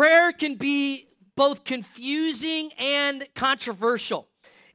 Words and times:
prayer 0.00 0.32
can 0.32 0.54
be 0.54 1.06
both 1.36 1.62
confusing 1.62 2.70
and 2.78 3.28
controversial. 3.34 4.29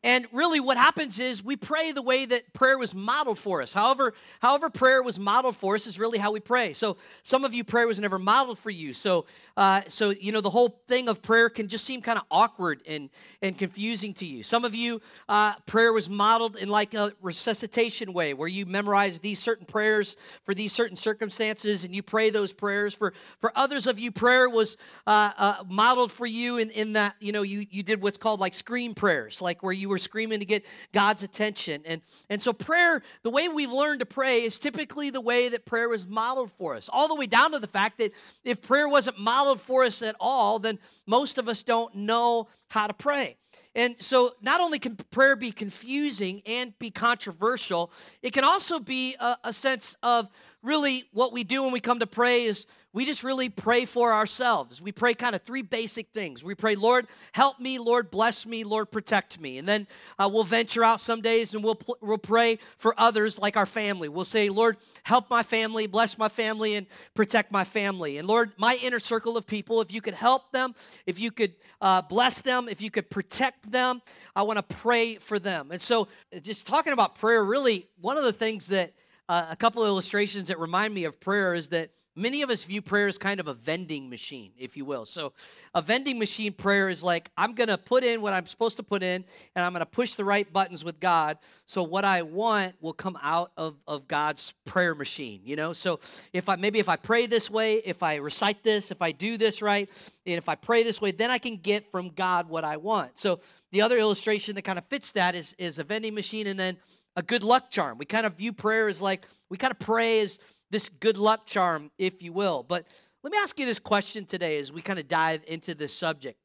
And 0.05 0.27
really, 0.31 0.59
what 0.59 0.77
happens 0.77 1.19
is 1.19 1.43
we 1.43 1.55
pray 1.55 1.91
the 1.91 2.03
way 2.03 2.27
that 2.27 2.53
prayer 2.53 2.77
was 2.77 2.93
modeled 2.93 3.39
for 3.39 3.63
us. 3.63 3.73
However, 3.73 4.13
however 4.39 4.69
prayer 4.69 5.01
was 5.01 5.19
modeled 5.19 5.55
for 5.55 5.73
us 5.73 5.87
is 5.87 5.97
really 5.97 6.19
how 6.19 6.31
we 6.31 6.39
pray. 6.39 6.73
So, 6.73 6.97
some 7.23 7.43
of 7.43 7.55
you, 7.55 7.63
prayer 7.63 7.87
was 7.87 7.99
never 7.99 8.19
modeled 8.19 8.59
for 8.59 8.69
you. 8.69 8.93
So, 8.93 9.25
uh, 9.57 9.81
so 9.87 10.11
you 10.11 10.31
know, 10.31 10.41
the 10.41 10.51
whole 10.51 10.79
thing 10.87 11.09
of 11.09 11.23
prayer 11.23 11.49
can 11.49 11.67
just 11.67 11.85
seem 11.85 12.03
kind 12.03 12.19
of 12.19 12.25
awkward 12.29 12.83
and 12.87 13.09
and 13.41 13.57
confusing 13.57 14.13
to 14.15 14.27
you. 14.27 14.43
Some 14.43 14.63
of 14.63 14.75
you, 14.75 15.01
uh, 15.27 15.55
prayer 15.65 15.91
was 15.91 16.07
modeled 16.07 16.55
in 16.55 16.69
like 16.69 16.93
a 16.93 17.11
resuscitation 17.19 18.13
way, 18.13 18.35
where 18.35 18.47
you 18.47 18.67
memorize 18.67 19.17
these 19.17 19.39
certain 19.39 19.65
prayers 19.65 20.17
for 20.43 20.53
these 20.53 20.71
certain 20.71 20.95
circumstances, 20.95 21.83
and 21.83 21.95
you 21.95 22.03
pray 22.03 22.29
those 22.29 22.53
prayers. 22.53 22.93
For 22.93 23.11
for 23.39 23.51
others 23.55 23.87
of 23.87 23.97
you, 23.97 24.11
prayer 24.11 24.47
was 24.47 24.77
uh, 25.07 25.31
uh 25.35 25.63
modeled 25.67 26.11
for 26.11 26.27
you 26.27 26.57
in 26.57 26.69
in 26.69 26.93
that 26.93 27.15
you 27.19 27.31
know 27.31 27.41
you 27.41 27.65
you 27.71 27.81
did 27.81 28.03
what's 28.03 28.19
called 28.19 28.39
like 28.39 28.53
screen 28.53 28.93
prayers, 28.93 29.41
like 29.41 29.63
where 29.63 29.73
you 29.73 29.89
were 29.89 29.94
screaming 29.97 30.39
to 30.39 30.45
get 30.45 30.65
God's 30.93 31.23
attention. 31.23 31.81
And, 31.85 32.01
and 32.29 32.41
so, 32.41 32.53
prayer, 32.53 33.01
the 33.23 33.29
way 33.29 33.47
we've 33.47 33.71
learned 33.71 33.99
to 34.01 34.05
pray 34.05 34.43
is 34.43 34.59
typically 34.59 35.09
the 35.09 35.21
way 35.21 35.49
that 35.49 35.65
prayer 35.65 35.89
was 35.89 36.07
modeled 36.07 36.51
for 36.51 36.75
us, 36.75 36.89
all 36.91 37.07
the 37.07 37.15
way 37.15 37.27
down 37.27 37.51
to 37.51 37.59
the 37.59 37.67
fact 37.67 37.97
that 37.99 38.11
if 38.43 38.61
prayer 38.61 38.87
wasn't 38.87 39.19
modeled 39.19 39.59
for 39.59 39.83
us 39.83 40.01
at 40.01 40.15
all, 40.19 40.59
then 40.59 40.79
most 41.05 41.37
of 41.37 41.47
us 41.47 41.63
don't 41.63 41.93
know 41.95 42.47
how 42.69 42.87
to 42.87 42.93
pray. 42.93 43.37
And 43.73 43.95
so, 44.01 44.33
not 44.41 44.61
only 44.61 44.79
can 44.79 44.95
prayer 45.11 45.35
be 45.35 45.51
confusing 45.51 46.41
and 46.45 46.77
be 46.79 46.91
controversial, 46.91 47.91
it 48.21 48.33
can 48.33 48.43
also 48.43 48.79
be 48.79 49.15
a, 49.19 49.37
a 49.45 49.53
sense 49.53 49.97
of 50.03 50.29
really 50.61 51.05
what 51.11 51.31
we 51.31 51.43
do 51.43 51.63
when 51.63 51.71
we 51.71 51.79
come 51.79 51.99
to 51.99 52.07
pray 52.07 52.43
is 52.43 52.65
we 52.95 53.03
just 53.03 53.25
really 53.25 53.49
pray 53.49 53.83
for 53.83 54.13
ourselves. 54.13 54.81
We 54.81 54.93
pray 54.93 55.13
kind 55.15 55.35
of 55.35 55.41
three 55.41 55.61
basic 55.61 56.11
things. 56.13 56.45
We 56.45 56.55
pray, 56.55 56.75
Lord, 56.75 57.07
help 57.33 57.59
me, 57.59 57.77
Lord, 57.77 58.09
bless 58.09 58.45
me, 58.45 58.63
Lord, 58.63 58.89
protect 58.89 59.37
me. 59.37 59.57
And 59.57 59.67
then 59.67 59.85
uh, 60.17 60.29
we'll 60.31 60.45
venture 60.45 60.81
out 60.81 61.01
some 61.01 61.19
days 61.19 61.53
and 61.53 61.61
we'll, 61.61 61.77
we'll 61.99 62.17
pray 62.17 62.57
for 62.77 62.95
others 62.97 63.37
like 63.37 63.57
our 63.57 63.65
family. 63.65 64.07
We'll 64.07 64.23
say, 64.23 64.47
Lord, 64.47 64.77
help 65.03 65.29
my 65.29 65.43
family, 65.43 65.87
bless 65.87 66.17
my 66.17 66.29
family, 66.29 66.75
and 66.75 66.87
protect 67.13 67.51
my 67.51 67.65
family. 67.65 68.17
And 68.17 68.29
Lord, 68.29 68.53
my 68.57 68.79
inner 68.81 68.99
circle 68.99 69.35
of 69.35 69.45
people, 69.45 69.81
if 69.81 69.91
you 69.91 69.99
could 69.99 70.13
help 70.13 70.53
them, 70.53 70.73
if 71.05 71.19
you 71.19 71.31
could 71.31 71.53
uh, 71.81 72.01
bless 72.01 72.39
them, 72.39 72.69
if 72.69 72.81
you 72.81 72.89
could 72.89 73.09
protect 73.09 73.69
them, 73.69 74.01
I 74.37 74.43
want 74.43 74.55
to 74.55 74.75
pray 74.77 75.15
for 75.15 75.37
them. 75.37 75.71
And 75.71 75.81
so, 75.81 76.07
just 76.41 76.65
talking 76.65 76.93
about 76.93 77.15
prayer, 77.15 77.43
really, 77.43 77.89
one 77.99 78.17
of 78.17 78.23
the 78.23 78.31
things 78.31 78.67
that 78.67 78.93
uh, 79.27 79.47
a 79.49 79.57
couple 79.57 79.83
of 79.83 79.89
illustrations 79.89 80.47
that 80.47 80.59
remind 80.59 80.93
me 80.93 81.03
of 81.03 81.19
prayer 81.19 81.53
is 81.53 81.67
that 81.69 81.89
Many 82.17 82.41
of 82.43 82.49
us 82.49 82.63
view 82.63 82.81
prayer 82.81 83.07
as 83.07 83.17
kind 83.17 83.41
of 83.41 83.47
a 83.49 83.53
vending 83.53 84.09
machine, 84.09 84.51
if 84.57 84.77
you 84.77 84.85
will. 84.85 85.03
So, 85.03 85.33
a 85.73 85.81
vending 85.81 86.17
machine 86.17 86.53
prayer 86.53 86.87
is 86.87 87.03
like, 87.03 87.29
I'm 87.35 87.53
going 87.53 87.67
to 87.67 87.77
put 87.77 88.05
in 88.05 88.21
what 88.21 88.33
I'm 88.33 88.45
supposed 88.45 88.77
to 88.77 88.83
put 88.83 89.03
in, 89.03 89.25
and 89.55 89.65
I'm 89.65 89.73
going 89.73 89.81
to 89.81 89.85
push 89.85 90.13
the 90.13 90.23
right 90.23 90.51
buttons 90.51 90.83
with 90.83 91.01
God. 91.01 91.37
So, 91.65 91.83
what 91.83 92.05
I 92.05 92.21
want 92.21 92.75
will 92.79 92.93
come 92.93 93.17
out 93.21 93.51
of, 93.57 93.75
of 93.85 94.07
God's 94.07 94.53
prayer 94.63 94.95
machine, 94.95 95.41
you 95.43 95.57
know? 95.57 95.73
So, 95.73 95.99
if 96.31 96.47
I 96.47 96.55
maybe 96.55 96.79
if 96.79 96.87
I 96.87 96.95
pray 96.95 97.25
this 97.25 97.51
way, 97.51 97.75
if 97.75 98.01
I 98.01 98.15
recite 98.15 98.63
this, 98.63 98.91
if 98.91 99.01
I 99.01 99.11
do 99.11 99.37
this 99.37 99.61
right, 99.61 99.89
and 100.25 100.37
if 100.37 100.47
I 100.47 100.55
pray 100.55 100.83
this 100.83 101.01
way, 101.01 101.11
then 101.11 101.31
I 101.31 101.37
can 101.37 101.57
get 101.57 101.91
from 101.91 102.09
God 102.09 102.47
what 102.47 102.63
I 102.63 102.77
want. 102.77 103.19
So, 103.19 103.41
the 103.71 103.81
other 103.81 103.97
illustration 103.97 104.55
that 104.55 104.61
kind 104.61 104.77
of 104.77 104.85
fits 104.85 105.11
that 105.11 105.35
is, 105.35 105.53
is 105.57 105.79
a 105.79 105.83
vending 105.83 106.13
machine 106.13 106.47
and 106.47 106.57
then 106.57 106.77
a 107.15 107.21
good 107.21 107.43
luck 107.43 107.69
charm. 107.69 107.97
We 107.97 108.05
kind 108.05 108.25
of 108.25 108.35
view 108.35 108.53
prayer 108.53 108.87
as 108.87 109.01
like, 109.01 109.25
we 109.49 109.57
kind 109.57 109.71
of 109.71 109.79
pray 109.79 110.21
as 110.21 110.39
this 110.71 110.89
good 110.89 111.17
luck 111.17 111.45
charm, 111.45 111.91
if 111.97 112.21
you 112.21 112.33
will. 112.33 112.63
But 112.63 112.85
let 113.23 113.31
me 113.31 113.37
ask 113.39 113.59
you 113.59 113.65
this 113.65 113.79
question 113.79 114.25
today 114.25 114.57
as 114.57 114.71
we 114.71 114.81
kind 114.81 114.99
of 114.99 115.07
dive 115.07 115.41
into 115.47 115.73
this 115.73 115.93
subject. 115.93 116.37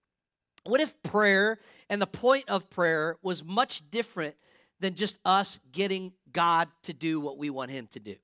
What 0.64 0.80
if 0.80 1.02
prayer 1.02 1.58
and 1.88 2.00
the 2.00 2.06
point 2.06 2.44
of 2.48 2.68
prayer 2.70 3.16
was 3.22 3.44
much 3.44 3.90
different 3.90 4.34
than 4.80 4.94
just 4.94 5.18
us 5.24 5.60
getting 5.72 6.12
God 6.32 6.68
to 6.84 6.92
do 6.92 7.20
what 7.20 7.38
we 7.38 7.50
want 7.50 7.70
Him 7.70 7.86
to 7.88 8.00
do? 8.00 8.16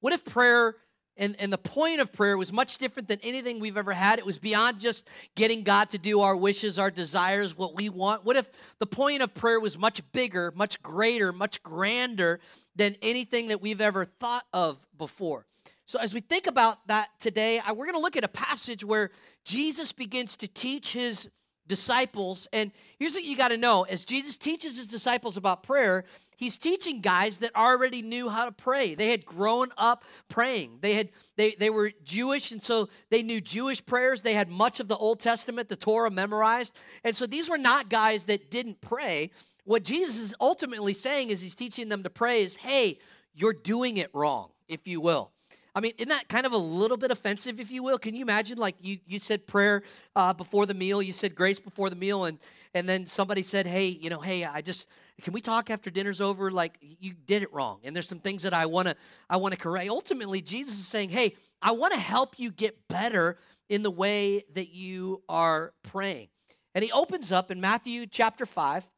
What 0.00 0.12
if 0.12 0.24
prayer 0.24 0.76
and, 1.16 1.36
and 1.38 1.52
the 1.52 1.58
point 1.58 2.00
of 2.00 2.12
prayer 2.12 2.36
was 2.36 2.52
much 2.52 2.78
different 2.78 3.08
than 3.08 3.20
anything 3.22 3.60
we've 3.60 3.76
ever 3.76 3.92
had. 3.92 4.18
It 4.18 4.26
was 4.26 4.38
beyond 4.38 4.80
just 4.80 5.08
getting 5.36 5.62
God 5.62 5.90
to 5.90 5.98
do 5.98 6.20
our 6.20 6.36
wishes, 6.36 6.78
our 6.78 6.90
desires, 6.90 7.56
what 7.56 7.74
we 7.74 7.88
want. 7.88 8.24
What 8.24 8.36
if 8.36 8.48
the 8.78 8.86
point 8.86 9.22
of 9.22 9.32
prayer 9.32 9.60
was 9.60 9.78
much 9.78 10.00
bigger, 10.12 10.52
much 10.56 10.82
greater, 10.82 11.32
much 11.32 11.62
grander 11.62 12.40
than 12.74 12.96
anything 13.00 13.48
that 13.48 13.60
we've 13.60 13.80
ever 13.80 14.04
thought 14.04 14.44
of 14.52 14.84
before? 14.98 15.46
So, 15.86 15.98
as 16.00 16.14
we 16.14 16.20
think 16.20 16.46
about 16.46 16.86
that 16.88 17.08
today, 17.20 17.60
we're 17.68 17.86
going 17.86 17.92
to 17.92 18.00
look 18.00 18.16
at 18.16 18.24
a 18.24 18.28
passage 18.28 18.84
where 18.84 19.10
Jesus 19.44 19.92
begins 19.92 20.34
to 20.36 20.48
teach 20.48 20.94
his 20.94 21.28
disciples. 21.66 22.48
And 22.52 22.72
here's 22.98 23.14
what 23.14 23.24
you 23.24 23.36
got 23.36 23.48
to 23.48 23.56
know 23.56 23.82
as 23.82 24.04
Jesus 24.04 24.36
teaches 24.36 24.76
his 24.76 24.86
disciples 24.86 25.36
about 25.36 25.62
prayer, 25.62 26.04
he's 26.36 26.58
teaching 26.58 27.00
guys 27.00 27.38
that 27.38 27.54
already 27.54 28.02
knew 28.02 28.28
how 28.28 28.44
to 28.44 28.52
pray. 28.52 28.94
They 28.94 29.10
had 29.10 29.24
grown 29.24 29.68
up 29.76 30.04
praying. 30.28 30.78
They 30.80 30.94
had 30.94 31.10
they 31.36 31.54
they 31.58 31.70
were 31.70 31.92
Jewish 32.04 32.52
and 32.52 32.62
so 32.62 32.88
they 33.10 33.22
knew 33.22 33.40
Jewish 33.40 33.84
prayers. 33.84 34.22
They 34.22 34.34
had 34.34 34.48
much 34.48 34.80
of 34.80 34.88
the 34.88 34.96
Old 34.96 35.20
Testament, 35.20 35.68
the 35.68 35.76
Torah 35.76 36.10
memorized. 36.10 36.74
And 37.02 37.14
so 37.14 37.26
these 37.26 37.48
were 37.48 37.58
not 37.58 37.88
guys 37.88 38.24
that 38.24 38.50
didn't 38.50 38.80
pray. 38.80 39.30
What 39.64 39.84
Jesus 39.84 40.18
is 40.18 40.34
ultimately 40.40 40.92
saying 40.92 41.30
is 41.30 41.40
he's 41.40 41.54
teaching 41.54 41.88
them 41.88 42.02
to 42.02 42.10
pray 42.10 42.42
is, 42.42 42.56
"Hey, 42.56 42.98
you're 43.34 43.52
doing 43.52 43.96
it 43.96 44.10
wrong, 44.12 44.50
if 44.68 44.86
you 44.86 45.00
will." 45.00 45.30
I 45.76 45.80
mean, 45.80 45.92
isn't 45.98 46.08
that 46.08 46.28
kind 46.28 46.46
of 46.46 46.52
a 46.52 46.56
little 46.58 46.96
bit 46.96 47.10
offensive, 47.10 47.58
if 47.58 47.72
you 47.72 47.82
will? 47.82 47.98
Can 47.98 48.14
you 48.14 48.22
imagine, 48.22 48.58
like, 48.58 48.76
you, 48.80 48.98
you 49.06 49.18
said 49.18 49.44
prayer 49.46 49.82
uh, 50.14 50.32
before 50.32 50.66
the 50.66 50.74
meal, 50.74 51.02
you 51.02 51.12
said 51.12 51.34
grace 51.34 51.58
before 51.58 51.90
the 51.90 51.96
meal, 51.96 52.26
and, 52.26 52.38
and 52.74 52.88
then 52.88 53.06
somebody 53.06 53.42
said, 53.42 53.66
hey, 53.66 53.88
you 53.88 54.08
know, 54.08 54.20
hey, 54.20 54.44
I 54.44 54.60
just, 54.60 54.88
can 55.22 55.32
we 55.32 55.40
talk 55.40 55.70
after 55.70 55.90
dinner's 55.90 56.20
over? 56.20 56.50
Like, 56.50 56.78
you 56.80 57.14
did 57.14 57.42
it 57.42 57.52
wrong, 57.52 57.80
and 57.84 57.94
there's 57.94 58.08
some 58.08 58.18
things 58.18 58.42
that 58.42 58.52
I 58.52 58.66
want 58.66 58.88
to 58.88 58.96
I 59.30 59.36
wanna 59.36 59.56
correct. 59.56 59.88
Ultimately, 59.88 60.42
Jesus 60.42 60.74
is 60.74 60.86
saying, 60.86 61.10
hey, 61.10 61.34
I 61.62 61.72
want 61.72 61.92
to 61.94 62.00
help 62.00 62.38
you 62.38 62.50
get 62.50 62.88
better 62.88 63.38
in 63.68 63.82
the 63.82 63.90
way 63.90 64.44
that 64.54 64.70
you 64.70 65.22
are 65.28 65.72
praying. 65.82 66.28
And 66.74 66.84
he 66.84 66.90
opens 66.92 67.30
up 67.32 67.50
in 67.50 67.60
Matthew 67.60 68.06
chapter 68.06 68.44
5, 68.44 68.88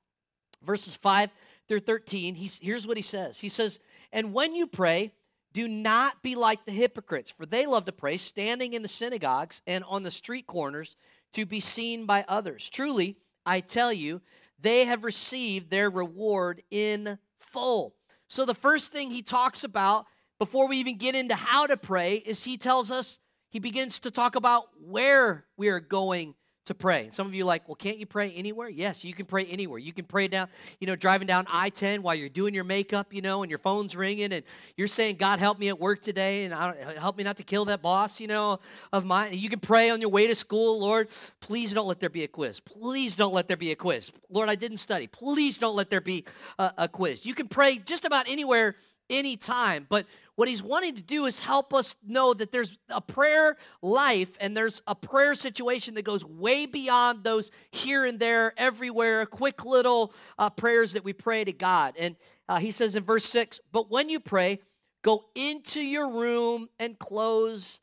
verses 0.64 0.96
5 0.96 1.30
through 1.68 1.80
13. 1.80 2.34
He's, 2.34 2.58
here's 2.58 2.86
what 2.86 2.96
he 2.96 3.02
says 3.02 3.38
He 3.38 3.48
says, 3.48 3.78
And 4.12 4.32
when 4.32 4.54
you 4.54 4.66
pray, 4.66 5.12
do 5.52 5.68
not 5.68 6.22
be 6.22 6.34
like 6.34 6.64
the 6.66 6.72
hypocrites, 6.72 7.30
for 7.30 7.46
they 7.46 7.66
love 7.66 7.86
to 7.86 7.92
pray 7.92 8.16
standing 8.16 8.74
in 8.74 8.82
the 8.82 8.88
synagogues 8.88 9.62
and 9.66 9.84
on 9.88 10.02
the 10.02 10.10
street 10.10 10.46
corners 10.46 10.96
to 11.32 11.46
be 11.46 11.60
seen 11.60 12.04
by 12.04 12.24
others. 12.28 12.68
Truly, 12.68 13.16
I 13.46 13.60
tell 13.60 13.92
you, 13.92 14.20
they 14.60 14.84
have 14.84 15.04
received 15.04 15.70
their 15.70 15.90
reward 15.90 16.62
in 16.70 17.18
full. 17.38 17.94
So, 18.28 18.44
the 18.44 18.54
first 18.54 18.92
thing 18.92 19.10
he 19.10 19.22
talks 19.22 19.64
about 19.64 20.06
before 20.38 20.68
we 20.68 20.76
even 20.78 20.96
get 20.96 21.14
into 21.14 21.34
how 21.34 21.66
to 21.66 21.76
pray 21.76 22.16
is 22.16 22.44
he 22.44 22.56
tells 22.56 22.90
us, 22.90 23.18
he 23.48 23.58
begins 23.58 24.00
to 24.00 24.10
talk 24.10 24.34
about 24.36 24.64
where 24.80 25.46
we 25.56 25.68
are 25.68 25.80
going 25.80 26.34
to 26.66 26.74
pray. 26.74 27.08
Some 27.10 27.26
of 27.26 27.34
you 27.34 27.44
like, 27.44 27.68
well, 27.68 27.76
can't 27.76 27.98
you 27.98 28.06
pray 28.06 28.32
anywhere? 28.32 28.68
Yes, 28.68 29.04
you 29.04 29.14
can 29.14 29.26
pray 29.26 29.44
anywhere. 29.44 29.78
You 29.78 29.92
can 29.92 30.04
pray 30.04 30.28
down, 30.28 30.48
you 30.80 30.86
know, 30.86 30.96
driving 30.96 31.26
down 31.26 31.46
I 31.48 31.70
10 31.70 32.02
while 32.02 32.14
you're 32.14 32.28
doing 32.28 32.54
your 32.54 32.64
makeup, 32.64 33.14
you 33.14 33.22
know, 33.22 33.42
and 33.42 33.50
your 33.50 33.58
phone's 33.58 33.96
ringing 33.96 34.32
and 34.32 34.44
you're 34.76 34.86
saying, 34.86 35.16
God, 35.16 35.38
help 35.38 35.58
me 35.58 35.68
at 35.68 35.80
work 35.80 36.02
today 36.02 36.44
and 36.44 36.52
uh, 36.52 36.74
help 36.98 37.16
me 37.16 37.24
not 37.24 37.36
to 37.38 37.44
kill 37.44 37.64
that 37.66 37.82
boss, 37.82 38.20
you 38.20 38.26
know, 38.26 38.60
of 38.92 39.04
mine. 39.04 39.32
You 39.32 39.48
can 39.48 39.60
pray 39.60 39.90
on 39.90 40.00
your 40.00 40.10
way 40.10 40.26
to 40.26 40.34
school, 40.34 40.80
Lord, 40.80 41.08
please 41.40 41.72
don't 41.72 41.86
let 41.86 42.00
there 42.00 42.10
be 42.10 42.24
a 42.24 42.28
quiz. 42.28 42.60
Please 42.60 43.14
don't 43.14 43.32
let 43.32 43.48
there 43.48 43.56
be 43.56 43.70
a 43.70 43.76
quiz. 43.76 44.12
Lord, 44.28 44.48
I 44.48 44.56
didn't 44.56 44.78
study. 44.78 45.06
Please 45.06 45.58
don't 45.58 45.76
let 45.76 45.88
there 45.90 46.00
be 46.00 46.24
a, 46.58 46.72
a 46.78 46.88
quiz. 46.88 47.24
You 47.24 47.34
can 47.34 47.48
pray 47.48 47.78
just 47.78 48.04
about 48.04 48.28
anywhere 48.28 48.76
anytime. 49.10 49.86
But 49.88 50.06
what 50.34 50.48
he's 50.48 50.62
wanting 50.62 50.94
to 50.96 51.02
do 51.02 51.26
is 51.26 51.38
help 51.38 51.72
us 51.72 51.96
know 52.06 52.34
that 52.34 52.52
there's 52.52 52.78
a 52.90 53.00
prayer 53.00 53.56
life 53.82 54.36
and 54.40 54.56
there's 54.56 54.82
a 54.86 54.94
prayer 54.94 55.34
situation 55.34 55.94
that 55.94 56.04
goes 56.04 56.24
way 56.24 56.66
beyond 56.66 57.24
those 57.24 57.50
here 57.70 58.04
and 58.04 58.18
there, 58.18 58.52
everywhere, 58.56 59.24
quick 59.26 59.64
little 59.64 60.12
uh, 60.38 60.50
prayers 60.50 60.92
that 60.92 61.04
we 61.04 61.12
pray 61.12 61.44
to 61.44 61.52
God. 61.52 61.94
And 61.98 62.16
uh, 62.48 62.58
he 62.58 62.70
says 62.70 62.96
in 62.96 63.02
verse 63.02 63.24
6 63.24 63.60
But 63.72 63.90
when 63.90 64.08
you 64.08 64.20
pray, 64.20 64.60
go 65.02 65.24
into 65.34 65.80
your 65.80 66.10
room 66.10 66.68
and 66.78 66.98
close 66.98 67.80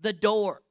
the 0.00 0.12
door. 0.12 0.62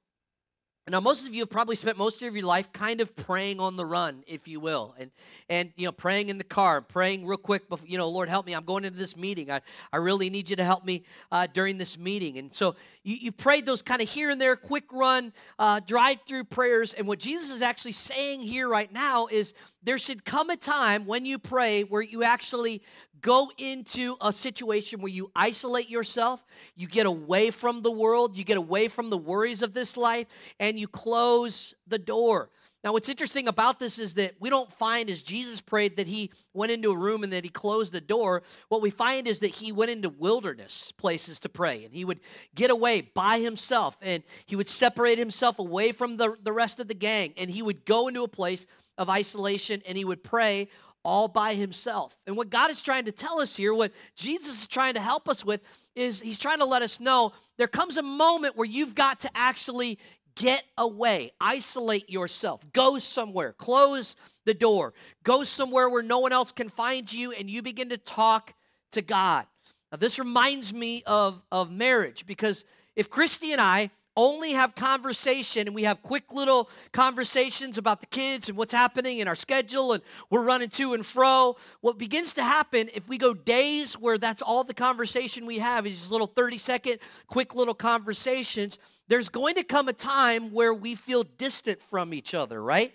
Now, 0.89 0.99
most 0.99 1.27
of 1.27 1.35
you 1.35 1.41
have 1.41 1.49
probably 1.51 1.75
spent 1.75 1.97
most 1.97 2.23
of 2.23 2.35
your 2.35 2.45
life 2.45 2.71
kind 2.73 2.99
of 2.99 3.15
praying 3.15 3.59
on 3.59 3.75
the 3.75 3.85
run, 3.85 4.23
if 4.25 4.47
you 4.47 4.59
will, 4.59 4.95
and 4.97 5.11
and 5.47 5.71
you 5.75 5.85
know 5.85 5.91
praying 5.91 6.29
in 6.29 6.37
the 6.37 6.43
car, 6.43 6.81
praying 6.81 7.27
real 7.27 7.37
quick. 7.37 7.69
Before, 7.69 7.87
you 7.87 7.97
know, 7.97 8.09
Lord, 8.09 8.27
help 8.27 8.45
me! 8.45 8.53
I'm 8.53 8.65
going 8.65 8.85
into 8.85 8.97
this 8.97 9.15
meeting. 9.15 9.51
I, 9.51 9.61
I 9.93 9.97
really 9.97 10.29
need 10.29 10.49
you 10.49 10.55
to 10.55 10.63
help 10.63 10.83
me 10.83 11.03
uh, 11.31 11.47
during 11.53 11.77
this 11.77 11.97
meeting. 11.97 12.37
And 12.39 12.53
so 12.53 12.75
you, 13.03 13.15
you 13.15 13.31
prayed 13.31 13.65
those 13.65 13.81
kind 13.81 14.01
of 14.01 14.09
here 14.09 14.31
and 14.31 14.41
there, 14.41 14.55
quick 14.55 14.91
run, 14.91 15.31
uh, 15.59 15.79
drive 15.79 16.19
through 16.27 16.45
prayers. 16.45 16.93
And 16.93 17.07
what 17.07 17.19
Jesus 17.19 17.51
is 17.51 17.61
actually 17.61 17.91
saying 17.91 18.41
here 18.41 18.67
right 18.67 18.91
now 18.91 19.27
is 19.27 19.53
there 19.83 19.97
should 19.97 20.25
come 20.25 20.49
a 20.49 20.57
time 20.57 21.05
when 21.05 21.25
you 21.25 21.39
pray 21.39 21.83
where 21.83 22.01
you 22.01 22.23
actually 22.23 22.81
go 23.21 23.51
into 23.57 24.15
a 24.21 24.31
situation 24.31 25.01
where 25.01 25.11
you 25.11 25.31
isolate 25.35 25.89
yourself, 25.89 26.43
you 26.75 26.87
get 26.87 27.05
away 27.05 27.49
from 27.49 27.81
the 27.81 27.91
world, 27.91 28.37
you 28.37 28.43
get 28.43 28.57
away 28.57 28.87
from 28.87 29.09
the 29.09 29.17
worries 29.17 29.61
of 29.61 29.73
this 29.73 29.97
life, 29.97 30.27
and 30.59 30.79
you 30.79 30.87
close 30.87 31.73
the 31.87 31.99
door. 31.99 32.49
Now, 32.81 32.93
what's 32.93 33.09
interesting 33.09 33.49
about 33.49 33.77
this 33.77 33.99
is 33.99 34.13
that 34.13 34.35
we 34.39 34.49
don't 34.49 34.71
find 34.71 35.09
as 35.09 35.21
Jesus 35.21 35.59
prayed 35.59 35.97
that 35.97 36.07
he 36.07 36.31
went 36.53 36.71
into 36.71 36.91
a 36.91 36.97
room 36.97 37.23
and 37.23 37.33
that 37.33 37.43
he 37.43 37.49
closed 37.49 37.91
the 37.91 37.99
door. 37.99 38.41
What 38.69 38.81
we 38.81 38.89
find 38.89 39.27
is 39.27 39.39
that 39.39 39.55
he 39.55 39.73
went 39.73 39.91
into 39.91 40.07
wilderness 40.07 40.93
places 40.93 41.39
to 41.39 41.49
pray 41.49 41.83
and 41.83 41.93
he 41.93 42.05
would 42.05 42.21
get 42.55 42.71
away 42.71 43.01
by 43.01 43.39
himself 43.39 43.97
and 44.01 44.23
he 44.45 44.55
would 44.55 44.69
separate 44.69 45.17
himself 45.17 45.59
away 45.59 45.91
from 45.91 46.15
the, 46.15 46.37
the 46.41 46.53
rest 46.53 46.79
of 46.79 46.87
the 46.87 46.93
gang 46.93 47.33
and 47.35 47.49
he 47.49 47.61
would 47.61 47.83
go 47.83 48.07
into 48.07 48.23
a 48.23 48.29
place 48.29 48.65
of 48.97 49.09
isolation 49.09 49.81
and 49.85 49.97
he 49.97 50.05
would 50.05 50.23
pray 50.23 50.69
all 51.03 51.27
by 51.27 51.55
himself. 51.55 52.17
And 52.27 52.35
what 52.35 52.49
God 52.49 52.69
is 52.69 52.81
trying 52.81 53.05
to 53.05 53.11
tell 53.11 53.39
us 53.39 53.55
here, 53.55 53.73
what 53.73 53.91
Jesus 54.15 54.61
is 54.61 54.67
trying 54.67 54.95
to 54.95 54.99
help 54.99 55.29
us 55.29 55.45
with, 55.45 55.61
is 55.95 56.21
he's 56.21 56.39
trying 56.39 56.59
to 56.59 56.65
let 56.65 56.81
us 56.81 56.99
know 56.99 57.33
there 57.57 57.67
comes 57.67 57.97
a 57.97 58.03
moment 58.03 58.57
where 58.57 58.67
you've 58.67 58.95
got 58.95 59.21
to 59.21 59.29
actually 59.35 59.99
get 60.35 60.63
away, 60.77 61.31
isolate 61.41 62.09
yourself, 62.09 62.61
go 62.71 62.97
somewhere, 62.97 63.53
close 63.53 64.15
the 64.45 64.53
door, 64.53 64.93
go 65.23 65.43
somewhere 65.43 65.89
where 65.89 66.03
no 66.03 66.19
one 66.19 66.31
else 66.31 66.51
can 66.51 66.69
find 66.69 67.11
you, 67.11 67.31
and 67.31 67.49
you 67.49 67.61
begin 67.61 67.89
to 67.89 67.97
talk 67.97 68.53
to 68.91 69.01
God. 69.01 69.45
Now, 69.91 69.97
this 69.97 70.19
reminds 70.19 70.73
me 70.73 71.03
of, 71.05 71.41
of 71.51 71.71
marriage 71.71 72.25
because 72.25 72.63
if 72.95 73.09
Christy 73.09 73.51
and 73.51 73.61
I 73.61 73.91
only 74.19 74.51
have 74.51 74.75
conversation 74.75 75.65
and 75.65 75.73
we 75.73 75.83
have 75.83 76.01
quick 76.01 76.33
little 76.33 76.69
conversations 76.91 77.77
about 77.77 78.01
the 78.01 78.05
kids 78.07 78.49
and 78.49 78.57
what's 78.57 78.73
happening 78.73 79.19
in 79.19 79.29
our 79.29 79.35
schedule 79.35 79.93
and 79.93 80.03
we're 80.29 80.43
running 80.43 80.67
to 80.67 80.93
and 80.93 81.05
fro. 81.05 81.55
What 81.79 81.97
begins 81.97 82.33
to 82.33 82.43
happen 82.43 82.89
if 82.93 83.07
we 83.07 83.17
go 83.17 83.33
days 83.33 83.93
where 83.93 84.17
that's 84.17 84.41
all 84.41 84.65
the 84.65 84.73
conversation 84.73 85.45
we 85.45 85.59
have 85.59 85.85
is 85.85 85.93
these 85.93 86.11
little 86.11 86.27
30 86.27 86.57
second 86.57 86.99
quick 87.27 87.55
little 87.55 87.73
conversations 87.73 88.77
there's 89.07 89.29
going 89.29 89.55
to 89.55 89.63
come 89.63 89.87
a 89.87 89.93
time 89.93 90.51
where 90.51 90.73
we 90.73 90.95
feel 90.95 91.23
distant 91.23 91.81
from 91.81 92.13
each 92.13 92.35
other 92.35 92.61
right? 92.61 92.93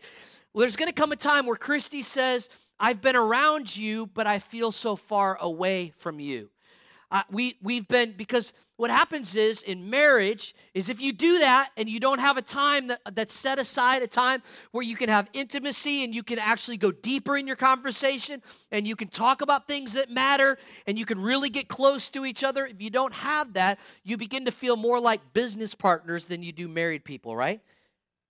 Well, 0.53 0.61
there's 0.61 0.77
going 0.77 0.91
to 0.91 0.95
come 0.95 1.11
a 1.11 1.17
time 1.17 1.47
where 1.47 1.57
christy 1.57 2.03
says 2.03 2.49
i've 2.79 3.01
been 3.01 3.17
around 3.17 3.77
you 3.77 4.07
but 4.07 4.27
i 4.27 4.39
feel 4.39 4.71
so 4.71 4.95
far 4.95 5.39
away 5.41 5.93
from 5.97 6.21
you 6.21 6.51
we, 7.31 7.57
we've 7.63 7.87
been, 7.87 8.13
because 8.13 8.53
what 8.77 8.91
happens 8.91 9.37
is 9.37 9.63
in 9.63 9.89
marriage 9.89 10.55
is 10.75 10.89
if 10.89 11.01
you 11.01 11.13
do 11.13 11.39
that 11.39 11.71
and 11.77 11.89
you 11.89 12.01
don't 12.01 12.19
have 12.19 12.37
a 12.37 12.43
time 12.43 12.89
that, 12.89 13.01
that's 13.13 13.33
set 13.33 13.59
aside, 13.59 14.03
a 14.03 14.09
time 14.09 14.43
where 14.73 14.83
you 14.83 14.97
can 14.97 15.09
have 15.09 15.31
intimacy 15.33 16.03
and 16.03 16.13
you 16.13 16.25
can 16.25 16.41
actually 16.41 16.77
go 16.77 16.91
deeper 16.91 17.37
in 17.37 17.47
your 17.47 17.57
conversation 17.57 18.43
and 18.73 18.87
you 18.87 18.97
can 18.97 19.09
talk 19.09 19.43
about 19.43 19.69
things 19.69 19.93
that 19.93 20.11
matter 20.11 20.59
and 20.87 20.99
you 20.99 21.07
can 21.07 21.21
really 21.21 21.51
get 21.51 21.69
close 21.69 22.11
to 22.11 22.25
each 22.25 22.43
other. 22.43 22.67
If 22.67 22.83
you 22.83 22.91
don't 22.91 23.15
have 23.15 23.53
that, 23.53 23.79
you 24.03 24.17
begin 24.17 24.45
to 24.47 24.51
feel 24.51 24.77
more 24.77 24.99
like 24.99 25.33
business 25.33 25.75
partners 25.75 26.27
than 26.27 26.43
you 26.43 26.51
do 26.51 26.67
married 26.67 27.05
people, 27.05 27.37
right? 27.37 27.61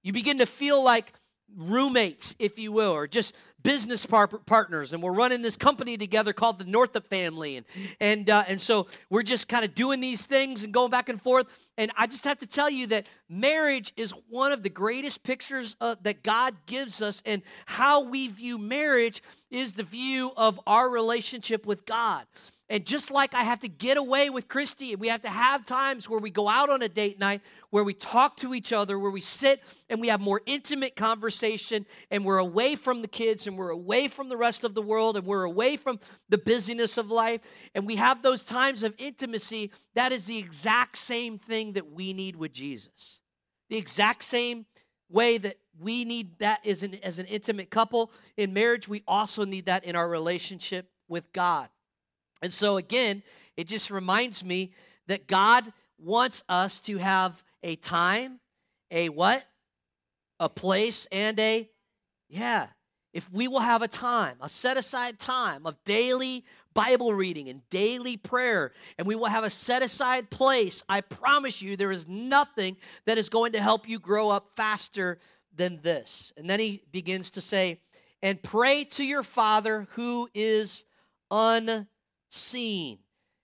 You 0.02 0.12
begin 0.12 0.38
to 0.38 0.46
feel 0.46 0.82
like 0.82 1.14
roommates, 1.56 2.34
if 2.38 2.58
you 2.58 2.72
will, 2.72 2.90
or 2.92 3.06
just 3.06 3.34
business 3.62 4.04
par- 4.06 4.28
partners. 4.28 4.92
And 4.92 5.02
we're 5.02 5.12
running 5.12 5.42
this 5.42 5.56
company 5.56 5.96
together 5.96 6.32
called 6.32 6.58
the 6.58 6.64
Northup 6.64 7.06
family. 7.06 7.56
And, 7.56 7.66
and, 8.00 8.30
uh, 8.30 8.44
and 8.48 8.60
so 8.60 8.88
we're 9.10 9.22
just 9.22 9.48
kind 9.48 9.64
of 9.64 9.74
doing 9.74 10.00
these 10.00 10.26
things 10.26 10.64
and 10.64 10.72
going 10.72 10.90
back 10.90 11.08
and 11.08 11.20
forth. 11.20 11.46
And 11.78 11.90
I 11.96 12.06
just 12.06 12.24
have 12.24 12.38
to 12.38 12.46
tell 12.46 12.68
you 12.68 12.86
that 12.88 13.08
marriage 13.28 13.92
is 13.96 14.12
one 14.28 14.52
of 14.52 14.62
the 14.62 14.68
greatest 14.68 15.22
pictures 15.22 15.76
uh, 15.80 15.96
that 16.02 16.22
God 16.22 16.54
gives 16.66 17.00
us. 17.00 17.22
And 17.24 17.42
how 17.66 18.02
we 18.02 18.28
view 18.28 18.58
marriage 18.58 19.22
is 19.50 19.74
the 19.74 19.82
view 19.82 20.32
of 20.36 20.60
our 20.66 20.88
relationship 20.88 21.66
with 21.66 21.86
God. 21.86 22.24
And 22.70 22.86
just 22.86 23.10
like 23.10 23.34
I 23.34 23.42
have 23.42 23.60
to 23.60 23.68
get 23.68 23.98
away 23.98 24.30
with 24.30 24.48
Christy, 24.48 24.96
we 24.96 25.08
have 25.08 25.20
to 25.22 25.28
have 25.28 25.66
times 25.66 26.08
where 26.08 26.18
we 26.18 26.30
go 26.30 26.48
out 26.48 26.70
on 26.70 26.80
a 26.80 26.88
date 26.88 27.18
night, 27.18 27.42
where 27.68 27.84
we 27.84 27.92
talk 27.92 28.38
to 28.38 28.54
each 28.54 28.72
other, 28.72 28.98
where 28.98 29.10
we 29.10 29.20
sit 29.20 29.62
and 29.90 30.00
we 30.00 30.08
have 30.08 30.20
more 30.20 30.40
intimate 30.46 30.96
conversation, 30.96 31.84
and 32.10 32.24
we're 32.24 32.38
away 32.38 32.74
from 32.74 33.02
the 33.02 33.08
kids, 33.08 33.46
and 33.46 33.58
we're 33.58 33.68
away 33.68 34.08
from 34.08 34.30
the 34.30 34.36
rest 34.36 34.64
of 34.64 34.74
the 34.74 34.80
world, 34.80 35.18
and 35.18 35.26
we're 35.26 35.44
away 35.44 35.76
from 35.76 36.00
the 36.30 36.38
busyness 36.38 36.96
of 36.96 37.10
life, 37.10 37.42
and 37.74 37.86
we 37.86 37.96
have 37.96 38.22
those 38.22 38.42
times 38.42 38.82
of 38.82 38.94
intimacy. 38.96 39.70
That 39.94 40.10
is 40.10 40.24
the 40.24 40.38
exact 40.38 40.96
same 40.96 41.38
thing 41.38 41.74
that 41.74 41.92
we 41.92 42.14
need 42.14 42.34
with 42.34 42.54
Jesus. 42.54 43.20
The 43.68 43.76
exact 43.76 44.24
same 44.24 44.64
way 45.10 45.36
that 45.36 45.58
we 45.78 46.06
need 46.06 46.38
that 46.38 46.66
as 46.66 46.82
an, 46.82 46.98
as 47.02 47.18
an 47.18 47.26
intimate 47.26 47.68
couple 47.68 48.10
in 48.38 48.54
marriage, 48.54 48.88
we 48.88 49.02
also 49.06 49.44
need 49.44 49.66
that 49.66 49.84
in 49.84 49.96
our 49.96 50.08
relationship 50.08 50.88
with 51.08 51.30
God. 51.34 51.68
And 52.42 52.52
so, 52.52 52.76
again, 52.76 53.22
it 53.56 53.66
just 53.68 53.90
reminds 53.90 54.44
me 54.44 54.72
that 55.06 55.26
God 55.26 55.72
wants 55.98 56.44
us 56.48 56.80
to 56.80 56.98
have 56.98 57.42
a 57.62 57.76
time, 57.76 58.40
a 58.90 59.08
what? 59.08 59.44
A 60.40 60.48
place, 60.48 61.06
and 61.10 61.38
a, 61.38 61.68
yeah. 62.28 62.68
If 63.12 63.30
we 63.32 63.46
will 63.46 63.60
have 63.60 63.82
a 63.82 63.88
time, 63.88 64.36
a 64.40 64.48
set 64.48 64.76
aside 64.76 65.18
time 65.18 65.66
of 65.66 65.76
daily 65.84 66.44
Bible 66.74 67.14
reading 67.14 67.48
and 67.48 67.62
daily 67.70 68.16
prayer, 68.16 68.72
and 68.98 69.06
we 69.06 69.14
will 69.14 69.26
have 69.26 69.44
a 69.44 69.50
set 69.50 69.82
aside 69.82 70.30
place, 70.30 70.82
I 70.88 71.00
promise 71.00 71.62
you 71.62 71.76
there 71.76 71.92
is 71.92 72.08
nothing 72.08 72.76
that 73.06 73.16
is 73.16 73.28
going 73.28 73.52
to 73.52 73.60
help 73.60 73.88
you 73.88 74.00
grow 74.00 74.30
up 74.30 74.48
faster 74.56 75.18
than 75.54 75.78
this. 75.82 76.32
And 76.36 76.50
then 76.50 76.58
he 76.58 76.82
begins 76.90 77.30
to 77.32 77.40
say, 77.40 77.78
and 78.20 78.42
pray 78.42 78.84
to 78.84 79.04
your 79.04 79.22
Father 79.22 79.86
who 79.90 80.28
is 80.34 80.84
unseen 81.30 81.86
seen. 82.34 82.98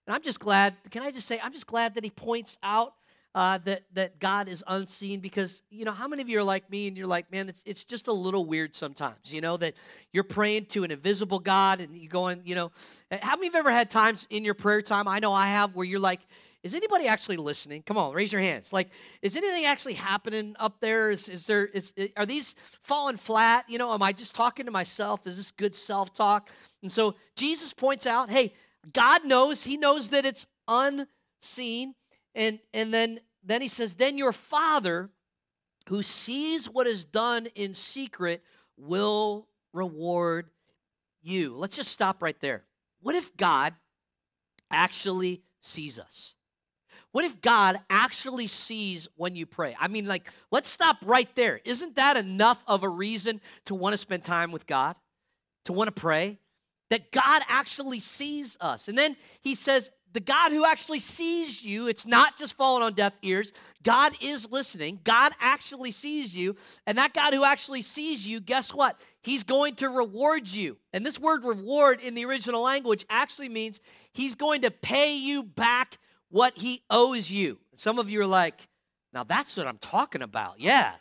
And 0.06 0.14
I'm 0.14 0.22
just 0.22 0.40
glad, 0.40 0.74
can 0.90 1.02
I 1.02 1.10
just 1.10 1.26
say, 1.26 1.40
I'm 1.42 1.52
just 1.52 1.66
glad 1.66 1.94
that 1.94 2.04
he 2.04 2.10
points 2.10 2.58
out 2.62 2.94
uh, 3.34 3.58
that, 3.58 3.82
that 3.94 4.18
God 4.18 4.48
is 4.48 4.64
unseen 4.66 5.20
because, 5.20 5.62
you 5.70 5.84
know, 5.84 5.92
how 5.92 6.08
many 6.08 6.20
of 6.20 6.28
you 6.28 6.40
are 6.40 6.44
like 6.44 6.68
me 6.68 6.88
and 6.88 6.96
you're 6.96 7.06
like, 7.06 7.30
man, 7.30 7.48
it's, 7.48 7.62
it's 7.64 7.84
just 7.84 8.08
a 8.08 8.12
little 8.12 8.44
weird 8.44 8.74
sometimes, 8.74 9.32
you 9.32 9.40
know, 9.40 9.56
that 9.56 9.74
you're 10.12 10.24
praying 10.24 10.66
to 10.66 10.82
an 10.82 10.90
invisible 10.90 11.38
God 11.38 11.80
and 11.80 11.96
you're 11.96 12.08
going, 12.08 12.42
you 12.44 12.56
know, 12.56 12.72
how 13.22 13.36
many 13.36 13.46
of 13.46 13.54
you 13.54 13.60
ever 13.60 13.70
had 13.70 13.88
times 13.88 14.26
in 14.30 14.44
your 14.44 14.54
prayer 14.54 14.82
time? 14.82 15.06
I 15.06 15.20
know 15.20 15.32
I 15.32 15.46
have 15.46 15.76
where 15.76 15.86
you're 15.86 16.00
like, 16.00 16.20
is 16.62 16.74
anybody 16.74 17.06
actually 17.06 17.38
listening? 17.38 17.82
Come 17.82 17.96
on, 17.96 18.12
raise 18.12 18.32
your 18.32 18.42
hands. 18.42 18.72
Like, 18.72 18.90
is 19.22 19.36
anything 19.36 19.64
actually 19.64 19.94
happening 19.94 20.54
up 20.58 20.80
there? 20.80 21.10
Is, 21.10 21.28
is 21.28 21.46
there, 21.46 21.66
is, 21.66 21.94
are 22.16 22.26
these 22.26 22.54
falling 22.82 23.16
flat? 23.16 23.64
You 23.68 23.78
know, 23.78 23.94
am 23.94 24.02
I 24.02 24.12
just 24.12 24.34
talking 24.34 24.66
to 24.66 24.72
myself? 24.72 25.26
Is 25.26 25.38
this 25.38 25.52
good 25.52 25.74
self 25.74 26.12
talk? 26.12 26.50
And 26.82 26.92
so 26.92 27.14
Jesus 27.34 27.72
points 27.72 28.06
out, 28.06 28.28
hey, 28.28 28.52
God 28.92 29.24
knows, 29.24 29.64
He 29.64 29.76
knows 29.76 30.08
that 30.08 30.24
it's 30.24 30.46
unseen. 30.68 31.94
And, 32.34 32.60
and 32.72 32.92
then, 32.94 33.20
then 33.42 33.62
He 33.62 33.68
says, 33.68 33.94
Then 33.94 34.18
your 34.18 34.32
Father 34.32 35.10
who 35.90 36.04
sees 36.04 36.68
what 36.68 36.86
is 36.86 37.04
done 37.04 37.48
in 37.56 37.74
secret 37.74 38.44
will 38.76 39.48
reward 39.72 40.48
you. 41.20 41.56
Let's 41.56 41.76
just 41.76 41.90
stop 41.90 42.22
right 42.22 42.38
there. 42.40 42.64
What 43.02 43.16
if 43.16 43.36
God 43.36 43.74
actually 44.70 45.42
sees 45.60 45.98
us? 45.98 46.36
What 47.10 47.24
if 47.24 47.40
God 47.40 47.80
actually 47.90 48.46
sees 48.46 49.08
when 49.16 49.34
you 49.34 49.46
pray? 49.46 49.76
I 49.80 49.88
mean, 49.88 50.06
like, 50.06 50.30
let's 50.52 50.68
stop 50.68 50.98
right 51.04 51.28
there. 51.34 51.60
Isn't 51.64 51.96
that 51.96 52.16
enough 52.16 52.62
of 52.68 52.84
a 52.84 52.88
reason 52.88 53.40
to 53.64 53.74
want 53.74 53.94
to 53.94 53.98
spend 53.98 54.22
time 54.22 54.52
with 54.52 54.66
God? 54.68 54.94
To 55.64 55.72
want 55.72 55.88
to 55.88 56.00
pray? 56.00 56.38
That 56.90 57.10
God 57.12 57.42
actually 57.48 58.00
sees 58.00 58.56
us. 58.60 58.88
And 58.88 58.98
then 58.98 59.16
he 59.40 59.54
says, 59.54 59.90
the 60.12 60.20
God 60.20 60.50
who 60.50 60.64
actually 60.64 60.98
sees 60.98 61.62
you, 61.64 61.86
it's 61.86 62.04
not 62.04 62.36
just 62.36 62.56
falling 62.56 62.82
on 62.82 62.94
deaf 62.94 63.12
ears. 63.22 63.52
God 63.84 64.12
is 64.20 64.50
listening. 64.50 64.98
God 65.04 65.32
actually 65.40 65.92
sees 65.92 66.36
you. 66.36 66.56
And 66.86 66.98
that 66.98 67.12
God 67.12 67.32
who 67.32 67.44
actually 67.44 67.82
sees 67.82 68.26
you, 68.26 68.40
guess 68.40 68.74
what? 68.74 69.00
He's 69.22 69.44
going 69.44 69.76
to 69.76 69.88
reward 69.88 70.48
you. 70.48 70.78
And 70.92 71.06
this 71.06 71.20
word 71.20 71.44
reward 71.44 72.00
in 72.00 72.14
the 72.14 72.24
original 72.24 72.62
language 72.62 73.04
actually 73.08 73.48
means 73.48 73.80
he's 74.12 74.34
going 74.34 74.62
to 74.62 74.70
pay 74.72 75.16
you 75.16 75.44
back 75.44 75.98
what 76.28 76.58
he 76.58 76.82
owes 76.90 77.30
you. 77.30 77.58
Some 77.76 77.98
of 77.98 78.10
you 78.10 78.20
are 78.20 78.26
like, 78.26 78.68
now 79.12 79.24
that's 79.24 79.56
what 79.56 79.66
I'm 79.66 79.78
talking 79.78 80.22
about. 80.22 80.60
Yeah. 80.60 80.92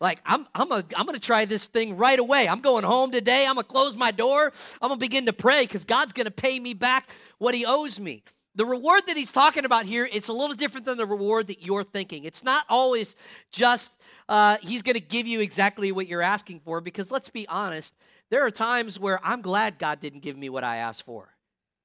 Like 0.00 0.20
I'm 0.26 0.46
I'm 0.54 0.72
a, 0.72 0.84
I'm 0.96 1.06
going 1.06 1.18
to 1.18 1.24
try 1.24 1.44
this 1.44 1.66
thing 1.66 1.96
right 1.96 2.18
away. 2.18 2.48
I'm 2.48 2.60
going 2.60 2.84
home 2.84 3.10
today. 3.10 3.46
I'm 3.46 3.54
going 3.54 3.64
to 3.64 3.72
close 3.72 3.96
my 3.96 4.10
door. 4.10 4.52
I'm 4.80 4.88
going 4.88 4.98
to 4.98 5.04
begin 5.04 5.26
to 5.26 5.32
pray 5.32 5.66
cuz 5.66 5.84
God's 5.84 6.12
going 6.12 6.26
to 6.26 6.32
pay 6.32 6.58
me 6.58 6.74
back 6.74 7.10
what 7.38 7.54
he 7.54 7.64
owes 7.64 8.00
me. 8.00 8.22
The 8.54 8.66
reward 8.66 9.06
that 9.06 9.16
he's 9.16 9.32
talking 9.32 9.64
about 9.64 9.86
here, 9.86 10.06
it's 10.12 10.28
a 10.28 10.32
little 10.32 10.54
different 10.54 10.84
than 10.84 10.98
the 10.98 11.06
reward 11.06 11.46
that 11.46 11.62
you're 11.62 11.84
thinking. 11.84 12.24
It's 12.24 12.44
not 12.44 12.66
always 12.68 13.16
just 13.50 13.98
uh, 14.28 14.58
he's 14.60 14.82
going 14.82 14.96
to 14.96 15.00
give 15.00 15.26
you 15.26 15.40
exactly 15.40 15.90
what 15.90 16.06
you're 16.06 16.20
asking 16.20 16.60
for, 16.60 16.82
because 16.82 17.10
let's 17.10 17.30
be 17.30 17.48
honest, 17.48 17.94
there 18.28 18.44
are 18.44 18.50
times 18.50 19.00
where 19.00 19.20
I'm 19.22 19.40
glad 19.40 19.78
God 19.78 20.00
didn't 20.00 20.20
give 20.20 20.36
me 20.36 20.50
what 20.50 20.64
I 20.64 20.76
asked 20.76 21.04
for. 21.04 21.34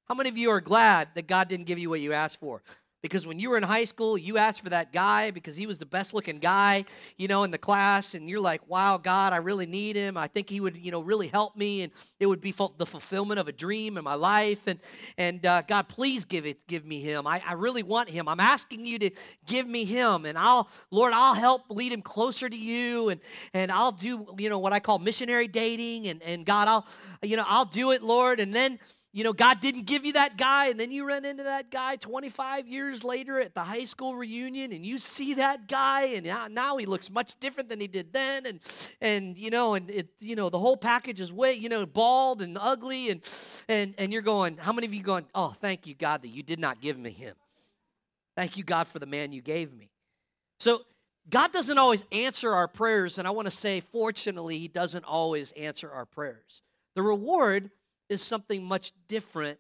How 0.10 0.15
many 0.15 0.27
of 0.27 0.38
you 0.38 0.50
are 0.50 0.60
glad 0.60 1.10
that 1.15 1.27
God 1.27 1.48
didn't 1.48 1.67
give 1.67 1.79
you 1.79 1.89
what 1.89 2.01
you 2.01 2.12
asked 2.12 2.39
for? 2.39 2.62
Because 3.01 3.27
when 3.27 3.39
you 3.39 3.51
were 3.51 3.58
in 3.58 3.63
high 3.63 3.84
school, 3.84 4.18
you 4.18 4.38
asked 4.38 4.63
for 4.63 4.70
that 4.70 4.92
guy 4.92 5.30
because 5.30 5.56
he 5.56 5.68
was 5.68 5.77
the 5.77 5.86
best 5.86 6.13
looking 6.13 6.39
guy, 6.39 6.84
you 7.16 7.27
know, 7.27 7.44
in 7.44 7.51
the 7.51 7.58
class. 7.58 8.16
And 8.16 8.27
you're 8.27 8.42
like, 8.42 8.68
wow, 8.68 8.98
God, 8.98 9.34
I 9.34 9.38
really 9.38 9.68
need 9.68 9.96
him. 9.96 10.18
I 10.18 10.27
think 10.27 10.50
he 10.50 10.60
would, 10.60 10.75
you 10.77 10.92
know, 10.92 11.01
really 11.01 11.27
help 11.27 11.56
me. 11.56 11.84
And 11.84 11.92
it 12.20 12.25
would 12.25 12.42
be 12.42 12.54
the 12.77 12.86
fulfillment 12.86 13.39
of 13.39 13.48
a 13.48 13.51
dream 13.51 13.98
in 13.98 14.04
my 14.04 14.16
life. 14.16 14.66
And, 14.66 14.80
and 15.18 15.46
uh, 15.46 15.62
God, 15.62 15.88
please 15.88 16.25
give 16.25 16.48
it, 16.48 16.66
give 16.68 16.86
me 16.86 17.00
him. 17.00 17.27
I, 17.27 17.42
I 17.48 17.54
really 17.54 17.84
want 17.84 18.10
him. 18.10 18.27
I'm 18.27 18.39
asking 18.39 18.86
you 18.86 18.98
to 19.00 19.12
give 19.46 19.68
me 19.68 19.86
him. 19.86 20.25
And 20.25 20.38
I'll, 20.38 20.68
Lord, 20.89 21.13
I'll 21.13 21.36
help 21.36 21.70
lead 21.70 21.94
him 21.94 22.01
closer 22.01 22.50
to 22.50 22.58
you. 22.58 23.10
And, 23.10 23.22
and 23.54 23.72
I'll 23.72 23.92
do, 23.92 24.34
you 24.39 24.50
know, 24.50 24.60
what 24.60 24.74
I 24.74 24.80
call 24.80 24.98
missionary 24.98 25.48
dating. 25.48 26.08
And, 26.08 26.24
and 26.24 26.46
God, 26.46 26.68
I'll, 26.68 26.88
you 27.22 27.38
know, 27.38 27.46
I'll 27.46 27.66
do 27.66 27.92
it, 27.92 28.01
Lord. 28.01 28.39
And 28.39 28.56
then, 28.56 28.80
you 29.17 29.24
know, 29.24 29.33
God 29.33 29.62
didn't 29.62 29.88
give 29.88 30.05
you 30.05 30.13
that 30.13 30.38
guy, 30.38 30.67
and 30.67 30.79
then 30.79 30.91
you 30.91 31.03
run 31.03 31.25
into 31.25 31.41
that 31.41 31.71
guy 31.71 31.95
25 31.95 32.67
years 32.67 33.03
later 33.03 33.39
at 33.39 33.55
the 33.55 33.62
high 33.62 33.86
school 33.86 34.15
reunion, 34.15 34.71
and 34.71 34.86
you 34.86 35.00
see 35.00 35.33
that 35.33 35.67
guy, 35.67 36.03
and 36.03 36.53
now, 36.53 36.77
he 36.77 36.86
looks 36.86 37.09
much 37.09 37.33
different 37.39 37.67
than 37.67 37.79
he 37.79 37.88
did 37.88 38.13
then, 38.13 38.45
and 38.45 38.59
and 39.01 39.39
you 39.39 39.50
know, 39.50 39.74
and 39.74 39.89
it, 39.89 40.09
you 40.19 40.36
know, 40.36 40.50
the 40.51 40.59
whole 40.59 40.77
package 40.77 41.19
is 41.19 41.33
way, 41.33 41.53
you 41.53 41.67
know, 41.67 41.83
bald 41.88 42.43
and 42.43 42.59
ugly, 42.62 43.09
and 43.09 43.21
and 43.67 43.95
and 43.97 44.13
you're 44.13 44.21
going, 44.21 44.55
how 44.57 44.71
many 44.71 44.86
of 44.86 44.93
you 44.93 45.01
going, 45.01 45.25
oh, 45.33 45.50
thank 45.50 45.88
you 45.88 45.95
God 45.95 46.21
that 46.21 46.29
you 46.29 46.43
did 46.43 46.59
not 46.59 46.79
give 46.79 47.00
me 47.00 47.09
him. 47.09 47.33
Thank 48.36 48.55
you 48.55 48.63
God 48.63 48.88
for 48.88 49.00
the 49.00 49.07
man 49.07 49.31
you 49.31 49.41
gave 49.41 49.74
me. 49.74 49.89
So 50.59 50.83
God 51.27 51.51
doesn't 51.51 51.79
always 51.79 52.05
answer 52.12 52.51
our 52.51 52.67
prayers, 52.67 53.17
and 53.17 53.27
I 53.27 53.31
want 53.31 53.47
to 53.47 53.51
say, 53.51 53.79
fortunately, 53.79 54.59
He 54.59 54.67
doesn't 54.67 55.05
always 55.05 55.53
answer 55.53 55.89
our 55.89 56.05
prayers. 56.05 56.62
The 56.93 57.01
reward 57.01 57.71
is 58.10 58.22
something 58.22 58.64
much 58.64 58.92
different. 59.08 59.60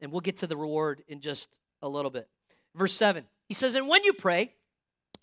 And 0.00 0.10
we'll 0.10 0.20
get 0.20 0.38
to 0.38 0.46
the 0.46 0.56
reward 0.56 1.02
in 1.08 1.20
just 1.20 1.58
a 1.80 1.88
little 1.88 2.10
bit. 2.10 2.28
Verse 2.74 2.92
7, 2.94 3.24
he 3.46 3.54
says, 3.54 3.74
And 3.74 3.88
when 3.88 4.02
you 4.04 4.12
pray, 4.12 4.54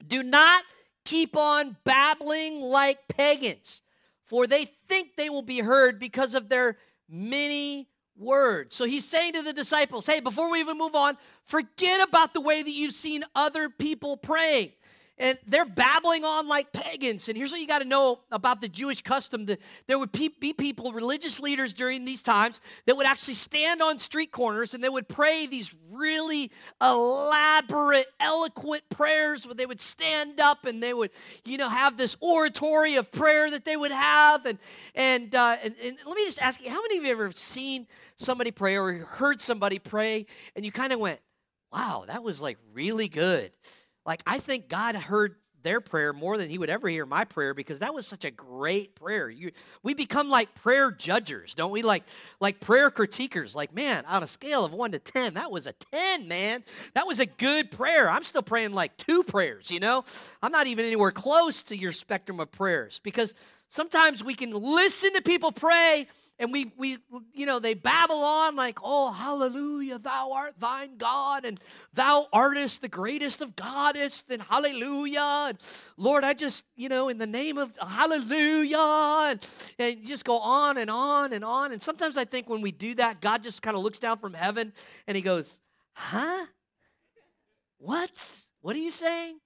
do 0.05 0.23
not 0.23 0.63
keep 1.03 1.35
on 1.35 1.75
babbling 1.83 2.61
like 2.61 3.07
pagans, 3.07 3.81
for 4.25 4.47
they 4.47 4.65
think 4.87 5.15
they 5.15 5.29
will 5.29 5.41
be 5.41 5.59
heard 5.59 5.99
because 5.99 6.35
of 6.35 6.49
their 6.49 6.77
many 7.09 7.89
words. 8.15 8.75
So 8.75 8.85
he's 8.85 9.05
saying 9.05 9.33
to 9.33 9.41
the 9.41 9.53
disciples, 9.53 10.05
Hey, 10.05 10.19
before 10.19 10.51
we 10.51 10.59
even 10.59 10.77
move 10.77 10.95
on, 10.95 11.17
forget 11.45 12.07
about 12.07 12.33
the 12.33 12.41
way 12.41 12.61
that 12.61 12.71
you've 12.71 12.93
seen 12.93 13.23
other 13.35 13.69
people 13.69 14.15
praying 14.15 14.71
and 15.19 15.37
they're 15.45 15.65
babbling 15.65 16.23
on 16.23 16.47
like 16.47 16.71
pagans. 16.71 17.27
And 17.27 17.37
here's 17.37 17.51
what 17.51 17.59
you 17.59 17.67
got 17.67 17.79
to 17.79 17.87
know 17.87 18.19
about 18.31 18.61
the 18.61 18.69
Jewish 18.69 19.01
custom 19.01 19.45
that 19.47 19.59
there 19.87 19.99
would 19.99 20.11
be 20.13 20.53
people, 20.53 20.93
religious 20.93 21.39
leaders 21.39 21.73
during 21.73 22.05
these 22.05 22.23
times, 22.23 22.61
that 22.85 22.95
would 22.95 23.05
actually 23.05 23.33
stand 23.33 23.81
on 23.81 23.99
street 23.99 24.31
corners 24.31 24.73
and 24.73 24.83
they 24.83 24.89
would 24.89 25.09
pray 25.09 25.45
these 25.45 25.75
really 25.91 26.51
elaborate, 26.81 28.07
eloquent 28.19 28.83
prayers 28.89 29.45
where 29.45 29.55
they 29.55 29.65
would 29.65 29.81
stand 29.81 30.39
up 30.39 30.65
and 30.65 30.81
they 30.81 30.93
would, 30.93 31.11
you 31.43 31.57
know, 31.57 31.67
have 31.67 31.97
this 31.97 32.15
oratory 32.21 32.95
of 32.95 33.11
prayer 33.11 33.51
that 33.51 33.65
they 33.65 33.75
would 33.75 33.91
have. 33.91 34.45
And, 34.45 34.57
and, 34.95 35.35
uh, 35.35 35.57
and, 35.61 35.75
and 35.83 35.97
let 36.05 36.15
me 36.15 36.23
just 36.25 36.41
ask 36.41 36.63
you, 36.63 36.69
how 36.69 36.81
many 36.81 36.97
of 36.97 37.03
you 37.03 37.11
ever 37.11 37.31
seen 37.31 37.87
somebody 38.15 38.51
pray 38.51 38.77
or 38.77 38.93
heard 38.93 39.41
somebody 39.41 39.79
pray 39.79 40.25
and 40.55 40.63
you 40.63 40.71
kind 40.71 40.93
of 40.93 40.99
went, 40.99 41.19
wow, 41.73 42.05
that 42.07 42.23
was 42.23 42.41
like 42.41 42.57
really 42.73 43.09
good? 43.09 43.51
Like, 44.05 44.21
I 44.25 44.39
think 44.39 44.69
God 44.69 44.95
heard 44.95 45.35
their 45.63 45.81
prayer 45.81 46.13
more 46.13 46.37
than 46.37 46.49
he 46.49 46.57
would 46.57 46.69
ever 46.69 46.87
hear 46.87 47.05
my 47.05 47.25
prayer 47.25 47.53
because 47.53 47.79
that 47.79 47.93
was 47.93 48.07
such 48.07 48.25
a 48.25 48.31
great 48.31 48.95
prayer. 48.95 49.29
You, 49.29 49.51
we 49.83 49.93
become 49.93 50.29
like 50.29 50.55
prayer 50.55 50.91
judgers, 50.91 51.53
don't 51.53 51.71
we? 51.71 51.81
Like 51.81 52.03
like 52.39 52.59
prayer 52.59 52.89
critiquers. 52.89 53.55
Like, 53.55 53.73
man, 53.73 54.05
on 54.05 54.23
a 54.23 54.27
scale 54.27 54.63
of 54.63 54.71
1 54.71 54.91
to 54.93 54.99
10, 54.99 55.33
that 55.35 55.51
was 55.51 55.67
a 55.67 55.73
10, 55.73 56.27
man. 56.27 56.63
That 56.93 57.07
was 57.07 57.19
a 57.19 57.25
good 57.25 57.71
prayer. 57.71 58.09
I'm 58.09 58.23
still 58.23 58.41
praying 58.41 58.73
like 58.73 58.95
two 58.97 59.23
prayers, 59.23 59.71
you 59.71 59.79
know? 59.79 60.03
I'm 60.41 60.51
not 60.51 60.67
even 60.67 60.85
anywhere 60.85 61.11
close 61.11 61.63
to 61.63 61.77
your 61.77 61.91
spectrum 61.91 62.39
of 62.39 62.51
prayers 62.51 62.99
because 62.99 63.33
sometimes 63.67 64.23
we 64.23 64.35
can 64.35 64.51
listen 64.51 65.13
to 65.13 65.21
people 65.21 65.51
pray 65.51 66.07
and 66.39 66.51
we 66.51 66.71
we 66.77 66.97
you 67.33 67.45
know 67.45 67.59
they 67.59 67.73
babble 67.73 68.23
on 68.23 68.55
like 68.55 68.79
oh 68.81 69.11
hallelujah 69.11 69.99
thou 69.99 70.31
art 70.31 70.53
thine 70.57 70.97
god 70.97 71.45
and 71.45 71.59
thou 71.93 72.27
artest 72.33 72.79
the 72.79 72.87
greatest 72.87 73.41
of 73.41 73.55
goddess 73.55 74.23
and 74.29 74.41
hallelujah 74.43 75.47
and 75.49 75.57
lord 75.97 76.23
i 76.23 76.33
just 76.33 76.65
you 76.75 76.89
know 76.89 77.09
in 77.09 77.17
the 77.17 77.27
name 77.27 77.57
of 77.57 77.77
hallelujah 77.77 79.29
and, 79.31 79.45
and 79.77 80.05
just 80.05 80.25
go 80.25 80.39
on 80.39 80.77
and 80.77 80.89
on 80.89 81.33
and 81.33 81.43
on. 81.43 81.71
And 81.71 81.81
sometimes 81.81 82.17
i 82.17 82.25
think 82.25 82.49
when 82.49 82.61
we 82.61 82.71
do 82.71 82.95
that 82.95 83.21
god 83.21 83.43
just 83.43 83.61
kind 83.61 83.75
of 83.75 83.83
looks 83.83 83.99
down 83.99 84.17
from 84.17 84.33
heaven 84.33 84.73
and 85.07 85.15
he 85.15 85.21
goes 85.21 85.59
huh? 85.93 86.45
What? 87.81 88.11
What 88.61 88.75
are 88.75 88.79
you 88.79 88.91
saying? 88.91 89.39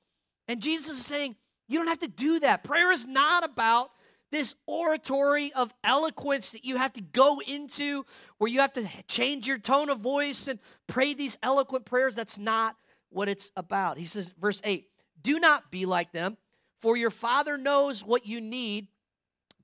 And 0.47 0.61
jesus 0.61 0.99
is 0.99 1.05
saying 1.05 1.35
you 1.67 1.79
don't 1.79 1.87
have 1.87 1.99
to 1.99 2.07
do 2.07 2.39
that. 2.41 2.63
Prayer 2.63 2.91
is 2.91 3.05
not 3.05 3.43
about 3.43 3.91
this 4.33 4.55
oratory 4.65 5.53
of 5.53 5.73
eloquence 5.83 6.51
that 6.51 6.65
you 6.65 6.77
have 6.77 6.93
to 6.93 7.01
go 7.01 7.39
into 7.45 8.05
where 8.37 8.49
you 8.49 8.59
have 8.59 8.73
to 8.73 8.87
change 9.07 9.47
your 9.47 9.57
tone 9.57 9.89
of 9.89 9.99
voice 9.99 10.47
and 10.47 10.59
pray 10.87 11.13
these 11.13 11.37
eloquent 11.43 11.85
prayers. 11.85 12.15
That's 12.15 12.37
not 12.37 12.75
what 13.09 13.29
it's 13.29 13.51
about. 13.55 13.97
He 13.97 14.05
says, 14.05 14.33
verse 14.39 14.61
8, 14.63 14.87
do 15.21 15.39
not 15.39 15.71
be 15.71 15.85
like 15.85 16.11
them, 16.11 16.37
for 16.81 16.97
your 16.97 17.11
Father 17.11 17.57
knows 17.57 18.03
what 18.03 18.25
you 18.25 18.41
need 18.41 18.87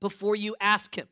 before 0.00 0.36
you 0.36 0.56
ask 0.60 0.94
Him. 0.94 1.08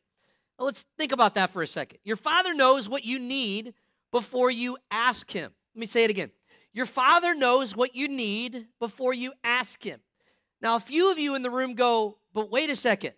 Now 0.58 0.66
let's 0.66 0.84
think 0.96 1.12
about 1.12 1.34
that 1.34 1.50
for 1.50 1.62
a 1.62 1.66
second. 1.66 1.98
Your 2.04 2.16
Father 2.16 2.54
knows 2.54 2.88
what 2.88 3.04
you 3.04 3.18
need 3.18 3.74
before 4.10 4.50
you 4.50 4.78
ask 4.90 5.30
Him. 5.30 5.52
Let 5.74 5.80
me 5.80 5.86
say 5.86 6.04
it 6.04 6.10
again. 6.10 6.30
Your 6.72 6.86
Father 6.86 7.34
knows 7.34 7.76
what 7.76 7.94
you 7.94 8.08
need 8.08 8.66
before 8.78 9.12
you 9.12 9.32
ask 9.42 9.82
Him. 9.84 10.00
Now, 10.60 10.76
a 10.76 10.80
few 10.80 11.10
of 11.10 11.18
you 11.18 11.34
in 11.34 11.42
the 11.42 11.50
room 11.50 11.74
go, 11.74 12.18
but 12.32 12.50
wait 12.50 12.70
a 12.70 12.76
second 12.76 13.14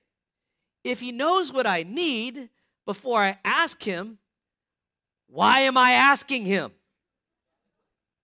if 0.85 1.01
he 1.01 1.13
knows 1.13 1.53
what 1.53 1.67
I 1.67 1.83
need 1.83 2.49
before 2.87 3.21
I 3.21 3.39
ask 3.45 3.83
him, 3.83 4.19
why 5.29 5.61
am 5.61 5.77
I 5.77 5.93
asking 5.93 6.47
him? 6.47 6.73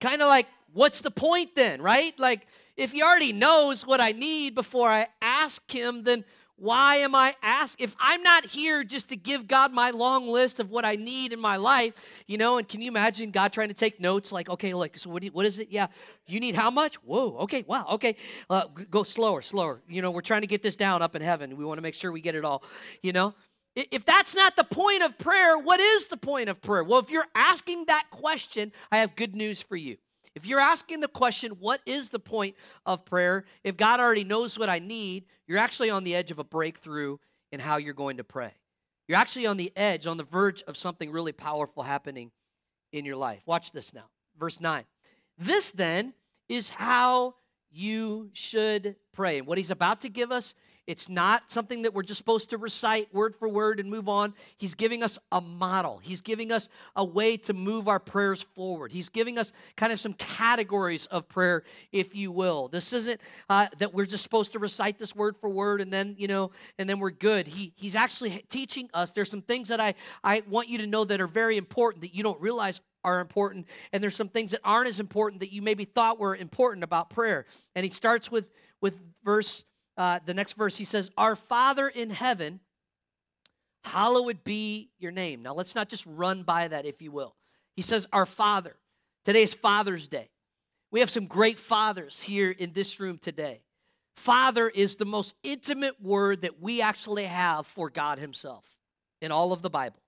Kind 0.01 0.21
of 0.21 0.27
like, 0.27 0.47
what's 0.73 1.01
the 1.01 1.11
point 1.11 1.55
then, 1.55 1.81
right? 1.81 2.17
Like, 2.19 2.47
if 2.75 2.91
he 2.91 3.01
already 3.01 3.33
knows 3.33 3.85
what 3.85 4.01
I 4.01 4.11
need 4.11 4.55
before 4.55 4.89
I 4.89 5.07
ask 5.21 5.71
him, 5.71 6.03
then 6.03 6.25
why 6.57 6.97
am 6.97 7.13
I 7.13 7.35
asking? 7.43 7.83
If 7.83 7.95
I'm 7.99 8.23
not 8.23 8.45
here 8.45 8.83
just 8.83 9.09
to 9.09 9.15
give 9.15 9.47
God 9.47 9.71
my 9.71 9.91
long 9.91 10.27
list 10.27 10.59
of 10.59 10.71
what 10.71 10.85
I 10.85 10.95
need 10.95 11.31
in 11.31 11.39
my 11.39 11.55
life, 11.57 11.93
you 12.25 12.37
know, 12.37 12.57
and 12.57 12.67
can 12.67 12.81
you 12.81 12.89
imagine 12.89 13.29
God 13.29 13.53
trying 13.53 13.67
to 13.67 13.75
take 13.75 13.99
notes 13.99 14.31
like, 14.31 14.49
okay, 14.49 14.73
like, 14.73 14.97
so 14.97 15.09
what, 15.11 15.21
you, 15.21 15.29
what 15.31 15.45
is 15.45 15.59
it? 15.59 15.67
Yeah, 15.69 15.87
you 16.25 16.39
need 16.39 16.55
how 16.55 16.71
much? 16.71 16.95
Whoa, 16.95 17.37
okay, 17.41 17.63
wow, 17.67 17.85
okay. 17.91 18.15
Uh, 18.49 18.65
go 18.89 19.03
slower, 19.03 19.43
slower. 19.43 19.81
You 19.87 20.01
know, 20.01 20.09
we're 20.09 20.21
trying 20.21 20.41
to 20.41 20.47
get 20.47 20.63
this 20.63 20.75
down 20.75 21.03
up 21.03 21.15
in 21.15 21.21
heaven. 21.21 21.55
We 21.55 21.63
want 21.63 21.77
to 21.77 21.83
make 21.83 21.93
sure 21.93 22.11
we 22.11 22.21
get 22.21 22.33
it 22.35 22.43
all, 22.43 22.63
you 23.03 23.13
know? 23.13 23.35
If 23.75 24.05
that's 24.05 24.33
not 24.33 24.55
the 24.55 24.63
point 24.63 25.03
of 25.03 25.19
prayer, 25.19 25.55
what 25.55 25.79
is 25.79 26.07
the 26.07 26.17
point 26.17 26.49
of 26.49 26.59
prayer? 26.61 26.83
Well, 26.83 26.97
if 26.97 27.11
you're 27.11 27.27
asking 27.35 27.85
that 27.85 28.05
question, 28.09 28.71
I 28.91 28.97
have 28.97 29.15
good 29.15 29.35
news 29.35 29.61
for 29.61 29.75
you. 29.75 29.97
If 30.37 30.45
you're 30.45 30.59
asking 30.59 30.99
the 30.99 31.07
question, 31.07 31.53
what 31.53 31.81
is 31.87 32.09
the 32.09 32.19
point 32.19 32.55
of 32.85 33.05
prayer? 33.05 33.43
If 33.63 33.75
God 33.75 33.99
already 33.99 34.23
knows 34.23 34.57
what 34.57 34.69
I 34.69 34.77
need, 34.77 35.25
you're 35.47 35.57
actually 35.57 35.89
on 35.89 36.03
the 36.03 36.13
edge 36.13 36.29
of 36.29 36.37
a 36.37 36.43
breakthrough 36.43 37.17
in 37.51 37.59
how 37.59 37.77
you're 37.77 37.95
going 37.95 38.17
to 38.17 38.23
pray. 38.23 38.51
You're 39.07 39.17
actually 39.17 39.47
on 39.47 39.57
the 39.57 39.73
edge, 39.75 40.05
on 40.05 40.17
the 40.17 40.23
verge 40.23 40.61
of 40.67 40.77
something 40.77 41.09
really 41.09 41.31
powerful 41.31 41.81
happening 41.81 42.29
in 42.91 43.03
your 43.03 43.15
life. 43.15 43.41
Watch 43.47 43.71
this 43.71 43.95
now. 43.95 44.09
Verse 44.37 44.61
9. 44.61 44.83
This 45.39 45.71
then 45.71 46.13
is 46.47 46.69
how 46.69 47.33
you 47.71 48.29
should 48.33 48.95
pray. 49.13 49.39
And 49.39 49.47
what 49.47 49.57
he's 49.57 49.71
about 49.71 50.01
to 50.01 50.09
give 50.09 50.31
us 50.31 50.53
it's 50.87 51.09
not 51.09 51.51
something 51.51 51.81
that 51.81 51.93
we're 51.93 52.03
just 52.03 52.17
supposed 52.17 52.49
to 52.51 52.57
recite 52.57 53.13
word 53.13 53.35
for 53.35 53.49
word 53.49 53.81
and 53.81 53.89
move 53.89 54.07
on. 54.07 54.33
He's 54.57 54.73
giving 54.73 55.03
us 55.03 55.19
a 55.31 55.41
model. 55.41 55.99
He's 56.01 56.21
giving 56.21 56.51
us 56.51 56.69
a 56.95 57.03
way 57.03 57.35
to 57.37 57.53
move 57.53 57.89
our 57.89 57.99
prayers 57.99 58.41
forward. 58.41 58.93
He's 58.93 59.09
giving 59.09 59.37
us 59.37 59.51
kind 59.75 59.91
of 59.91 59.99
some 59.99 60.13
categories 60.13 61.05
of 61.07 61.27
prayer, 61.27 61.63
if 61.91 62.15
you 62.15 62.31
will. 62.31 62.69
This 62.69 62.93
isn't 62.93 63.19
uh, 63.49 63.67
that 63.79 63.93
we're 63.93 64.05
just 64.05 64.23
supposed 64.23 64.53
to 64.53 64.59
recite 64.59 64.97
this 64.97 65.13
word 65.13 65.35
for 65.35 65.49
word 65.49 65.81
and 65.81 65.91
then, 65.91 66.15
you 66.17 66.27
know, 66.27 66.51
and 66.79 66.89
then 66.89 66.99
we're 66.99 67.11
good. 67.11 67.47
He, 67.47 67.73
he's 67.75 67.95
actually 67.95 68.45
teaching 68.47 68.89
us. 68.93 69.11
There's 69.11 69.29
some 69.29 69.41
things 69.41 69.67
that 69.67 69.81
I, 69.81 69.93
I 70.23 70.41
want 70.47 70.69
you 70.69 70.77
to 70.77 70.87
know 70.87 71.03
that 71.03 71.19
are 71.19 71.27
very 71.27 71.57
important 71.57 72.01
that 72.01 72.15
you 72.15 72.23
don't 72.23 72.39
realize 72.39 72.79
are 73.03 73.19
important. 73.19 73.67
And 73.93 74.03
there's 74.03 74.15
some 74.15 74.27
things 74.29 74.51
that 74.51 74.61
aren't 74.63 74.89
as 74.89 74.99
important 74.99 75.39
that 75.41 75.51
you 75.51 75.61
maybe 75.61 75.85
thought 75.85 76.19
were 76.19 76.35
important 76.35 76.83
about 76.83 77.09
prayer. 77.09 77.45
And 77.75 77.85
he 77.85 77.89
starts 77.89 78.29
with, 78.31 78.49
with 78.81 78.99
verse 79.23 79.65
uh, 79.97 80.19
the 80.25 80.33
next 80.33 80.53
verse, 80.53 80.77
he 80.77 80.85
says, 80.85 81.11
Our 81.17 81.35
Father 81.35 81.87
in 81.87 82.09
heaven, 82.11 82.59
hallowed 83.83 84.43
be 84.43 84.91
your 84.99 85.11
name. 85.11 85.41
Now, 85.41 85.53
let's 85.53 85.75
not 85.75 85.89
just 85.89 86.05
run 86.05 86.43
by 86.43 86.67
that, 86.67 86.85
if 86.85 87.01
you 87.01 87.11
will. 87.11 87.35
He 87.75 87.81
says, 87.81 88.07
Our 88.13 88.25
Father. 88.25 88.75
Today's 89.25 89.53
Father's 89.53 90.07
Day. 90.07 90.29
We 90.91 91.01
have 91.01 91.09
some 91.09 91.25
great 91.25 91.59
fathers 91.59 92.21
here 92.21 92.49
in 92.49 92.71
this 92.71 92.99
room 92.99 93.17
today. 93.17 93.61
Father 94.15 94.69
is 94.69 94.95
the 94.95 95.05
most 95.05 95.35
intimate 95.43 96.01
word 96.01 96.41
that 96.43 96.61
we 96.61 96.81
actually 96.81 97.25
have 97.25 97.67
for 97.67 97.89
God 97.89 98.19
Himself 98.19 98.77
in 99.21 99.31
all 99.31 99.51
of 99.51 99.61
the 99.61 99.69
Bible. 99.69 100.01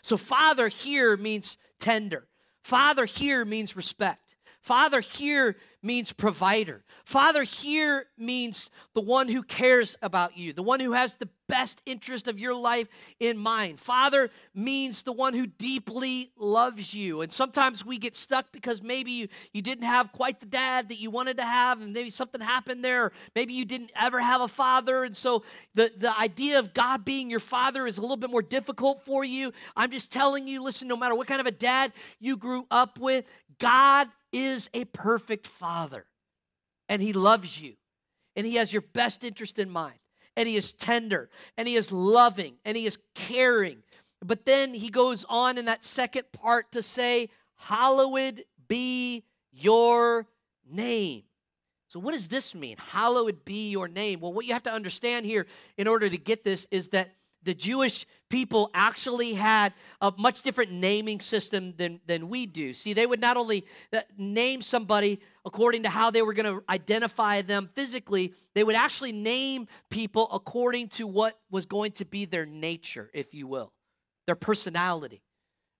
So, 0.00 0.16
Father 0.16 0.68
here 0.68 1.16
means 1.16 1.58
tender, 1.80 2.28
Father 2.62 3.04
here 3.04 3.44
means 3.44 3.76
respect. 3.76 4.31
Father 4.62 5.00
here 5.00 5.56
means 5.82 6.12
provider. 6.12 6.84
Father 7.04 7.42
here 7.42 8.06
means 8.16 8.70
the 8.94 9.00
one 9.00 9.28
who 9.28 9.42
cares 9.42 9.96
about 10.00 10.36
you, 10.36 10.52
the 10.52 10.62
one 10.62 10.78
who 10.78 10.92
has 10.92 11.16
the 11.16 11.28
best 11.48 11.82
interest 11.84 12.28
of 12.28 12.38
your 12.38 12.54
life 12.54 12.86
in 13.18 13.36
mind. 13.36 13.80
Father 13.80 14.30
means 14.54 15.02
the 15.02 15.12
one 15.12 15.34
who 15.34 15.48
deeply 15.48 16.30
loves 16.38 16.94
you. 16.94 17.22
And 17.22 17.32
sometimes 17.32 17.84
we 17.84 17.98
get 17.98 18.14
stuck 18.14 18.52
because 18.52 18.80
maybe 18.80 19.10
you, 19.10 19.28
you 19.52 19.62
didn't 19.62 19.84
have 19.84 20.12
quite 20.12 20.38
the 20.38 20.46
dad 20.46 20.90
that 20.90 21.00
you 21.00 21.10
wanted 21.10 21.38
to 21.38 21.44
have, 21.44 21.82
and 21.82 21.92
maybe 21.92 22.08
something 22.08 22.40
happened 22.40 22.84
there. 22.84 23.10
Maybe 23.34 23.54
you 23.54 23.64
didn't 23.64 23.90
ever 24.00 24.20
have 24.20 24.40
a 24.40 24.48
father. 24.48 25.02
And 25.02 25.16
so 25.16 25.42
the, 25.74 25.90
the 25.96 26.16
idea 26.16 26.60
of 26.60 26.72
God 26.72 27.04
being 27.04 27.28
your 27.28 27.40
father 27.40 27.84
is 27.84 27.98
a 27.98 28.00
little 28.00 28.16
bit 28.16 28.30
more 28.30 28.42
difficult 28.42 29.04
for 29.04 29.24
you. 29.24 29.52
I'm 29.76 29.90
just 29.90 30.12
telling 30.12 30.46
you 30.46 30.62
listen, 30.62 30.86
no 30.86 30.96
matter 30.96 31.16
what 31.16 31.26
kind 31.26 31.40
of 31.40 31.48
a 31.48 31.50
dad 31.50 31.92
you 32.20 32.36
grew 32.36 32.64
up 32.70 33.00
with, 33.00 33.24
God 33.58 34.06
is 34.32 34.70
a 34.72 34.84
perfect 34.86 35.46
father, 35.46 36.06
and 36.88 37.02
he 37.02 37.12
loves 37.12 37.60
you, 37.60 37.74
and 38.36 38.46
he 38.46 38.56
has 38.56 38.72
your 38.72 38.82
best 38.82 39.24
interest 39.24 39.58
in 39.58 39.70
mind, 39.70 39.98
and 40.36 40.48
he 40.48 40.56
is 40.56 40.72
tender, 40.72 41.30
and 41.56 41.68
he 41.68 41.76
is 41.76 41.92
loving, 41.92 42.54
and 42.64 42.76
he 42.76 42.86
is 42.86 42.98
caring. 43.14 43.82
But 44.24 44.46
then 44.46 44.74
he 44.74 44.88
goes 44.88 45.24
on 45.28 45.58
in 45.58 45.64
that 45.66 45.84
second 45.84 46.24
part 46.32 46.72
to 46.72 46.82
say, 46.82 47.28
Hallowed 47.56 48.44
be 48.66 49.24
your 49.52 50.26
name. 50.68 51.22
So, 51.88 52.00
what 52.00 52.12
does 52.12 52.28
this 52.28 52.54
mean? 52.54 52.76
Hallowed 52.78 53.44
be 53.44 53.70
your 53.70 53.86
name. 53.86 54.20
Well, 54.20 54.32
what 54.32 54.46
you 54.46 54.54
have 54.54 54.62
to 54.62 54.72
understand 54.72 55.26
here 55.26 55.46
in 55.76 55.86
order 55.86 56.08
to 56.08 56.16
get 56.16 56.42
this 56.42 56.66
is 56.70 56.88
that 56.88 57.14
the 57.44 57.54
Jewish 57.54 58.06
people 58.30 58.70
actually 58.72 59.34
had 59.34 59.74
a 60.00 60.12
much 60.16 60.42
different 60.42 60.72
naming 60.72 61.20
system 61.20 61.74
than, 61.76 62.00
than 62.06 62.28
we 62.28 62.46
do. 62.46 62.72
See, 62.72 62.92
they 62.92 63.06
would 63.06 63.20
not 63.20 63.36
only 63.36 63.64
uh, 63.92 64.00
name 64.16 64.62
somebody 64.62 65.20
according 65.44 65.82
to 65.82 65.90
how 65.90 66.10
they 66.10 66.22
were 66.22 66.32
going 66.32 66.46
to 66.46 66.64
identify 66.68 67.42
them 67.42 67.68
physically, 67.74 68.32
they 68.54 68.64
would 68.64 68.76
actually 68.76 69.12
name 69.12 69.66
people 69.90 70.28
according 70.32 70.88
to 70.88 71.06
what 71.06 71.38
was 71.50 71.66
going 71.66 71.92
to 71.92 72.04
be 72.04 72.24
their 72.24 72.46
nature, 72.46 73.10
if 73.12 73.34
you 73.34 73.46
will, 73.46 73.72
their 74.26 74.36
personality. 74.36 75.22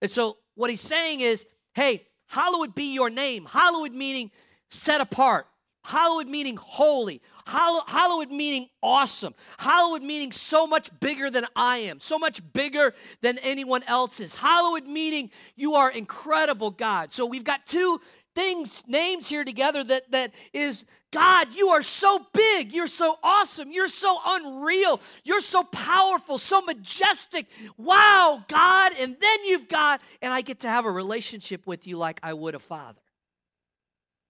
And 0.01 0.11
so, 0.11 0.37
what 0.55 0.69
he's 0.69 0.81
saying 0.81 1.21
is, 1.21 1.45
hey, 1.73 2.05
hallowed 2.27 2.75
be 2.75 2.93
your 2.93 3.09
name. 3.09 3.45
Hallowed 3.45 3.93
meaning 3.93 4.29
set 4.69 5.01
apart, 5.01 5.47
hallowed 5.83 6.27
meaning 6.27 6.57
holy, 6.57 7.21
Hallowed 7.45 8.31
meaning 8.31 8.69
awesome. 8.81 9.35
Hallowed 9.57 10.01
meaning 10.01 10.31
so 10.31 10.65
much 10.65 10.89
bigger 10.99 11.29
than 11.29 11.45
I 11.55 11.77
am, 11.77 11.99
so 11.99 12.17
much 12.17 12.41
bigger 12.53 12.93
than 13.21 13.37
anyone 13.39 13.83
else's. 13.83 14.35
Hallowed 14.35 14.87
meaning 14.87 15.29
you 15.55 15.75
are 15.75 15.91
incredible, 15.91 16.71
God. 16.71 17.11
So 17.11 17.25
we've 17.25 17.43
got 17.43 17.65
two 17.65 17.99
things, 18.33 18.83
names 18.87 19.29
here 19.29 19.43
together 19.43 19.83
that, 19.83 20.09
that 20.11 20.33
is 20.53 20.85
God, 21.11 21.53
you 21.53 21.69
are 21.69 21.83
so 21.83 22.25
big. 22.33 22.73
You're 22.73 22.87
so 22.87 23.19
awesome. 23.21 23.71
You're 23.71 23.87
so 23.87 24.17
unreal. 24.25 24.99
You're 25.23 25.41
so 25.41 25.63
powerful, 25.63 26.39
so 26.39 26.61
majestic. 26.61 27.45
Wow, 27.77 28.43
God. 28.47 28.93
And 28.99 29.15
then 29.19 29.45
you've 29.45 29.67
got, 29.67 30.01
and 30.21 30.33
I 30.33 30.41
get 30.41 30.61
to 30.61 30.69
have 30.69 30.85
a 30.85 30.91
relationship 30.91 31.67
with 31.67 31.85
you 31.85 31.97
like 31.97 32.19
I 32.23 32.33
would 32.33 32.55
a 32.55 32.59
father. 32.59 33.02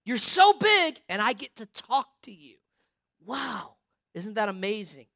You're 0.04 0.16
so 0.16 0.52
big, 0.54 1.00
and 1.08 1.22
I 1.22 1.32
get 1.32 1.56
to 1.56 1.66
talk 1.66 2.08
to 2.22 2.32
you. 2.32 2.56
Wow, 3.24 3.76
isn't 4.12 4.34
that 4.34 4.48
amazing? 4.48 5.06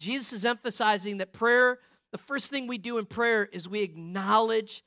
Jesus 0.00 0.32
is 0.32 0.44
emphasizing 0.44 1.18
that 1.18 1.32
prayer, 1.32 1.78
the 2.10 2.18
first 2.18 2.50
thing 2.50 2.66
we 2.66 2.76
do 2.76 2.98
in 2.98 3.06
prayer 3.06 3.48
is 3.52 3.68
we 3.68 3.80
acknowledge 3.80 4.82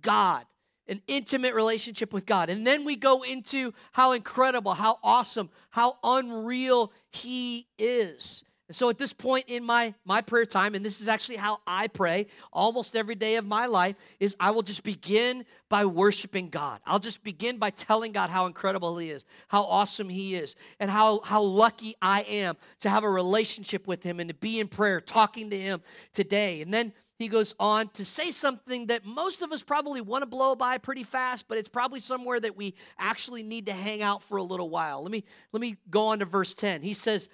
God, 0.00 0.46
an 0.88 1.02
intimate 1.06 1.54
relationship 1.54 2.12
with 2.12 2.24
God. 2.24 2.48
And 2.48 2.66
then 2.66 2.84
we 2.84 2.96
go 2.96 3.22
into 3.22 3.74
how 3.92 4.12
incredible, 4.12 4.72
how 4.72 4.98
awesome, 5.02 5.50
how 5.68 5.98
unreal 6.02 6.92
He 7.10 7.66
is. 7.78 8.44
And 8.70 8.76
so 8.76 8.88
at 8.88 8.98
this 8.98 9.12
point 9.12 9.46
in 9.48 9.64
my, 9.64 9.94
my 10.04 10.20
prayer 10.20 10.46
time, 10.46 10.76
and 10.76 10.86
this 10.86 11.00
is 11.00 11.08
actually 11.08 11.38
how 11.38 11.58
I 11.66 11.88
pray 11.88 12.28
almost 12.52 12.94
every 12.94 13.16
day 13.16 13.34
of 13.34 13.44
my 13.44 13.66
life, 13.66 13.96
is 14.20 14.36
I 14.38 14.52
will 14.52 14.62
just 14.62 14.84
begin 14.84 15.44
by 15.68 15.86
worshiping 15.86 16.50
God. 16.50 16.78
I'll 16.86 17.00
just 17.00 17.24
begin 17.24 17.58
by 17.58 17.70
telling 17.70 18.12
God 18.12 18.30
how 18.30 18.46
incredible 18.46 18.96
He 18.96 19.10
is, 19.10 19.24
how 19.48 19.64
awesome 19.64 20.08
He 20.08 20.36
is, 20.36 20.54
and 20.78 20.88
how, 20.88 21.18
how 21.24 21.42
lucky 21.42 21.96
I 22.00 22.20
am 22.22 22.56
to 22.82 22.90
have 22.90 23.02
a 23.02 23.10
relationship 23.10 23.88
with 23.88 24.04
Him 24.04 24.20
and 24.20 24.28
to 24.28 24.36
be 24.36 24.60
in 24.60 24.68
prayer, 24.68 25.00
talking 25.00 25.50
to 25.50 25.58
Him 25.58 25.82
today. 26.12 26.62
And 26.62 26.72
then 26.72 26.92
he 27.20 27.28
goes 27.28 27.54
on 27.60 27.88
to 27.88 28.04
say 28.04 28.30
something 28.30 28.86
that 28.86 29.04
most 29.04 29.42
of 29.42 29.52
us 29.52 29.62
probably 29.62 30.00
want 30.00 30.22
to 30.22 30.26
blow 30.26 30.54
by 30.54 30.78
pretty 30.78 31.02
fast, 31.02 31.48
but 31.48 31.58
it's 31.58 31.68
probably 31.68 32.00
somewhere 32.00 32.40
that 32.40 32.56
we 32.56 32.74
actually 32.98 33.42
need 33.42 33.66
to 33.66 33.74
hang 33.74 34.00
out 34.00 34.22
for 34.22 34.38
a 34.38 34.42
little 34.42 34.70
while. 34.70 35.02
Let 35.02 35.12
me 35.12 35.24
let 35.52 35.60
me 35.60 35.76
go 35.90 36.06
on 36.06 36.20
to 36.20 36.24
verse 36.24 36.54
10. 36.54 36.80
He 36.80 36.94
says, 36.94 37.28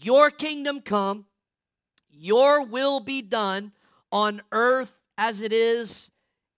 your 0.00 0.30
kingdom 0.30 0.80
come, 0.80 1.26
your 2.10 2.64
will 2.64 3.00
be 3.00 3.22
done 3.22 3.72
on 4.10 4.42
earth 4.52 4.94
as 5.18 5.40
it 5.40 5.52
is 5.52 6.10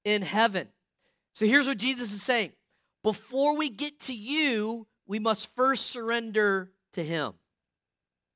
in 0.05 0.23
heaven. 0.23 0.69
So 1.33 1.47
here's 1.47 1.67
what 1.67 1.79
Jesus 1.79 2.13
is 2.13 2.23
saying 2.23 2.53
before 3.03 3.57
we 3.57 3.69
get 3.69 4.01
to 4.01 4.15
you, 4.15 4.87
we 5.07 5.19
must 5.19 5.55
first 5.55 5.87
surrender 5.87 6.73
to 6.93 7.05
Him. 7.05 7.35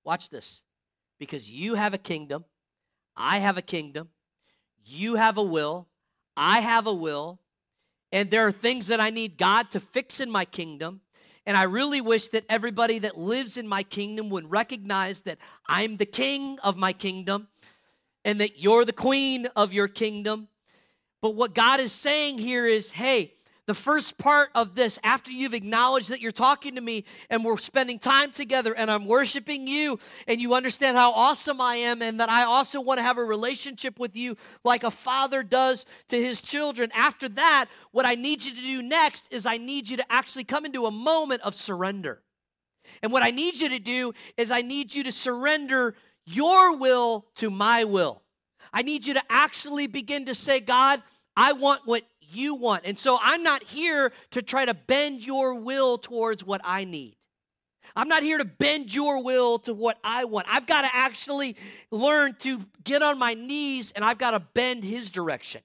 Watch 0.04 0.30
this. 0.30 0.62
Because 1.18 1.50
you 1.50 1.74
have 1.74 1.92
a 1.92 1.98
kingdom, 1.98 2.44
I 3.16 3.38
have 3.38 3.58
a 3.58 3.62
kingdom, 3.62 4.08
you 4.84 5.16
have 5.16 5.36
a 5.36 5.42
will, 5.42 5.88
I 6.36 6.60
have 6.60 6.86
a 6.86 6.94
will, 6.94 7.40
and 8.12 8.30
there 8.30 8.46
are 8.46 8.52
things 8.52 8.86
that 8.86 9.00
I 9.00 9.10
need 9.10 9.36
God 9.36 9.70
to 9.72 9.80
fix 9.80 10.20
in 10.20 10.30
my 10.30 10.44
kingdom. 10.44 11.00
And 11.46 11.56
I 11.56 11.64
really 11.64 12.00
wish 12.00 12.28
that 12.28 12.44
everybody 12.48 12.98
that 13.00 13.16
lives 13.16 13.56
in 13.56 13.66
my 13.66 13.82
kingdom 13.82 14.28
would 14.30 14.50
recognize 14.50 15.22
that 15.22 15.38
I'm 15.66 15.96
the 15.96 16.06
king 16.06 16.58
of 16.62 16.76
my 16.76 16.92
kingdom 16.92 17.48
and 18.24 18.40
that 18.40 18.58
you're 18.58 18.84
the 18.84 18.92
queen 18.92 19.48
of 19.56 19.72
your 19.72 19.88
kingdom. 19.88 20.48
But 21.22 21.34
what 21.34 21.54
God 21.54 21.80
is 21.80 21.92
saying 21.92 22.38
here 22.38 22.66
is 22.66 22.92
hey, 22.92 23.34
the 23.70 23.74
first 23.74 24.18
part 24.18 24.50
of 24.56 24.74
this, 24.74 24.98
after 25.04 25.30
you've 25.30 25.54
acknowledged 25.54 26.10
that 26.10 26.20
you're 26.20 26.32
talking 26.32 26.74
to 26.74 26.80
me 26.80 27.04
and 27.28 27.44
we're 27.44 27.56
spending 27.56 28.00
time 28.00 28.32
together 28.32 28.74
and 28.74 28.90
I'm 28.90 29.06
worshiping 29.06 29.68
you 29.68 30.00
and 30.26 30.40
you 30.40 30.54
understand 30.54 30.96
how 30.96 31.12
awesome 31.12 31.60
I 31.60 31.76
am 31.76 32.02
and 32.02 32.18
that 32.18 32.28
I 32.28 32.42
also 32.42 32.80
want 32.80 32.98
to 32.98 33.04
have 33.04 33.16
a 33.16 33.22
relationship 33.22 34.00
with 34.00 34.16
you 34.16 34.36
like 34.64 34.82
a 34.82 34.90
father 34.90 35.44
does 35.44 35.86
to 36.08 36.20
his 36.20 36.42
children. 36.42 36.90
After 36.96 37.28
that, 37.28 37.66
what 37.92 38.06
I 38.06 38.16
need 38.16 38.42
you 38.44 38.52
to 38.56 38.60
do 38.60 38.82
next 38.82 39.32
is 39.32 39.46
I 39.46 39.56
need 39.56 39.88
you 39.88 39.98
to 39.98 40.12
actually 40.12 40.42
come 40.42 40.66
into 40.66 40.86
a 40.86 40.90
moment 40.90 41.42
of 41.42 41.54
surrender. 41.54 42.22
And 43.04 43.12
what 43.12 43.22
I 43.22 43.30
need 43.30 43.60
you 43.60 43.68
to 43.68 43.78
do 43.78 44.14
is 44.36 44.50
I 44.50 44.62
need 44.62 44.92
you 44.92 45.04
to 45.04 45.12
surrender 45.12 45.94
your 46.26 46.76
will 46.76 47.26
to 47.36 47.50
my 47.50 47.84
will. 47.84 48.22
I 48.72 48.82
need 48.82 49.06
you 49.06 49.14
to 49.14 49.22
actually 49.30 49.86
begin 49.86 50.24
to 50.24 50.34
say, 50.34 50.58
God, 50.58 51.04
I 51.36 51.52
want 51.52 51.82
what 51.84 52.02
you 52.34 52.54
want. 52.54 52.82
And 52.84 52.98
so 52.98 53.18
I'm 53.20 53.42
not 53.42 53.62
here 53.62 54.12
to 54.32 54.42
try 54.42 54.64
to 54.64 54.74
bend 54.74 55.24
your 55.24 55.54
will 55.54 55.98
towards 55.98 56.44
what 56.44 56.60
I 56.64 56.84
need. 56.84 57.16
I'm 57.96 58.08
not 58.08 58.22
here 58.22 58.38
to 58.38 58.44
bend 58.44 58.94
your 58.94 59.22
will 59.22 59.58
to 59.60 59.74
what 59.74 59.98
I 60.04 60.24
want. 60.24 60.46
I've 60.48 60.66
got 60.66 60.82
to 60.82 60.88
actually 60.92 61.56
learn 61.90 62.36
to 62.40 62.60
get 62.84 63.02
on 63.02 63.18
my 63.18 63.34
knees 63.34 63.92
and 63.92 64.04
I've 64.04 64.18
got 64.18 64.32
to 64.32 64.40
bend 64.40 64.84
his 64.84 65.10
direction. 65.10 65.62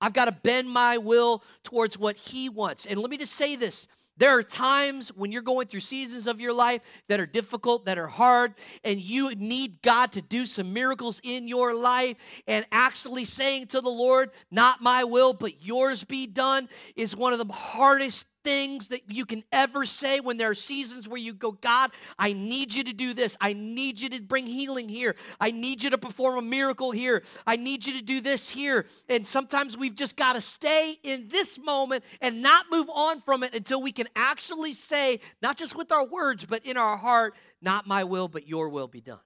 I've 0.00 0.12
got 0.12 0.26
to 0.26 0.32
bend 0.32 0.68
my 0.68 0.98
will 0.98 1.42
towards 1.62 1.98
what 1.98 2.16
he 2.16 2.48
wants. 2.48 2.84
And 2.84 3.00
let 3.00 3.10
me 3.10 3.16
just 3.16 3.32
say 3.32 3.56
this 3.56 3.88
there 4.16 4.36
are 4.38 4.42
times 4.42 5.08
when 5.08 5.32
you're 5.32 5.42
going 5.42 5.66
through 5.66 5.80
seasons 5.80 6.26
of 6.26 6.40
your 6.40 6.52
life 6.52 6.82
that 7.08 7.18
are 7.18 7.26
difficult, 7.26 7.86
that 7.86 7.98
are 7.98 8.06
hard, 8.06 8.54
and 8.84 9.00
you 9.00 9.34
need 9.34 9.82
God 9.82 10.12
to 10.12 10.22
do 10.22 10.46
some 10.46 10.72
miracles 10.72 11.20
in 11.24 11.48
your 11.48 11.74
life. 11.74 12.16
And 12.46 12.64
actually 12.70 13.24
saying 13.24 13.68
to 13.68 13.80
the 13.80 13.88
Lord, 13.88 14.30
Not 14.50 14.80
my 14.80 15.04
will, 15.04 15.32
but 15.32 15.64
yours 15.64 16.04
be 16.04 16.26
done, 16.26 16.68
is 16.94 17.16
one 17.16 17.32
of 17.32 17.44
the 17.44 17.52
hardest 17.52 18.26
things 18.44 18.88
that 18.88 19.10
you 19.10 19.24
can 19.24 19.42
ever 19.50 19.84
say 19.84 20.20
when 20.20 20.36
there 20.36 20.50
are 20.50 20.54
seasons 20.54 21.08
where 21.08 21.18
you 21.18 21.32
go, 21.32 21.52
God, 21.52 21.90
I 22.18 22.34
need 22.34 22.74
you 22.74 22.84
to 22.84 22.92
do 22.92 23.14
this. 23.14 23.36
I 23.40 23.54
need 23.54 24.00
you 24.00 24.10
to 24.10 24.22
bring 24.22 24.46
healing 24.46 24.88
here. 24.88 25.16
I 25.40 25.50
need 25.50 25.82
you 25.82 25.90
to 25.90 25.98
perform 25.98 26.36
a 26.38 26.42
miracle 26.42 26.92
here. 26.92 27.22
I 27.46 27.56
need 27.56 27.86
you 27.86 27.94
to 27.98 28.04
do 28.04 28.20
this 28.20 28.50
here. 28.50 28.86
And 29.08 29.26
sometimes 29.26 29.76
we've 29.76 29.96
just 29.96 30.16
got 30.16 30.34
to 30.34 30.40
stay 30.40 30.98
in 31.02 31.28
this 31.28 31.58
moment 31.58 32.04
and 32.20 32.42
not 32.42 32.66
move 32.70 32.88
on 32.94 33.20
from 33.22 33.42
it 33.42 33.54
until 33.54 33.82
we 33.82 33.90
can 33.90 34.06
actually 34.14 34.74
say, 34.74 35.20
not 35.42 35.56
just 35.56 35.76
with 35.76 35.90
our 35.90 36.06
words, 36.06 36.44
but 36.44 36.64
in 36.64 36.76
our 36.76 36.96
heart, 36.96 37.34
not 37.62 37.86
my 37.86 38.04
will, 38.04 38.28
but 38.28 38.46
your 38.46 38.68
will 38.68 38.88
be 38.88 39.00
done. 39.00 39.18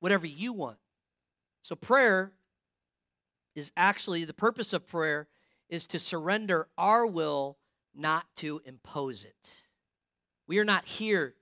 Whatever 0.00 0.26
you 0.26 0.52
want. 0.52 0.78
So 1.62 1.76
prayer 1.76 2.32
is 3.54 3.70
actually 3.76 4.24
the 4.24 4.34
purpose 4.34 4.72
of 4.72 4.86
prayer 4.86 5.28
is 5.68 5.86
to 5.86 5.98
surrender 5.98 6.68
our 6.76 7.06
will 7.06 7.56
not 7.94 8.26
to 8.36 8.60
impose 8.64 9.24
it. 9.24 9.62
We 10.46 10.58
are 10.58 10.64
not 10.64 10.84
here 10.84 11.34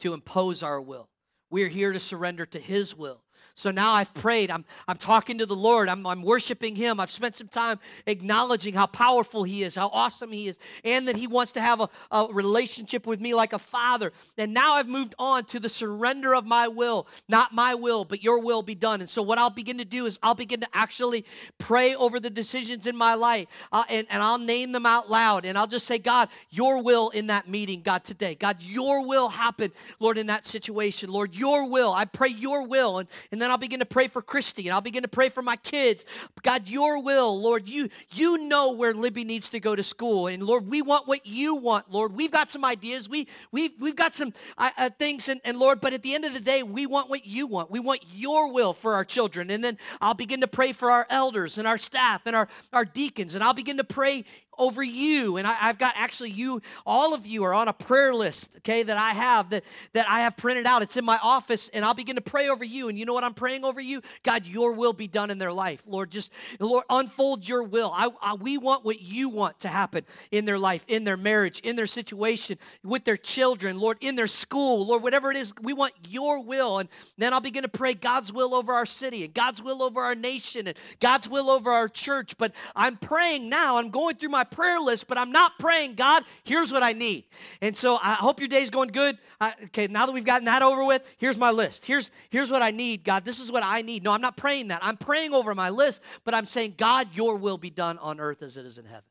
to 0.00 0.14
impose 0.14 0.62
our 0.62 0.80
will. 0.80 1.08
We 1.50 1.62
are 1.62 1.68
here 1.68 1.92
to 1.92 2.00
surrender 2.00 2.46
to 2.46 2.58
His 2.58 2.96
will. 2.96 3.22
So 3.56 3.70
now 3.70 3.92
I've 3.92 4.12
prayed. 4.12 4.50
I'm, 4.50 4.66
I'm 4.86 4.98
talking 4.98 5.38
to 5.38 5.46
the 5.46 5.56
Lord. 5.56 5.88
I'm, 5.88 6.06
I'm 6.06 6.22
worshiping 6.22 6.76
Him. 6.76 7.00
I've 7.00 7.10
spent 7.10 7.36
some 7.36 7.48
time 7.48 7.80
acknowledging 8.06 8.74
how 8.74 8.84
powerful 8.84 9.44
He 9.44 9.62
is, 9.62 9.74
how 9.74 9.88
awesome 9.94 10.30
He 10.30 10.46
is, 10.46 10.58
and 10.84 11.08
that 11.08 11.16
He 11.16 11.26
wants 11.26 11.52
to 11.52 11.62
have 11.62 11.80
a, 11.80 11.88
a 12.10 12.28
relationship 12.30 13.06
with 13.06 13.18
me 13.18 13.34
like 13.34 13.54
a 13.54 13.58
father. 13.58 14.12
And 14.36 14.52
now 14.52 14.74
I've 14.74 14.88
moved 14.88 15.14
on 15.18 15.44
to 15.46 15.58
the 15.58 15.70
surrender 15.70 16.34
of 16.34 16.44
my 16.44 16.68
will. 16.68 17.08
Not 17.30 17.54
my 17.54 17.74
will, 17.74 18.04
but 18.04 18.22
your 18.22 18.42
will 18.42 18.62
be 18.62 18.74
done. 18.74 19.00
And 19.00 19.08
so 19.08 19.22
what 19.22 19.38
I'll 19.38 19.48
begin 19.48 19.78
to 19.78 19.86
do 19.86 20.04
is 20.04 20.18
I'll 20.22 20.34
begin 20.34 20.60
to 20.60 20.68
actually 20.74 21.24
pray 21.56 21.94
over 21.94 22.20
the 22.20 22.28
decisions 22.28 22.86
in 22.86 22.94
my 22.94 23.14
life 23.14 23.46
uh, 23.72 23.84
and, 23.88 24.06
and 24.10 24.22
I'll 24.22 24.38
name 24.38 24.72
them 24.72 24.84
out 24.84 25.10
loud. 25.10 25.46
And 25.46 25.56
I'll 25.56 25.66
just 25.66 25.86
say, 25.86 25.98
God, 25.98 26.28
your 26.50 26.82
will 26.82 27.08
in 27.08 27.28
that 27.28 27.48
meeting, 27.48 27.80
God, 27.80 28.04
today. 28.04 28.34
God, 28.34 28.62
your 28.62 29.06
will 29.06 29.30
happen, 29.30 29.72
Lord, 29.98 30.18
in 30.18 30.26
that 30.26 30.44
situation. 30.44 31.10
Lord, 31.10 31.34
your 31.34 31.70
will. 31.70 31.94
I 31.94 32.04
pray 32.04 32.28
your 32.28 32.66
will. 32.66 32.98
And, 32.98 33.08
and 33.32 33.40
then 33.40 33.45
I'll 33.50 33.58
begin 33.58 33.80
to 33.80 33.86
pray 33.86 34.08
for 34.08 34.22
Christy 34.22 34.66
and 34.66 34.74
I'll 34.74 34.80
begin 34.80 35.02
to 35.02 35.08
pray 35.08 35.28
for 35.28 35.42
my 35.42 35.56
kids. 35.56 36.04
God, 36.42 36.68
your 36.68 37.02
will, 37.02 37.40
Lord, 37.40 37.68
you, 37.68 37.88
you 38.12 38.38
know 38.38 38.72
where 38.72 38.94
Libby 38.94 39.24
needs 39.24 39.48
to 39.50 39.60
go 39.60 39.76
to 39.76 39.82
school. 39.82 40.26
And 40.26 40.42
Lord, 40.42 40.66
we 40.68 40.82
want 40.82 41.08
what 41.08 41.26
you 41.26 41.54
want, 41.54 41.90
Lord. 41.90 42.14
We've 42.14 42.30
got 42.30 42.50
some 42.50 42.64
ideas. 42.64 43.08
We, 43.08 43.28
we've, 43.52 43.72
we've 43.80 43.96
got 43.96 44.14
some 44.14 44.32
uh, 44.58 44.70
uh, 44.76 44.90
things. 44.98 45.28
And, 45.28 45.40
and 45.44 45.58
Lord, 45.58 45.80
but 45.80 45.92
at 45.92 46.02
the 46.02 46.14
end 46.14 46.24
of 46.24 46.34
the 46.34 46.40
day, 46.40 46.62
we 46.62 46.86
want 46.86 47.10
what 47.10 47.26
you 47.26 47.46
want. 47.46 47.70
We 47.70 47.80
want 47.80 48.04
your 48.12 48.52
will 48.52 48.72
for 48.72 48.94
our 48.94 49.04
children. 49.04 49.50
And 49.50 49.62
then 49.62 49.78
I'll 50.00 50.14
begin 50.14 50.40
to 50.40 50.48
pray 50.48 50.72
for 50.72 50.90
our 50.90 51.06
elders 51.10 51.58
and 51.58 51.66
our 51.66 51.78
staff 51.78 52.22
and 52.26 52.36
our, 52.36 52.48
our 52.72 52.84
deacons. 52.84 53.34
And 53.34 53.42
I'll 53.42 53.54
begin 53.54 53.76
to 53.78 53.84
pray 53.84 54.24
over 54.58 54.82
you. 54.82 55.36
And 55.36 55.46
I, 55.46 55.54
have 55.54 55.78
got 55.78 55.94
actually 55.96 56.30
you, 56.30 56.62
all 56.84 57.14
of 57.14 57.26
you 57.26 57.44
are 57.44 57.54
on 57.54 57.68
a 57.68 57.72
prayer 57.72 58.14
list, 58.14 58.56
okay, 58.58 58.82
that 58.82 58.96
I 58.96 59.10
have 59.10 59.50
that, 59.50 59.64
that 59.92 60.08
I 60.08 60.20
have 60.20 60.36
printed 60.36 60.66
out. 60.66 60.82
It's 60.82 60.96
in 60.96 61.04
my 61.04 61.18
office, 61.22 61.68
and 61.68 61.84
I'll 61.84 61.94
begin 61.94 62.16
to 62.16 62.22
pray 62.22 62.48
over 62.48 62.64
you. 62.64 62.88
And 62.88 62.98
you 62.98 63.04
know 63.04 63.14
what 63.14 63.24
I'm 63.24 63.34
praying 63.34 63.64
over 63.64 63.80
you? 63.80 64.02
God, 64.22 64.46
your 64.46 64.72
will 64.72 64.92
be 64.92 65.08
done 65.08 65.30
in 65.30 65.38
their 65.38 65.52
life. 65.52 65.82
Lord, 65.86 66.10
just 66.10 66.32
Lord, 66.60 66.84
unfold 66.90 67.48
your 67.48 67.62
will. 67.62 67.92
I, 67.94 68.10
I, 68.22 68.34
we 68.34 68.58
want 68.58 68.84
what 68.84 69.00
you 69.00 69.28
want 69.28 69.60
to 69.60 69.68
happen 69.68 70.04
in 70.30 70.44
their 70.44 70.58
life, 70.58 70.84
in 70.88 71.04
their 71.04 71.16
marriage, 71.16 71.60
in 71.60 71.76
their 71.76 71.86
situation, 71.86 72.58
with 72.82 73.04
their 73.04 73.16
children, 73.16 73.78
Lord, 73.78 73.98
in 74.00 74.16
their 74.16 74.26
school, 74.26 74.86
Lord, 74.86 75.02
whatever 75.02 75.30
it 75.30 75.36
is, 75.36 75.52
we 75.60 75.72
want 75.72 75.92
your 76.08 76.42
will. 76.42 76.78
And 76.78 76.88
then 77.18 77.32
I'll 77.32 77.40
begin 77.40 77.62
to 77.62 77.68
pray 77.68 77.94
God's 77.94 78.32
will 78.32 78.54
over 78.54 78.72
our 78.72 78.86
city 78.86 79.24
and 79.24 79.34
God's 79.34 79.62
will 79.62 79.82
over 79.82 80.00
our 80.02 80.14
nation 80.14 80.66
and 80.66 80.76
God's 81.00 81.28
will 81.28 81.50
over 81.50 81.70
our 81.70 81.88
church. 81.88 82.36
But 82.38 82.52
I'm 82.74 82.96
praying 82.96 83.48
now, 83.48 83.76
I'm 83.76 83.90
going 83.90 84.16
through 84.16 84.30
my 84.30 84.44
prayer 84.50 84.80
list, 84.80 85.08
but 85.08 85.18
I'm 85.18 85.32
not 85.32 85.58
praying, 85.58 85.94
God, 85.94 86.24
here's 86.44 86.72
what 86.72 86.82
I 86.82 86.92
need. 86.92 87.24
And 87.60 87.76
so 87.76 87.98
I 88.02 88.14
hope 88.14 88.40
your 88.40 88.48
day's 88.48 88.70
going 88.70 88.88
good. 88.88 89.18
I, 89.40 89.54
okay, 89.64 89.86
now 89.86 90.06
that 90.06 90.12
we've 90.12 90.24
gotten 90.24 90.46
that 90.46 90.62
over 90.62 90.84
with, 90.84 91.02
here's 91.18 91.38
my 91.38 91.50
list. 91.50 91.86
Here's, 91.86 92.10
here's 92.30 92.50
what 92.50 92.62
I 92.62 92.70
need, 92.70 93.04
God. 93.04 93.24
This 93.24 93.40
is 93.40 93.52
what 93.52 93.62
I 93.64 93.82
need. 93.82 94.04
No, 94.04 94.12
I'm 94.12 94.20
not 94.20 94.36
praying 94.36 94.68
that. 94.68 94.80
I'm 94.82 94.96
praying 94.96 95.34
over 95.34 95.54
my 95.54 95.70
list, 95.70 96.02
but 96.24 96.34
I'm 96.34 96.46
saying, 96.46 96.74
God, 96.76 97.08
your 97.12 97.36
will 97.36 97.58
be 97.58 97.70
done 97.70 97.98
on 97.98 98.20
earth 98.20 98.42
as 98.42 98.56
it 98.56 98.66
is 98.66 98.78
in 98.78 98.84
heaven. 98.84 99.02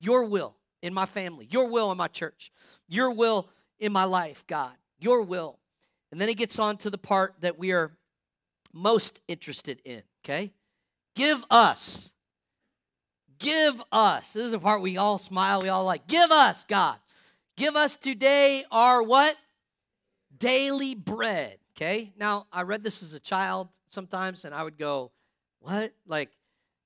Your 0.00 0.24
will 0.24 0.56
in 0.82 0.92
my 0.92 1.06
family, 1.06 1.48
your 1.50 1.68
will 1.68 1.90
in 1.90 1.96
my 1.96 2.08
church, 2.08 2.52
your 2.88 3.10
will 3.10 3.48
in 3.78 3.92
my 3.92 4.04
life, 4.04 4.44
God, 4.46 4.72
your 4.98 5.22
will. 5.22 5.58
And 6.12 6.20
then 6.20 6.28
he 6.28 6.34
gets 6.34 6.58
on 6.58 6.76
to 6.78 6.90
the 6.90 6.98
part 6.98 7.34
that 7.40 7.58
we 7.58 7.72
are 7.72 7.92
most 8.72 9.22
interested 9.28 9.80
in, 9.84 10.02
okay? 10.24 10.52
Give 11.14 11.44
us 11.50 12.12
Give 13.38 13.82
us. 13.92 14.32
This 14.32 14.46
is 14.46 14.52
the 14.52 14.58
part 14.58 14.80
we 14.80 14.96
all 14.96 15.18
smile, 15.18 15.60
we 15.60 15.68
all 15.68 15.84
like. 15.84 16.06
Give 16.06 16.30
us, 16.30 16.64
God. 16.64 16.96
Give 17.56 17.76
us 17.76 17.96
today 17.96 18.64
our 18.70 19.02
what? 19.02 19.36
Daily 20.36 20.94
bread. 20.94 21.58
Okay? 21.76 22.12
Now, 22.18 22.46
I 22.52 22.62
read 22.62 22.82
this 22.82 23.02
as 23.02 23.14
a 23.14 23.20
child 23.20 23.68
sometimes, 23.88 24.44
and 24.44 24.54
I 24.54 24.62
would 24.62 24.78
go, 24.78 25.12
What? 25.60 25.92
Like, 26.06 26.30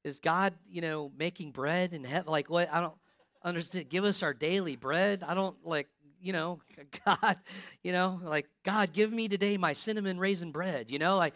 is 0.05 0.21
God, 0.21 0.55
you 0.71 0.81
know, 0.81 1.13
making 1.17 1.53
bread 1.53 1.93
in 1.93 2.05
heaven? 2.05 2.31
Like, 2.31 2.49
what? 2.51 2.73
I 2.73 2.81
don't 2.81 2.95
understand. 3.43 3.89
Give 3.89 4.05
us 4.05 4.23
our 4.23 4.35
daily 4.35 4.77
bread. 4.77 5.25
I 5.27 5.35
don't 5.35 5.57
like, 5.65 5.89
you 6.21 6.33
know, 6.33 6.61
God, 7.05 7.37
you 7.83 7.93
know, 7.93 8.21
like, 8.23 8.47
God, 8.65 8.93
give 8.93 9.13
me 9.13 9.29
today 9.29 9.57
my 9.57 9.73
cinnamon 9.73 10.19
raisin 10.19 10.53
bread, 10.53 10.91
you 10.91 10.99
know, 10.99 11.17
like, 11.17 11.35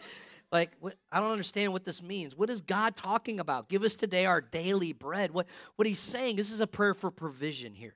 like, 0.53 0.71
what, 0.79 0.93
I 1.11 1.19
don't 1.19 1.31
understand 1.31 1.73
what 1.73 1.83
this 1.83 2.01
means. 2.01 2.37
What 2.37 2.49
is 2.49 2.61
God 2.61 2.95
talking 2.95 3.39
about? 3.39 3.67
Give 3.69 3.83
us 3.83 3.95
today 3.95 4.27
our 4.27 4.39
daily 4.39 4.93
bread. 4.93 5.31
What, 5.31 5.47
what 5.75 5.87
he's 5.87 5.99
saying, 5.99 6.35
this 6.35 6.51
is 6.51 6.59
a 6.59 6.67
prayer 6.67 6.93
for 6.93 7.09
provision 7.09 7.73
here. 7.73 7.95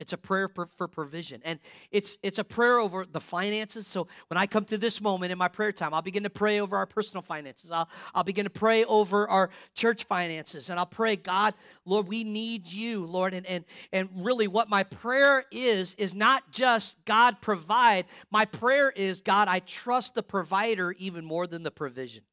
It's 0.00 0.12
a 0.12 0.18
prayer 0.18 0.48
for, 0.48 0.66
provision. 0.66 1.40
And 1.44 1.60
it's 1.90 2.18
it's 2.22 2.38
a 2.38 2.44
prayer 2.44 2.78
over 2.78 3.06
the 3.06 3.20
finances. 3.20 3.86
So 3.86 4.08
when 4.26 4.36
I 4.36 4.46
come 4.46 4.64
to 4.66 4.76
this 4.76 5.00
moment 5.00 5.30
in 5.30 5.38
my 5.38 5.46
prayer 5.46 5.70
time, 5.70 5.94
I'll 5.94 6.02
begin 6.02 6.24
to 6.24 6.30
pray 6.30 6.60
over 6.60 6.76
our 6.76 6.86
personal 6.86 7.22
finances. 7.22 7.70
I'll, 7.70 7.88
I'll 8.12 8.24
begin 8.24 8.44
to 8.44 8.50
pray 8.50 8.84
over 8.84 9.28
our 9.28 9.50
church 9.74 10.04
finances. 10.04 10.68
And 10.68 10.80
I'll 10.80 10.86
pray, 10.86 11.14
God, 11.14 11.54
Lord, 11.84 12.08
we 12.08 12.24
need 12.24 12.70
you, 12.70 13.06
Lord. 13.06 13.34
And 13.34 13.46
and 13.46 13.64
and 13.92 14.08
really 14.16 14.48
what 14.48 14.68
my 14.68 14.82
prayer 14.82 15.44
is, 15.52 15.94
is 15.94 16.14
not 16.14 16.50
just 16.50 17.02
God 17.04 17.40
provide. 17.40 18.06
My 18.32 18.46
prayer 18.46 18.90
is, 18.90 19.22
God, 19.22 19.46
I 19.46 19.60
trust 19.60 20.14
the 20.14 20.24
provider 20.24 20.92
even 20.98 21.24
more 21.24 21.46
than 21.46 21.62
the 21.62 21.70
provision. 21.70 22.24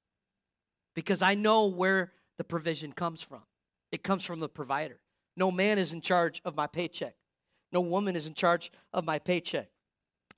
Because 0.95 1.21
I 1.21 1.36
know 1.36 1.67
where 1.67 2.12
the 2.38 2.43
provision 2.43 2.91
comes 2.91 3.21
from. 3.21 3.43
It 3.91 4.04
comes 4.04 4.26
from 4.26 4.39
the 4.39 4.50
provider. 4.50 5.00
No 5.38 5.52
man 5.52 5.78
is 5.78 5.93
in 5.93 6.02
charge 6.02 6.41
of 6.43 6.56
my 6.56 6.67
paycheck. 6.67 7.15
No 7.71 7.81
woman 7.81 8.15
is 8.15 8.27
in 8.27 8.34
charge 8.34 8.71
of 8.93 9.05
my 9.05 9.19
paycheck. 9.19 9.69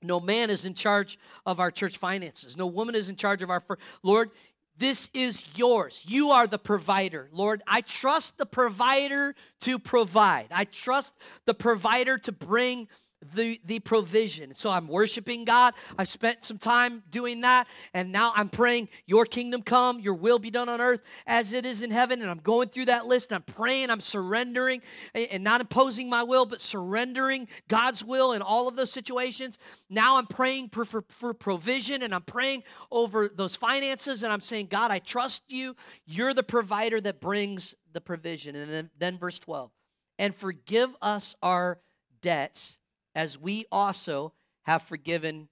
No 0.02 0.20
man 0.20 0.50
is 0.50 0.66
in 0.66 0.74
charge 0.74 1.18
of 1.46 1.60
our 1.60 1.70
church 1.70 1.96
finances. 1.96 2.56
No 2.56 2.66
woman 2.66 2.94
is 2.94 3.08
in 3.08 3.16
charge 3.16 3.42
of 3.42 3.50
our. 3.50 3.62
Lord, 4.02 4.30
this 4.76 5.08
is 5.14 5.44
yours. 5.56 6.04
You 6.06 6.30
are 6.30 6.46
the 6.46 6.58
provider. 6.58 7.28
Lord, 7.32 7.62
I 7.66 7.80
trust 7.80 8.38
the 8.38 8.46
provider 8.46 9.34
to 9.60 9.78
provide. 9.78 10.48
I 10.50 10.64
trust 10.64 11.16
the 11.46 11.54
provider 11.54 12.18
to 12.18 12.32
bring 12.32 12.88
the, 13.34 13.60
the 13.64 13.80
provision. 13.80 14.54
So 14.54 14.70
I'm 14.70 14.88
worshiping 14.88 15.44
God. 15.44 15.74
I've 15.98 16.08
spent 16.08 16.44
some 16.44 16.58
time 16.58 17.02
doing 17.10 17.42
that. 17.42 17.66
And 17.92 18.12
now 18.12 18.32
I'm 18.34 18.48
praying, 18.48 18.88
Your 19.06 19.24
kingdom 19.24 19.62
come, 19.62 20.00
Your 20.00 20.14
will 20.14 20.38
be 20.38 20.50
done 20.50 20.68
on 20.68 20.80
earth 20.80 21.00
as 21.26 21.52
it 21.52 21.64
is 21.64 21.82
in 21.82 21.90
heaven. 21.90 22.20
And 22.20 22.30
I'm 22.30 22.38
going 22.38 22.68
through 22.68 22.86
that 22.86 23.06
list. 23.06 23.32
I'm 23.32 23.42
praying, 23.42 23.90
I'm 23.90 24.00
surrendering, 24.00 24.82
and 25.14 25.42
not 25.44 25.60
imposing 25.60 26.08
my 26.08 26.22
will, 26.22 26.46
but 26.46 26.60
surrendering 26.60 27.48
God's 27.68 28.04
will 28.04 28.32
in 28.32 28.42
all 28.42 28.68
of 28.68 28.76
those 28.76 28.92
situations. 28.92 29.58
Now 29.88 30.16
I'm 30.16 30.26
praying 30.26 30.70
for, 30.70 30.84
for, 30.84 31.04
for 31.08 31.34
provision 31.34 32.02
and 32.02 32.14
I'm 32.14 32.22
praying 32.22 32.64
over 32.90 33.28
those 33.28 33.56
finances. 33.56 34.22
And 34.22 34.32
I'm 34.32 34.40
saying, 34.40 34.66
God, 34.66 34.90
I 34.90 34.98
trust 34.98 35.52
you. 35.52 35.76
You're 36.06 36.34
the 36.34 36.42
provider 36.42 37.00
that 37.00 37.20
brings 37.20 37.74
the 37.92 38.00
provision. 38.00 38.56
And 38.56 38.70
then, 38.70 38.90
then 38.98 39.18
verse 39.18 39.38
12 39.38 39.70
and 40.18 40.34
forgive 40.34 40.94
us 41.02 41.36
our 41.42 41.80
debts 42.20 42.78
as 43.14 43.38
we 43.38 43.66
also 43.70 44.32
have 44.62 44.82
forgiven 44.82 45.48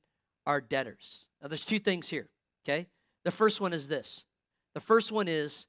our 0.47 0.61
debtors. 0.61 1.29
Now, 1.41 1.49
there's 1.49 1.65
two 1.65 1.79
things 1.79 2.09
here, 2.09 2.29
okay? 2.65 2.89
The 3.25 3.31
first 3.31 3.61
one 3.61 3.73
is 3.73 3.89
this 3.89 4.25
the 4.75 4.81
first 4.81 5.13
one 5.13 5.29
is 5.29 5.67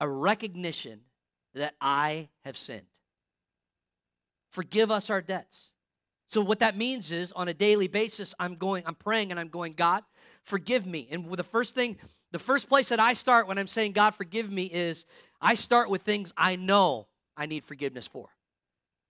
a 0.00 0.08
recognition 0.08 1.00
that 1.54 1.74
I 1.80 2.28
have 2.44 2.56
sinned. 2.56 2.86
Forgive 4.50 4.90
us 4.90 5.10
our 5.10 5.20
debts. 5.20 5.72
So, 6.26 6.40
what 6.40 6.60
that 6.60 6.76
means 6.76 7.12
is 7.12 7.32
on 7.32 7.48
a 7.48 7.54
daily 7.54 7.88
basis, 7.88 8.34
I'm 8.38 8.54
going, 8.54 8.84
I'm 8.86 8.94
praying 8.94 9.30
and 9.30 9.40
I'm 9.40 9.48
going, 9.48 9.72
God, 9.72 10.04
forgive 10.44 10.86
me. 10.86 11.08
And 11.10 11.30
the 11.32 11.42
first 11.42 11.74
thing, 11.74 11.96
the 12.30 12.38
first 12.38 12.68
place 12.68 12.88
that 12.90 13.00
I 13.00 13.14
start 13.14 13.48
when 13.48 13.58
I'm 13.58 13.66
saying, 13.66 13.92
God, 13.92 14.14
forgive 14.14 14.50
me, 14.50 14.64
is 14.64 15.06
I 15.40 15.54
start 15.54 15.90
with 15.90 16.02
things 16.02 16.32
I 16.36 16.56
know 16.56 17.08
I 17.36 17.46
need 17.46 17.64
forgiveness 17.64 18.06
for. 18.06 18.28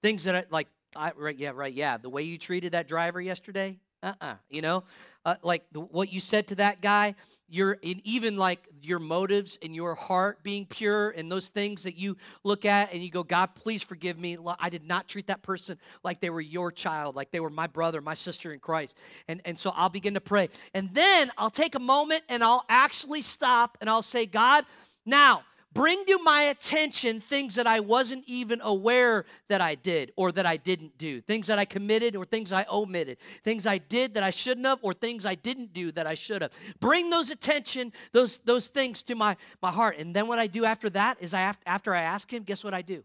Things 0.02 0.24
that 0.24 0.34
I, 0.34 0.44
like 0.50 0.68
I, 0.96 1.12
right, 1.16 1.36
yeah, 1.36 1.52
right, 1.54 1.72
yeah. 1.72 1.96
The 1.96 2.10
way 2.10 2.22
you 2.22 2.38
treated 2.38 2.72
that 2.72 2.88
driver 2.88 3.20
yesterday, 3.20 3.78
uh-uh. 4.02 4.36
You 4.48 4.62
know, 4.62 4.84
uh, 5.26 5.34
like 5.42 5.64
the, 5.72 5.80
what 5.80 6.12
you 6.12 6.20
said 6.20 6.46
to 6.48 6.54
that 6.56 6.80
guy, 6.80 7.14
your 7.48 7.78
and 7.82 8.00
even 8.04 8.36
like 8.36 8.66
your 8.80 8.98
motives 8.98 9.58
and 9.62 9.74
your 9.74 9.94
heart 9.94 10.42
being 10.42 10.64
pure 10.64 11.10
and 11.10 11.30
those 11.30 11.48
things 11.48 11.82
that 11.82 11.96
you 11.96 12.16
look 12.42 12.64
at 12.64 12.94
and 12.94 13.02
you 13.02 13.10
go, 13.10 13.22
God, 13.22 13.54
please 13.54 13.82
forgive 13.82 14.18
me. 14.18 14.38
I 14.58 14.70
did 14.70 14.84
not 14.84 15.06
treat 15.06 15.26
that 15.26 15.42
person 15.42 15.78
like 16.02 16.20
they 16.20 16.30
were 16.30 16.40
your 16.40 16.72
child, 16.72 17.14
like 17.14 17.30
they 17.30 17.40
were 17.40 17.50
my 17.50 17.66
brother, 17.66 18.00
my 18.00 18.14
sister 18.14 18.54
in 18.54 18.60
Christ. 18.60 18.96
And 19.28 19.42
and 19.44 19.58
so 19.58 19.70
I'll 19.76 19.90
begin 19.90 20.14
to 20.14 20.20
pray, 20.20 20.48
and 20.72 20.94
then 20.94 21.30
I'll 21.36 21.50
take 21.50 21.74
a 21.74 21.80
moment 21.80 22.22
and 22.30 22.42
I'll 22.42 22.64
actually 22.70 23.20
stop 23.20 23.76
and 23.82 23.90
I'll 23.90 24.00
say, 24.00 24.24
God, 24.24 24.64
now 25.04 25.42
bring 25.72 26.04
to 26.06 26.18
my 26.22 26.42
attention 26.42 27.20
things 27.20 27.54
that 27.54 27.66
I 27.66 27.80
wasn't 27.80 28.24
even 28.26 28.60
aware 28.62 29.24
that 29.48 29.60
I 29.60 29.74
did 29.74 30.12
or 30.16 30.32
that 30.32 30.46
I 30.46 30.56
didn't 30.56 30.98
do, 30.98 31.20
things 31.20 31.46
that 31.46 31.58
I 31.58 31.64
committed 31.64 32.16
or 32.16 32.24
things 32.24 32.52
I 32.52 32.66
omitted, 32.70 33.18
things 33.42 33.66
I 33.66 33.78
did 33.78 34.14
that 34.14 34.22
I 34.22 34.30
shouldn't 34.30 34.66
have 34.66 34.78
or 34.82 34.94
things 34.94 35.26
I 35.26 35.34
didn't 35.34 35.72
do 35.72 35.92
that 35.92 36.06
I 36.06 36.14
should 36.14 36.42
have. 36.42 36.52
Bring 36.80 37.10
those 37.10 37.30
attention, 37.30 37.92
those 38.12 38.38
those 38.38 38.68
things 38.68 39.02
to 39.04 39.14
my 39.14 39.36
my 39.62 39.70
heart. 39.70 39.98
And 39.98 40.14
then 40.14 40.26
what 40.26 40.38
I 40.38 40.46
do 40.46 40.64
after 40.64 40.90
that 40.90 41.18
is 41.20 41.34
I 41.34 41.52
after 41.66 41.94
I 41.94 42.02
ask 42.02 42.32
him, 42.32 42.42
guess 42.42 42.64
what 42.64 42.74
I 42.74 42.82
do? 42.82 43.04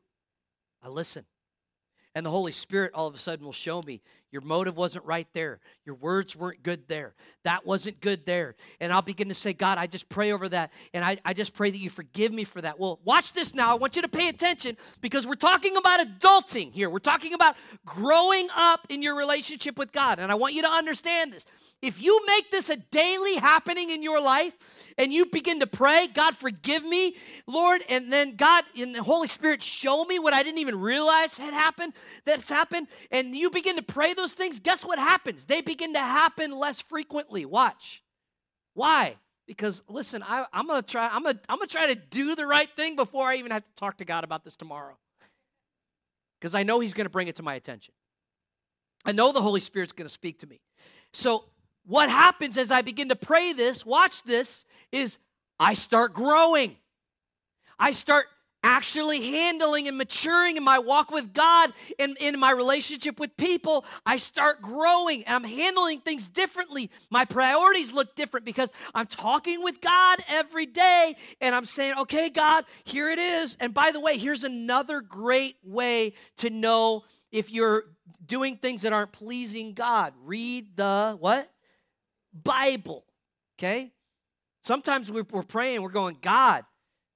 I 0.84 0.90
listen. 0.90 1.26
And 2.16 2.26
the 2.26 2.32
Holy 2.32 2.54
Spirit 2.54 2.92
all 2.94 3.08
of 3.08 3.14
a 3.14 3.18
sudden 3.18 3.46
will 3.46 3.52
show 3.52 3.82
me 3.82 4.02
Your 4.36 4.42
motive 4.42 4.76
wasn't 4.76 5.06
right 5.06 5.30
there. 5.32 5.62
Your 5.86 5.96
words 5.96 6.36
weren't 6.36 6.62
good 6.62 6.90
there. 6.90 7.14
That 7.46 7.66
wasn't 7.66 8.02
good 8.02 8.26
there. 8.26 8.56
And 8.82 8.92
I'll 8.92 9.02
begin 9.02 9.30
to 9.30 9.34
say, 9.34 9.54
God, 9.54 9.78
I 9.78 9.88
just 9.88 10.10
pray 10.10 10.34
over 10.34 10.50
that. 10.50 10.74
And 10.94 11.06
I, 11.06 11.20
I 11.24 11.32
just 11.32 11.54
pray 11.54 11.72
that 11.72 11.78
you 11.78 11.90
forgive 11.90 12.34
me 12.34 12.44
for 12.44 12.60
that. 12.60 12.78
Well, 12.78 13.00
watch 13.06 13.32
this 13.32 13.56
now. 13.56 13.72
I 13.72 13.76
want 13.76 13.96
you 13.96 14.02
to 14.02 14.10
pay 14.10 14.28
attention 14.28 14.76
because 15.00 15.26
we're 15.26 15.36
talking 15.36 15.78
about 15.78 16.06
adulting 16.06 16.74
here. 16.74 16.90
We're 16.90 17.00
talking 17.00 17.34
about 17.34 17.56
growing 17.86 18.50
up 18.54 18.88
in 18.90 19.02
your 19.02 19.16
relationship 19.16 19.78
with 19.78 19.94
God. 19.94 20.20
And 20.20 20.30
I 20.30 20.36
want 20.36 20.54
you 20.54 20.64
to 20.64 20.70
understand 20.70 21.32
this. 21.32 21.46
If 21.82 22.02
you 22.02 22.20
make 22.26 22.50
this 22.52 22.70
a 22.70 22.78
daily 22.78 23.36
happening 23.36 23.92
in 23.92 24.02
your 24.02 24.20
life 24.20 24.56
and 24.98 25.14
you 25.14 25.28
begin 25.28 25.60
to 25.60 25.68
pray, 25.68 26.08
God, 26.12 26.36
forgive 26.36 26.84
me, 26.84 27.16
Lord, 27.46 27.84
and 27.90 28.12
then 28.12 28.36
God 28.36 28.64
in 28.74 28.92
the 28.92 29.04
Holy 29.04 29.28
Spirit 29.28 29.62
show 29.62 30.04
me 30.04 30.18
what 30.18 30.34
I 30.34 30.42
didn't 30.42 30.58
even 30.58 30.80
realize 30.80 31.38
had 31.38 31.54
happened, 31.54 31.94
that's 32.24 32.50
happened, 32.50 32.88
and 33.12 33.36
you 33.36 33.52
begin 33.52 33.76
to 33.76 33.84
pray 33.84 34.16
those 34.16 34.25
things, 34.34 34.60
guess 34.60 34.86
what 34.86 35.00
happens? 35.00 35.46
They 35.46 35.62
begin 35.62 35.94
to 35.94 36.00
happen 36.00 36.52
less 36.52 36.82
frequently. 36.82 37.46
Watch. 37.46 38.04
Why? 38.74 39.18
Because 39.48 39.84
listen, 39.88 40.24
I, 40.24 40.46
am 40.54 40.68
gonna 40.68 40.82
try, 40.82 41.10
I'm 41.12 41.24
gonna, 41.24 41.40
I'm 41.48 41.58
gonna 41.58 41.68
try 41.68 41.88
to 41.88 41.96
do 41.96 42.36
the 42.36 42.48
right 42.48 42.70
thing 42.76 42.96
before 42.96 43.28
I 43.28 43.36
even 43.36 43.52
have 43.52 43.64
to 43.64 43.72
talk 43.76 43.98
to 43.98 44.06
God 44.06 44.24
about 44.24 44.44
this 44.44 44.56
tomorrow. 44.56 44.98
Because 46.40 46.56
I 46.56 46.64
know 46.64 46.80
He's 46.80 46.94
gonna 46.94 47.10
bring 47.10 47.28
it 47.28 47.36
to 47.36 47.44
my 47.44 47.56
attention. 47.56 47.94
I 49.06 49.12
know 49.12 49.32
the 49.32 49.42
Holy 49.42 49.60
Spirit's 49.60 49.94
gonna 49.94 50.10
speak 50.10 50.40
to 50.40 50.48
me. 50.48 50.60
So 51.14 51.46
what 51.86 52.10
happens 52.10 52.58
as 52.58 52.72
I 52.72 52.82
begin 52.82 53.10
to 53.10 53.16
pray 53.16 53.54
this, 53.54 53.86
watch 53.86 54.24
this, 54.24 54.66
is 54.92 55.20
I 55.60 55.76
start 55.76 56.14
growing. 56.14 56.76
I 57.78 57.92
start 57.92 58.26
actually 58.66 59.22
handling 59.22 59.88
and 59.88 59.96
maturing 59.96 60.58
in 60.58 60.64
my 60.64 60.80
walk 60.80 61.12
with 61.12 61.34
God 61.34 61.72
and 62.00 62.18
in 62.18 62.40
my 62.40 62.52
relationship 62.52 63.20
with 63.20 63.38
people. 63.38 63.86
I 64.08 64.18
start 64.18 64.60
growing 64.60 65.24
and 65.26 65.36
I'm 65.36 65.50
handling 65.50 66.00
things 66.00 66.28
differently. 66.28 66.90
My 67.12 67.26
priorities 67.26 67.94
look 67.94 68.16
different 68.16 68.44
because 68.44 68.74
I'm 68.96 69.06
talking 69.06 69.64
with 69.64 69.82
God 69.82 70.18
every 70.28 70.66
day 70.66 71.16
and 71.40 71.54
I'm 71.54 71.66
saying, 71.66 71.94
okay, 72.00 72.30
God, 72.30 72.66
here 72.84 73.10
it 73.10 73.20
is. 73.20 73.56
And 73.60 73.72
by 73.72 73.92
the 73.92 74.00
way, 74.00 74.18
here's 74.18 74.44
another 74.44 75.00
great 75.00 75.58
way 75.64 76.14
to 76.38 76.50
know 76.50 77.04
if 77.32 77.52
you're 77.52 77.84
doing 78.26 78.58
things 78.58 78.82
that 78.82 78.94
aren't 78.94 79.12
pleasing 79.12 79.74
God. 79.74 80.14
Read 80.24 80.76
the 80.76 81.16
what? 81.20 81.52
Bible, 82.34 83.06
okay? 83.60 83.92
Sometimes 84.64 85.12
we're, 85.12 85.26
we're 85.30 85.44
praying, 85.44 85.84
we're 85.84 85.90
going, 85.90 86.18
God, 86.20 86.66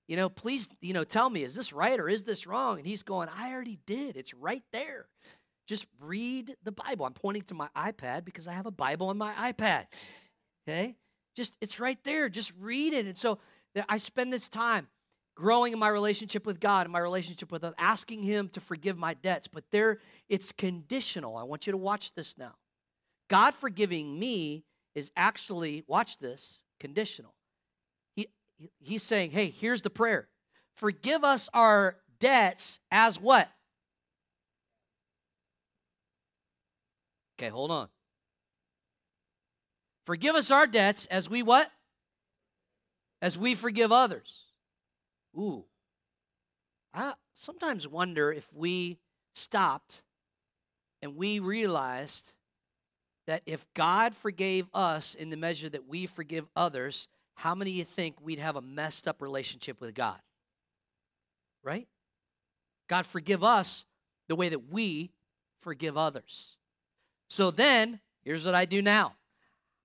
you 0.09 0.15
know, 0.15 0.27
please, 0.27 0.67
you 0.81 0.93
know, 0.93 1.03
tell 1.03 1.29
me, 1.29 1.43
is 1.43 1.53
this 1.53 1.71
right 1.71 1.99
or 1.99 2.09
is 2.09 2.23
this 2.23 2.47
wrong? 2.47 2.79
And 2.79 2.87
he's 2.87 3.03
going, 3.03 3.29
I 3.29 3.53
already 3.53 3.77
did. 3.85 4.17
It's 4.17 4.33
right 4.33 4.63
there. 4.73 5.05
Just 5.67 5.85
read 5.99 6.55
the 6.63 6.71
Bible. 6.71 7.05
I'm 7.05 7.13
pointing 7.13 7.43
to 7.43 7.53
my 7.53 7.69
iPad 7.77 8.25
because 8.25 8.47
I 8.47 8.53
have 8.53 8.65
a 8.65 8.71
Bible 8.71 9.09
on 9.09 9.19
my 9.19 9.31
iPad. 9.33 9.85
Okay? 10.67 10.95
Just, 11.35 11.55
it's 11.61 11.79
right 11.79 11.99
there. 12.03 12.27
Just 12.27 12.53
read 12.59 12.93
it. 12.93 13.05
And 13.05 13.15
so 13.15 13.37
I 13.87 13.97
spend 13.97 14.33
this 14.33 14.49
time 14.49 14.87
growing 15.35 15.73
in 15.73 15.79
my 15.79 15.89
relationship 15.89 16.43
with 16.43 16.59
God 16.59 16.87
and 16.87 16.91
my 16.91 16.97
relationship 16.97 17.51
with 17.51 17.63
uh, 17.63 17.73
asking 17.77 18.23
Him 18.23 18.49
to 18.49 18.59
forgive 18.59 18.97
my 18.97 19.13
debts. 19.13 19.47
But 19.47 19.65
there, 19.69 19.99
it's 20.27 20.51
conditional. 20.51 21.37
I 21.37 21.43
want 21.43 21.67
you 21.67 21.71
to 21.71 21.77
watch 21.77 22.15
this 22.15 22.35
now. 22.35 22.55
God 23.29 23.53
forgiving 23.53 24.17
me 24.17 24.63
is 24.95 25.11
actually, 25.15 25.83
watch 25.85 26.17
this, 26.17 26.63
conditional. 26.79 27.35
He, 28.59 28.71
he's 28.79 29.03
saying, 29.03 29.31
hey, 29.31 29.49
here's 29.49 29.81
the 29.81 29.89
prayer 29.89 30.27
Forgive 30.75 31.23
us 31.23 31.49
our 31.53 31.97
debts 32.19 32.79
as 32.91 33.19
what? 33.19 33.49
Okay, 37.37 37.49
hold 37.49 37.71
on. 37.71 37.87
Forgive 40.05 40.35
us 40.35 40.51
our 40.51 40.67
debts 40.67 41.05
as 41.07 41.29
we 41.29 41.43
what? 41.43 41.69
As 43.21 43.37
we 43.37 43.55
forgive 43.55 43.91
others. 43.91 44.45
Ooh. 45.37 45.65
I 46.93 47.13
sometimes 47.33 47.87
wonder 47.87 48.31
if 48.31 48.53
we 48.53 48.97
stopped 49.35 50.03
and 51.01 51.15
we 51.15 51.39
realized 51.39 52.33
that 53.27 53.43
if 53.45 53.65
God 53.73 54.15
forgave 54.15 54.67
us 54.73 55.13
in 55.13 55.29
the 55.29 55.37
measure 55.37 55.69
that 55.69 55.87
we 55.87 56.07
forgive 56.07 56.47
others, 56.55 57.07
how 57.39 57.55
many 57.55 57.71
of 57.71 57.77
you 57.77 57.85
think 57.85 58.17
we'd 58.21 58.39
have 58.39 58.57
a 58.57 58.61
messed 58.61 59.07
up 59.07 59.21
relationship 59.21 59.79
with 59.79 59.95
God? 59.95 60.19
Right? 61.63 61.87
God 62.89 63.05
forgive 63.05 63.45
us 63.45 63.85
the 64.27 64.35
way 64.35 64.49
that 64.49 64.69
we 64.69 65.11
forgive 65.61 65.97
others. 65.97 66.57
So 67.29 67.49
then, 67.49 68.01
here's 68.23 68.45
what 68.45 68.55
I 68.55 68.65
do 68.65 68.81
now 68.81 69.13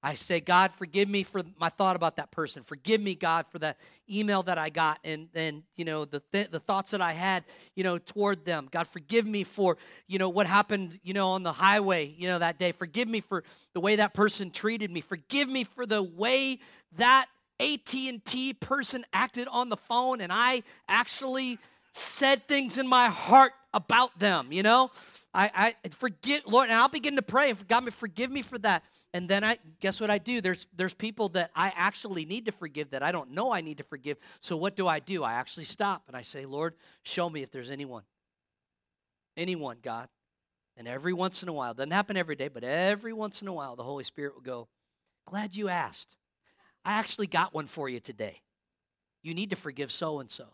I 0.02 0.14
say, 0.14 0.40
God, 0.40 0.72
forgive 0.72 1.08
me 1.08 1.22
for 1.22 1.42
my 1.56 1.68
thought 1.68 1.94
about 1.94 2.16
that 2.16 2.32
person. 2.32 2.64
Forgive 2.64 3.00
me, 3.00 3.14
God, 3.14 3.46
for 3.48 3.60
that 3.60 3.78
email 4.10 4.42
that 4.42 4.58
I 4.58 4.68
got 4.68 4.98
and 5.04 5.28
then, 5.32 5.62
you 5.76 5.84
know, 5.84 6.04
the, 6.04 6.20
th- 6.32 6.50
the 6.50 6.58
thoughts 6.60 6.90
that 6.90 7.00
I 7.00 7.12
had, 7.12 7.44
you 7.76 7.84
know, 7.84 7.98
toward 7.98 8.44
them. 8.44 8.68
God, 8.68 8.88
forgive 8.88 9.26
me 9.26 9.44
for, 9.44 9.78
you 10.08 10.18
know, 10.18 10.28
what 10.28 10.48
happened, 10.48 10.98
you 11.04 11.14
know, 11.14 11.30
on 11.30 11.44
the 11.44 11.52
highway, 11.52 12.12
you 12.18 12.26
know, 12.26 12.40
that 12.40 12.58
day. 12.58 12.72
Forgive 12.72 13.06
me 13.06 13.20
for 13.20 13.44
the 13.74 13.80
way 13.80 13.94
that 13.96 14.12
person 14.12 14.50
treated 14.50 14.90
me. 14.90 15.00
Forgive 15.00 15.48
me 15.48 15.62
for 15.62 15.86
the 15.86 16.02
way 16.02 16.58
that 16.96 17.26
AT&T 17.60 18.54
person 18.54 19.04
acted 19.12 19.48
on 19.48 19.68
the 19.68 19.76
phone 19.76 20.20
and 20.20 20.32
I 20.32 20.62
actually 20.88 21.58
said 21.92 22.48
things 22.48 22.78
in 22.78 22.88
my 22.88 23.06
heart 23.06 23.52
about 23.72 24.18
them, 24.18 24.48
you 24.50 24.62
know? 24.62 24.90
I, 25.32 25.74
I 25.84 25.88
forget, 25.88 26.48
Lord, 26.48 26.68
and 26.68 26.78
I'll 26.78 26.88
begin 26.88 27.16
to 27.16 27.22
pray 27.22 27.52
God, 27.66 27.92
forgive 27.92 28.30
me 28.30 28.42
for 28.42 28.58
that. 28.58 28.84
And 29.12 29.28
then 29.28 29.42
I 29.42 29.58
guess 29.80 30.00
what 30.00 30.10
I 30.10 30.18
do? 30.18 30.40
There's 30.40 30.66
there's 30.76 30.94
people 30.94 31.28
that 31.30 31.50
I 31.54 31.72
actually 31.74 32.24
need 32.24 32.46
to 32.46 32.52
forgive 32.52 32.90
that 32.90 33.02
I 33.02 33.12
don't 33.12 33.30
know 33.32 33.52
I 33.52 33.60
need 33.60 33.78
to 33.78 33.84
forgive. 33.84 34.18
So 34.40 34.56
what 34.56 34.76
do 34.76 34.86
I 34.86 35.00
do? 35.00 35.24
I 35.24 35.34
actually 35.34 35.64
stop 35.64 36.04
and 36.06 36.16
I 36.16 36.22
say, 36.22 36.46
Lord, 36.46 36.74
show 37.02 37.28
me 37.28 37.42
if 37.42 37.50
there's 37.50 37.70
anyone. 37.70 38.02
Anyone, 39.36 39.78
God. 39.82 40.08
And 40.76 40.88
every 40.88 41.12
once 41.12 41.42
in 41.42 41.48
a 41.48 41.52
while, 41.52 41.74
doesn't 41.74 41.92
happen 41.92 42.16
every 42.16 42.34
day, 42.34 42.48
but 42.48 42.64
every 42.64 43.12
once 43.12 43.42
in 43.42 43.48
a 43.48 43.52
while, 43.52 43.76
the 43.76 43.84
Holy 43.84 44.04
Spirit 44.04 44.34
will 44.34 44.42
go, 44.42 44.68
Glad 45.26 45.56
you 45.56 45.68
asked. 45.68 46.16
I 46.84 46.94
actually 46.94 47.26
got 47.26 47.54
one 47.54 47.66
for 47.66 47.88
you 47.88 48.00
today. 48.00 48.40
You 49.22 49.34
need 49.34 49.50
to 49.50 49.56
forgive 49.56 49.90
so 49.90 50.20
and 50.20 50.30
so. 50.30 50.44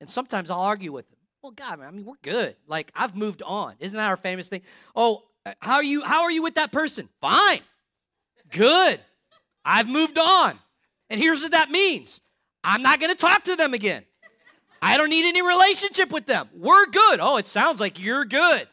And 0.00 0.08
sometimes 0.08 0.50
I'll 0.50 0.60
argue 0.60 0.92
with 0.92 1.08
them. 1.08 1.18
Well, 1.42 1.52
God, 1.52 1.80
I 1.80 1.90
mean, 1.90 2.04
we're 2.04 2.14
good. 2.22 2.56
Like 2.66 2.90
I've 2.94 3.14
moved 3.16 3.42
on. 3.42 3.74
Isn't 3.80 3.96
that 3.96 4.08
our 4.08 4.16
famous 4.16 4.48
thing? 4.48 4.62
Oh, 4.94 5.22
uh, 5.44 5.52
how 5.60 5.76
are 5.76 5.84
you? 5.84 6.02
How 6.02 6.22
are 6.22 6.30
you 6.30 6.42
with 6.42 6.54
that 6.56 6.72
person? 6.72 7.08
Fine, 7.20 7.60
good. 8.50 9.00
I've 9.64 9.88
moved 9.88 10.18
on. 10.18 10.58
And 11.08 11.20
here's 11.20 11.42
what 11.42 11.52
that 11.52 11.70
means: 11.70 12.20
I'm 12.64 12.82
not 12.82 13.00
going 13.00 13.12
to 13.12 13.18
talk 13.18 13.44
to 13.44 13.56
them 13.56 13.74
again. 13.74 14.04
I 14.82 14.96
don't 14.96 15.08
need 15.08 15.26
any 15.26 15.42
relationship 15.42 16.12
with 16.12 16.26
them. 16.26 16.48
We're 16.54 16.86
good. 16.86 17.20
Oh, 17.20 17.38
it 17.38 17.48
sounds 17.48 17.80
like 17.80 18.00
you're 18.00 18.24
good. 18.24 18.68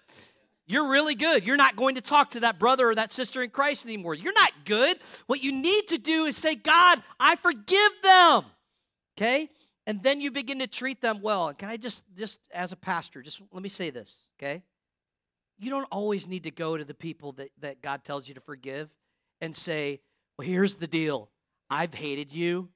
You're 0.73 0.89
really 0.89 1.15
good. 1.15 1.45
You're 1.45 1.55
not 1.55 1.75
going 1.75 1.95
to 1.95 2.01
talk 2.01 2.31
to 2.31 2.41
that 2.41 2.59
brother 2.59 2.89
or 2.89 2.95
that 2.95 3.11
sister 3.11 3.41
in 3.43 3.51
Christ 3.51 3.85
anymore. 3.85 4.15
You're 4.15 4.33
not 4.33 4.51
good. 4.65 4.97
What 5.27 5.43
you 5.43 5.51
need 5.51 5.87
to 5.89 5.97
do 5.97 6.25
is 6.25 6.35
say, 6.35 6.55
God, 6.55 7.01
I 7.19 7.35
forgive 7.35 7.91
them. 8.01 8.45
Okay? 9.15 9.49
and 9.85 10.01
then 10.01 10.21
you 10.21 10.31
begin 10.31 10.59
to 10.59 10.67
treat 10.67 11.01
them 11.01 11.21
well. 11.21 11.49
And 11.49 11.57
can 11.57 11.69
I 11.69 11.77
just, 11.77 12.03
just 12.15 12.39
as 12.53 12.71
a 12.71 12.75
pastor, 12.75 13.21
just 13.21 13.41
let 13.51 13.61
me 13.61 13.69
say 13.69 13.89
this, 13.89 14.25
okay? 14.37 14.63
You 15.59 15.69
don't 15.69 15.87
always 15.91 16.27
need 16.27 16.43
to 16.43 16.51
go 16.51 16.77
to 16.77 16.85
the 16.85 16.93
people 16.93 17.33
that, 17.33 17.49
that 17.59 17.81
God 17.81 18.03
tells 18.03 18.27
you 18.27 18.33
to 18.35 18.41
forgive 18.41 18.89
and 19.41 19.55
say, 19.55 19.99
well, 20.37 20.47
here's 20.47 20.75
the 20.75 20.87
deal. 20.87 21.29
I've 21.69 21.93
hated 21.93 22.33
you 22.33 22.69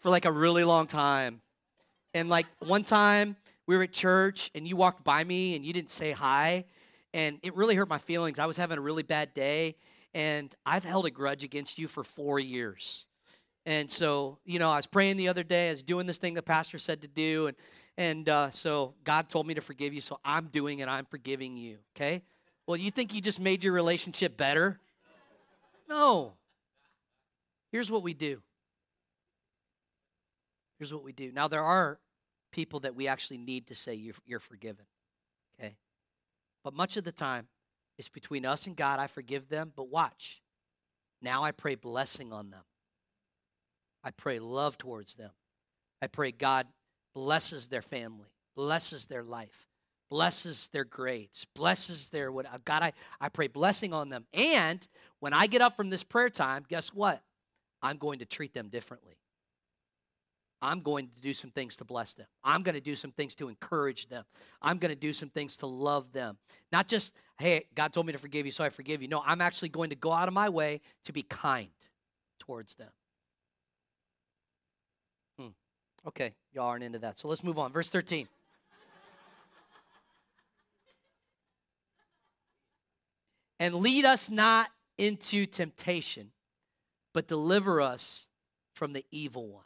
for 0.00 0.10
like 0.10 0.24
a 0.24 0.32
really 0.32 0.64
long 0.64 0.86
time. 0.86 1.40
And 2.14 2.28
like 2.28 2.46
one 2.60 2.84
time 2.84 3.36
we 3.66 3.76
were 3.76 3.82
at 3.82 3.92
church 3.92 4.50
and 4.54 4.66
you 4.66 4.76
walked 4.76 5.02
by 5.04 5.24
me 5.24 5.56
and 5.56 5.64
you 5.64 5.72
didn't 5.72 5.90
say 5.90 6.12
hi. 6.12 6.64
And 7.14 7.38
it 7.42 7.54
really 7.54 7.74
hurt 7.74 7.88
my 7.88 7.98
feelings. 7.98 8.38
I 8.38 8.46
was 8.46 8.56
having 8.56 8.78
a 8.78 8.80
really 8.80 9.02
bad 9.02 9.34
day. 9.34 9.76
And 10.14 10.54
I've 10.66 10.84
held 10.84 11.06
a 11.06 11.10
grudge 11.10 11.44
against 11.44 11.78
you 11.78 11.88
for 11.88 12.04
four 12.04 12.38
years. 12.38 13.06
And 13.64 13.90
so, 13.90 14.38
you 14.44 14.58
know, 14.58 14.70
I 14.70 14.76
was 14.76 14.86
praying 14.86 15.16
the 15.16 15.28
other 15.28 15.44
day. 15.44 15.68
I 15.68 15.70
was 15.70 15.82
doing 15.82 16.06
this 16.06 16.18
thing 16.18 16.34
the 16.34 16.42
pastor 16.42 16.78
said 16.78 17.02
to 17.02 17.08
do, 17.08 17.46
and 17.46 17.56
and 17.96 18.28
uh, 18.28 18.50
so 18.50 18.94
God 19.04 19.28
told 19.28 19.46
me 19.46 19.54
to 19.54 19.60
forgive 19.60 19.94
you. 19.94 20.00
So 20.00 20.18
I'm 20.24 20.46
doing 20.46 20.80
it. 20.80 20.88
I'm 20.88 21.04
forgiving 21.04 21.56
you. 21.56 21.78
Okay. 21.94 22.22
Well, 22.66 22.76
you 22.76 22.90
think 22.90 23.14
you 23.14 23.20
just 23.20 23.40
made 23.40 23.62
your 23.62 23.72
relationship 23.72 24.36
better? 24.36 24.80
No. 25.88 26.32
Here's 27.70 27.90
what 27.90 28.02
we 28.02 28.14
do. 28.14 28.40
Here's 30.78 30.92
what 30.92 31.04
we 31.04 31.12
do. 31.12 31.32
Now 31.32 31.48
there 31.48 31.62
are 31.62 31.98
people 32.50 32.80
that 32.80 32.94
we 32.94 33.08
actually 33.08 33.38
need 33.38 33.66
to 33.68 33.74
say 33.74 33.94
you're, 33.94 34.14
you're 34.26 34.40
forgiven. 34.40 34.84
But 36.64 36.74
much 36.74 36.96
of 36.96 37.04
the 37.04 37.12
time, 37.12 37.48
it's 37.98 38.08
between 38.08 38.46
us 38.46 38.66
and 38.66 38.76
God. 38.76 38.98
I 38.98 39.06
forgive 39.06 39.48
them. 39.48 39.72
But 39.74 39.88
watch. 39.88 40.40
Now 41.20 41.44
I 41.44 41.52
pray 41.52 41.74
blessing 41.74 42.32
on 42.32 42.50
them. 42.50 42.62
I 44.04 44.10
pray 44.10 44.38
love 44.38 44.76
towards 44.78 45.14
them. 45.14 45.30
I 46.00 46.08
pray 46.08 46.32
God 46.32 46.66
blesses 47.14 47.68
their 47.68 47.82
family, 47.82 48.28
blesses 48.56 49.06
their 49.06 49.22
life, 49.22 49.68
blesses 50.10 50.68
their 50.72 50.84
grades, 50.84 51.46
blesses 51.54 52.08
their 52.08 52.32
what 52.32 52.46
uh, 52.46 52.58
God, 52.64 52.82
I, 52.82 52.92
I 53.20 53.28
pray 53.28 53.46
blessing 53.46 53.92
on 53.92 54.08
them. 54.08 54.26
And 54.34 54.86
when 55.20 55.32
I 55.32 55.46
get 55.46 55.62
up 55.62 55.76
from 55.76 55.90
this 55.90 56.02
prayer 56.02 56.30
time, 56.30 56.64
guess 56.68 56.88
what? 56.88 57.22
I'm 57.82 57.98
going 57.98 58.18
to 58.18 58.24
treat 58.24 58.52
them 58.52 58.68
differently. 58.68 59.14
I'm 60.62 60.80
going 60.80 61.08
to 61.08 61.20
do 61.20 61.34
some 61.34 61.50
things 61.50 61.76
to 61.78 61.84
bless 61.84 62.14
them. 62.14 62.26
I'm 62.44 62.62
going 62.62 62.76
to 62.76 62.80
do 62.80 62.94
some 62.94 63.10
things 63.10 63.34
to 63.34 63.48
encourage 63.48 64.06
them. 64.06 64.24
I'm 64.62 64.78
going 64.78 64.94
to 64.94 64.98
do 64.98 65.12
some 65.12 65.28
things 65.28 65.56
to 65.58 65.66
love 65.66 66.12
them. 66.12 66.38
Not 66.70 66.86
just, 66.86 67.12
hey, 67.38 67.64
God 67.74 67.92
told 67.92 68.06
me 68.06 68.12
to 68.12 68.18
forgive 68.18 68.46
you, 68.46 68.52
so 68.52 68.62
I 68.62 68.68
forgive 68.68 69.02
you. 69.02 69.08
No, 69.08 69.24
I'm 69.26 69.40
actually 69.40 69.70
going 69.70 69.90
to 69.90 69.96
go 69.96 70.12
out 70.12 70.28
of 70.28 70.34
my 70.34 70.48
way 70.48 70.80
to 71.02 71.12
be 71.12 71.24
kind 71.24 71.66
towards 72.38 72.76
them. 72.76 72.90
Hmm. 75.36 75.48
Okay, 76.06 76.32
y'all 76.52 76.68
aren't 76.68 76.84
into 76.84 77.00
that. 77.00 77.18
So 77.18 77.26
let's 77.26 77.42
move 77.42 77.58
on. 77.58 77.72
Verse 77.72 77.88
13. 77.88 78.28
and 83.58 83.74
lead 83.74 84.04
us 84.04 84.30
not 84.30 84.70
into 84.96 85.44
temptation, 85.44 86.30
but 87.12 87.26
deliver 87.26 87.80
us 87.80 88.28
from 88.74 88.92
the 88.92 89.04
evil 89.10 89.48
one. 89.48 89.64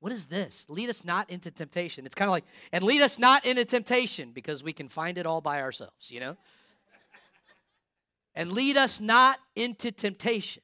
What 0.00 0.12
is 0.12 0.26
this? 0.26 0.66
Lead 0.68 0.88
us 0.88 1.04
not 1.04 1.28
into 1.30 1.50
temptation. 1.50 2.06
It's 2.06 2.14
kind 2.14 2.28
of 2.28 2.32
like, 2.32 2.44
and 2.72 2.84
lead 2.84 3.02
us 3.02 3.18
not 3.18 3.44
into 3.44 3.64
temptation 3.64 4.30
because 4.32 4.62
we 4.62 4.72
can 4.72 4.88
find 4.88 5.18
it 5.18 5.26
all 5.26 5.40
by 5.40 5.60
ourselves, 5.60 6.10
you 6.10 6.20
know? 6.20 6.36
and 8.34 8.52
lead 8.52 8.76
us 8.76 9.00
not 9.00 9.38
into 9.56 9.90
temptation. 9.90 10.62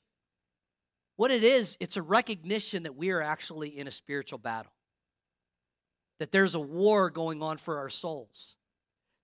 What 1.16 1.33
it 1.33 1.42
is, 1.42 1.77
it's 1.81 1.97
a 1.97 2.03
recognition 2.03 2.85
that 2.85 2.94
we 2.94 3.11
are 3.11 3.23
actually 3.23 3.77
in 3.77 3.88
a 3.88 3.90
spiritual 3.90 4.38
battle, 4.38 4.73
that 6.20 6.31
there's 6.31 6.55
a 6.55 6.61
war 6.61 7.11
going 7.11 7.42
on 7.42 7.57
for 7.57 7.79
our 7.79 7.88
souls, 7.88 8.57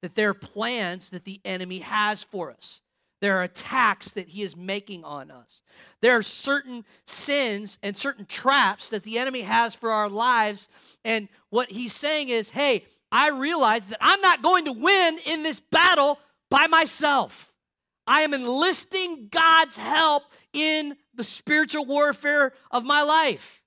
that 0.02 0.16
there 0.16 0.30
are 0.30 0.34
plans 0.34 1.10
that 1.10 1.24
the 1.24 1.40
enemy 1.44 1.78
has 1.78 2.24
for 2.24 2.50
us. 2.50 2.80
There 3.20 3.36
are 3.38 3.42
attacks 3.42 4.12
that 4.12 4.28
he 4.28 4.42
is 4.42 4.56
making 4.56 5.04
on 5.04 5.30
us. 5.30 5.62
There 6.00 6.16
are 6.16 6.22
certain 6.22 6.84
sins 7.06 7.78
and 7.82 7.96
certain 7.96 8.24
traps 8.24 8.88
that 8.88 9.02
the 9.02 9.18
enemy 9.18 9.42
has 9.42 9.74
for 9.74 9.90
our 9.90 10.08
lives. 10.08 10.68
And 11.04 11.28
what 11.50 11.70
he's 11.70 11.92
saying 11.92 12.30
is, 12.30 12.50
hey, 12.50 12.84
I 13.12 13.28
realize 13.28 13.84
that 13.86 13.98
I'm 14.00 14.20
not 14.20 14.42
going 14.42 14.64
to 14.66 14.72
win 14.72 15.18
in 15.26 15.42
this 15.42 15.60
battle 15.60 16.18
by 16.50 16.66
myself. 16.66 17.52
I 18.06 18.22
am 18.22 18.32
enlisting 18.32 19.28
God's 19.30 19.76
help 19.76 20.24
in 20.52 20.96
the 21.14 21.24
spiritual 21.24 21.84
warfare 21.84 22.52
of 22.70 22.84
my 22.84 23.02
life. 23.02 23.62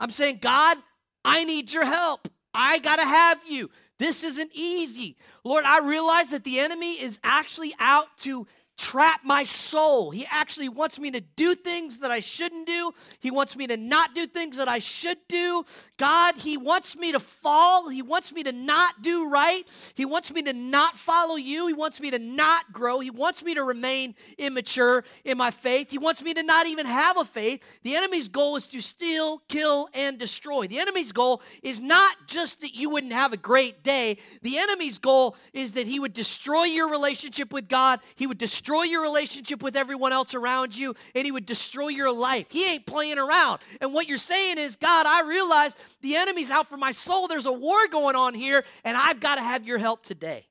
I'm 0.00 0.10
saying, 0.10 0.38
God, 0.40 0.78
I 1.24 1.44
need 1.44 1.72
your 1.72 1.84
help. 1.84 2.28
I 2.54 2.78
got 2.78 2.96
to 2.96 3.04
have 3.04 3.40
you. 3.48 3.70
This 3.98 4.24
isn't 4.24 4.50
easy. 4.54 5.16
Lord, 5.44 5.64
I 5.64 5.80
realize 5.86 6.30
that 6.30 6.44
the 6.44 6.58
enemy 6.60 7.00
is 7.00 7.20
actually 7.22 7.74
out 7.78 8.16
to 8.18 8.46
trap 8.76 9.20
my 9.24 9.42
soul. 9.42 10.10
He 10.10 10.26
actually 10.30 10.68
wants 10.68 10.98
me 10.98 11.10
to 11.12 11.20
do 11.20 11.54
things 11.54 11.98
that 11.98 12.10
I 12.10 12.20
shouldn't 12.20 12.66
do. 12.66 12.92
He 13.20 13.30
wants 13.30 13.56
me 13.56 13.66
to 13.66 13.76
not 13.76 14.14
do 14.14 14.26
things 14.26 14.56
that 14.56 14.68
I 14.68 14.78
should 14.78 15.18
do. 15.28 15.64
God, 15.96 16.36
He 16.38 16.56
wants 16.56 16.96
me 16.96 17.12
to 17.12 17.20
fall. 17.20 17.88
He 17.88 18.02
wants 18.02 18.32
me 18.32 18.42
to 18.42 18.52
not 18.52 19.02
do 19.02 19.28
right. 19.28 19.68
He 19.94 20.04
wants 20.04 20.32
me 20.32 20.42
to 20.42 20.52
not 20.52 20.96
follow 20.96 21.36
you. 21.36 21.66
He 21.66 21.72
wants 21.72 22.00
me 22.00 22.10
to 22.10 22.18
not 22.18 22.72
grow. 22.72 23.00
He 23.00 23.10
wants 23.10 23.44
me 23.44 23.54
to 23.54 23.62
remain 23.62 24.14
immature 24.38 25.04
in 25.24 25.38
my 25.38 25.50
faith. 25.50 25.90
He 25.90 25.98
wants 25.98 26.22
me 26.22 26.34
to 26.34 26.42
not 26.42 26.66
even 26.66 26.86
have 26.86 27.16
a 27.16 27.24
faith. 27.24 27.62
The 27.82 27.96
enemy's 27.96 28.28
goal 28.28 28.56
is 28.56 28.66
to 28.68 28.80
steal, 28.80 29.42
kill, 29.48 29.88
and 29.94 30.18
destroy. 30.18 30.66
The 30.66 30.78
enemy's 30.78 31.12
goal 31.12 31.42
is 31.62 31.80
not 31.80 32.16
just 32.26 32.60
that 32.62 32.74
you 32.74 32.90
wouldn't 32.90 33.12
have 33.12 33.32
a 33.32 33.36
great 33.36 33.82
day, 33.82 34.18
the 34.42 34.58
enemy's 34.58 34.98
goal 34.98 35.36
is 35.52 35.72
that 35.72 35.86
he 35.86 36.00
would 36.00 36.12
destroy 36.12 36.64
your 36.64 36.88
relationship 36.88 37.52
with 37.52 37.68
God. 37.68 38.00
He 38.16 38.26
would 38.26 38.38
destroy 38.38 38.63
destroy 38.64 38.84
your 38.84 39.02
relationship 39.02 39.62
with 39.62 39.76
everyone 39.76 40.10
else 40.10 40.34
around 40.34 40.74
you, 40.74 40.94
and 41.14 41.26
He 41.26 41.32
would 41.32 41.44
destroy 41.44 41.88
your 41.88 42.10
life. 42.10 42.46
He 42.48 42.66
ain't 42.66 42.86
playing 42.86 43.18
around. 43.18 43.60
And 43.82 43.92
what 43.92 44.08
you're 44.08 44.16
saying 44.16 44.56
is, 44.56 44.76
God, 44.76 45.04
I 45.04 45.20
realize 45.20 45.76
the 46.00 46.16
enemy's 46.16 46.50
out 46.50 46.66
for 46.66 46.78
my 46.78 46.90
soul. 46.90 47.28
There's 47.28 47.44
a 47.44 47.52
war 47.52 47.86
going 47.88 48.16
on 48.16 48.32
here, 48.32 48.64
and 48.82 48.96
I've 48.96 49.20
got 49.20 49.34
to 49.34 49.42
have 49.42 49.66
your 49.66 49.76
help 49.76 50.02
today. 50.02 50.46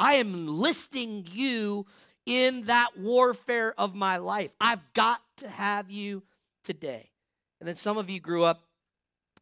I 0.00 0.14
am 0.14 0.34
enlisting 0.34 1.28
you 1.30 1.86
in 2.26 2.64
that 2.64 2.98
warfare 2.98 3.74
of 3.78 3.94
my 3.94 4.16
life. 4.16 4.50
I've 4.60 4.92
got 4.92 5.20
to 5.36 5.48
have 5.48 5.88
you 5.88 6.24
today. 6.64 7.10
And 7.60 7.68
then 7.68 7.76
some 7.76 7.96
of 7.96 8.10
you 8.10 8.18
grew 8.18 8.42
up, 8.42 8.64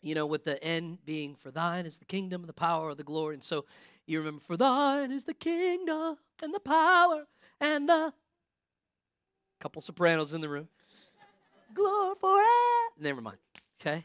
you 0.02 0.14
know, 0.14 0.26
with 0.26 0.44
the 0.44 0.62
end 0.62 0.98
being, 1.06 1.36
For 1.36 1.50
thine 1.50 1.86
is 1.86 1.96
the 1.96 2.04
kingdom, 2.04 2.44
the 2.44 2.52
power, 2.52 2.94
the 2.94 3.02
glory. 3.02 3.36
And 3.36 3.42
so 3.42 3.64
you 4.06 4.18
remember, 4.18 4.40
For 4.40 4.58
thine 4.58 5.10
is 5.10 5.24
the 5.24 5.32
kingdom 5.32 6.18
and 6.42 6.52
the 6.52 6.60
power 6.60 7.24
the 7.88 8.12
couple 9.60 9.82
sopranos 9.82 10.32
in 10.32 10.40
the 10.40 10.48
room. 10.48 10.68
Glory. 11.74 12.14
Never 12.98 13.20
mind. 13.20 13.38
Okay. 13.80 14.04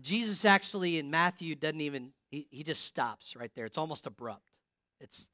Jesus 0.00 0.44
actually 0.44 0.98
in 0.98 1.10
Matthew 1.10 1.54
doesn't 1.54 1.80
even 1.80 2.12
he, 2.30 2.46
he 2.50 2.62
just 2.62 2.84
stops 2.84 3.36
right 3.36 3.50
there. 3.54 3.64
It's 3.64 3.78
almost 3.78 4.06
abrupt. 4.06 4.42
It's 5.00 5.28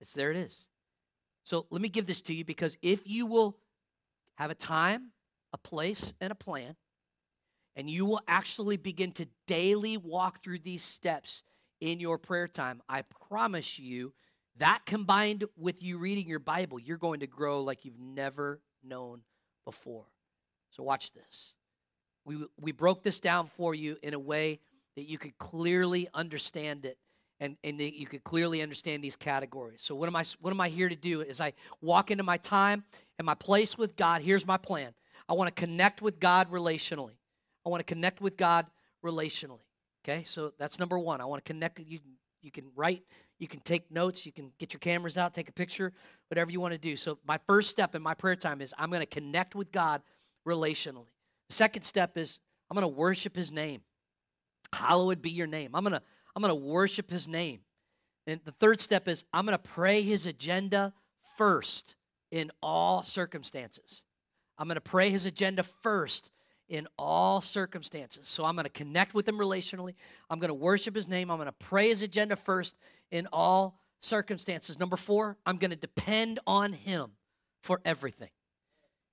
it's 0.00 0.12
there 0.12 0.30
it 0.30 0.36
is. 0.36 0.68
So 1.44 1.66
let 1.70 1.80
me 1.80 1.88
give 1.88 2.06
this 2.06 2.22
to 2.22 2.34
you 2.34 2.44
because 2.44 2.76
if 2.82 3.06
you 3.06 3.26
will 3.26 3.56
have 4.36 4.50
a 4.50 4.54
time, 4.54 5.10
a 5.52 5.58
place, 5.58 6.14
and 6.20 6.32
a 6.32 6.34
plan, 6.34 6.76
and 7.76 7.88
you 7.88 8.06
will 8.06 8.20
actually 8.26 8.76
begin 8.76 9.12
to 9.12 9.26
daily 9.46 9.96
walk 9.96 10.40
through 10.42 10.58
these 10.60 10.82
steps 10.82 11.42
in 11.84 12.00
your 12.00 12.16
prayer 12.16 12.48
time, 12.48 12.80
I 12.88 13.02
promise 13.28 13.78
you 13.78 14.14
that 14.56 14.80
combined 14.86 15.44
with 15.56 15.82
you 15.82 15.98
reading 15.98 16.26
your 16.26 16.38
Bible, 16.38 16.78
you're 16.78 16.96
going 16.96 17.20
to 17.20 17.26
grow 17.26 17.62
like 17.62 17.84
you've 17.84 18.00
never 18.00 18.60
known 18.82 19.20
before. 19.66 20.06
So, 20.70 20.82
watch 20.82 21.12
this. 21.12 21.54
We, 22.24 22.46
we 22.58 22.72
broke 22.72 23.02
this 23.02 23.20
down 23.20 23.46
for 23.46 23.74
you 23.74 23.98
in 24.02 24.14
a 24.14 24.18
way 24.18 24.60
that 24.96 25.02
you 25.02 25.18
could 25.18 25.36
clearly 25.36 26.08
understand 26.14 26.86
it 26.86 26.96
and, 27.38 27.58
and 27.62 27.78
that 27.78 27.98
you 27.98 28.06
could 28.06 28.24
clearly 28.24 28.62
understand 28.62 29.04
these 29.04 29.16
categories. 29.16 29.82
So, 29.82 29.94
what 29.94 30.08
am, 30.08 30.16
I, 30.16 30.24
what 30.40 30.52
am 30.52 30.60
I 30.62 30.70
here 30.70 30.88
to 30.88 30.96
do? 30.96 31.20
As 31.20 31.38
I 31.38 31.52
walk 31.82 32.10
into 32.10 32.24
my 32.24 32.38
time 32.38 32.84
and 33.18 33.26
my 33.26 33.34
place 33.34 33.76
with 33.76 33.94
God, 33.94 34.22
here's 34.22 34.46
my 34.46 34.56
plan. 34.56 34.94
I 35.28 35.34
want 35.34 35.54
to 35.54 35.60
connect 35.60 36.00
with 36.00 36.18
God 36.18 36.50
relationally. 36.50 37.18
I 37.66 37.68
want 37.68 37.80
to 37.80 37.94
connect 37.94 38.22
with 38.22 38.38
God 38.38 38.66
relationally. 39.04 39.60
Okay, 40.06 40.24
so 40.24 40.52
that's 40.58 40.78
number 40.78 40.98
one. 40.98 41.20
I 41.20 41.24
want 41.24 41.42
to 41.42 41.50
connect. 41.50 41.80
You 41.80 41.98
you 42.42 42.50
can 42.50 42.66
write, 42.76 43.02
you 43.38 43.48
can 43.48 43.60
take 43.60 43.90
notes, 43.90 44.26
you 44.26 44.32
can 44.32 44.52
get 44.58 44.74
your 44.74 44.80
cameras 44.80 45.16
out, 45.16 45.32
take 45.32 45.48
a 45.48 45.52
picture, 45.52 45.94
whatever 46.28 46.52
you 46.52 46.60
want 46.60 46.72
to 46.72 46.78
do. 46.78 46.94
So 46.94 47.18
my 47.26 47.38
first 47.46 47.70
step 47.70 47.94
in 47.94 48.02
my 48.02 48.12
prayer 48.12 48.36
time 48.36 48.60
is 48.60 48.74
I'm 48.76 48.90
going 48.90 49.00
to 49.00 49.06
connect 49.06 49.54
with 49.54 49.72
God 49.72 50.02
relationally. 50.46 51.08
The 51.48 51.54
second 51.54 51.84
step 51.84 52.18
is 52.18 52.40
I'm 52.70 52.74
going 52.74 52.82
to 52.82 52.94
worship 52.94 53.34
His 53.34 53.50
name. 53.50 53.80
Hallowed 54.74 55.22
be 55.22 55.30
Your 55.30 55.46
name. 55.46 55.70
I'm 55.74 55.82
going 55.82 55.94
to 55.94 56.02
I'm 56.36 56.42
going 56.42 56.50
to 56.50 56.66
worship 56.68 57.10
His 57.10 57.26
name. 57.26 57.60
And 58.26 58.40
the 58.44 58.52
third 58.52 58.80
step 58.82 59.08
is 59.08 59.24
I'm 59.32 59.46
going 59.46 59.56
to 59.56 59.70
pray 59.70 60.02
His 60.02 60.26
agenda 60.26 60.92
first 61.38 61.96
in 62.30 62.50
all 62.62 63.02
circumstances. 63.02 64.04
I'm 64.58 64.68
going 64.68 64.76
to 64.76 64.82
pray 64.82 65.08
His 65.08 65.24
agenda 65.24 65.62
first 65.62 66.30
in 66.68 66.88
all 66.98 67.40
circumstances. 67.40 68.28
So 68.28 68.44
I'm 68.44 68.54
going 68.54 68.64
to 68.64 68.70
connect 68.70 69.14
with 69.14 69.28
him 69.28 69.38
relationally. 69.38 69.94
I'm 70.30 70.38
going 70.38 70.48
to 70.48 70.54
worship 70.54 70.94
his 70.94 71.08
name. 71.08 71.30
I'm 71.30 71.36
going 71.36 71.46
to 71.46 71.52
pray 71.52 71.88
his 71.88 72.02
agenda 72.02 72.36
first 72.36 72.76
in 73.10 73.28
all 73.32 73.78
circumstances. 74.00 74.78
Number 74.78 74.96
four, 74.96 75.36
I'm 75.44 75.56
going 75.56 75.70
to 75.70 75.76
depend 75.76 76.38
on 76.46 76.72
him 76.72 77.12
for 77.62 77.80
everything. 77.84 78.30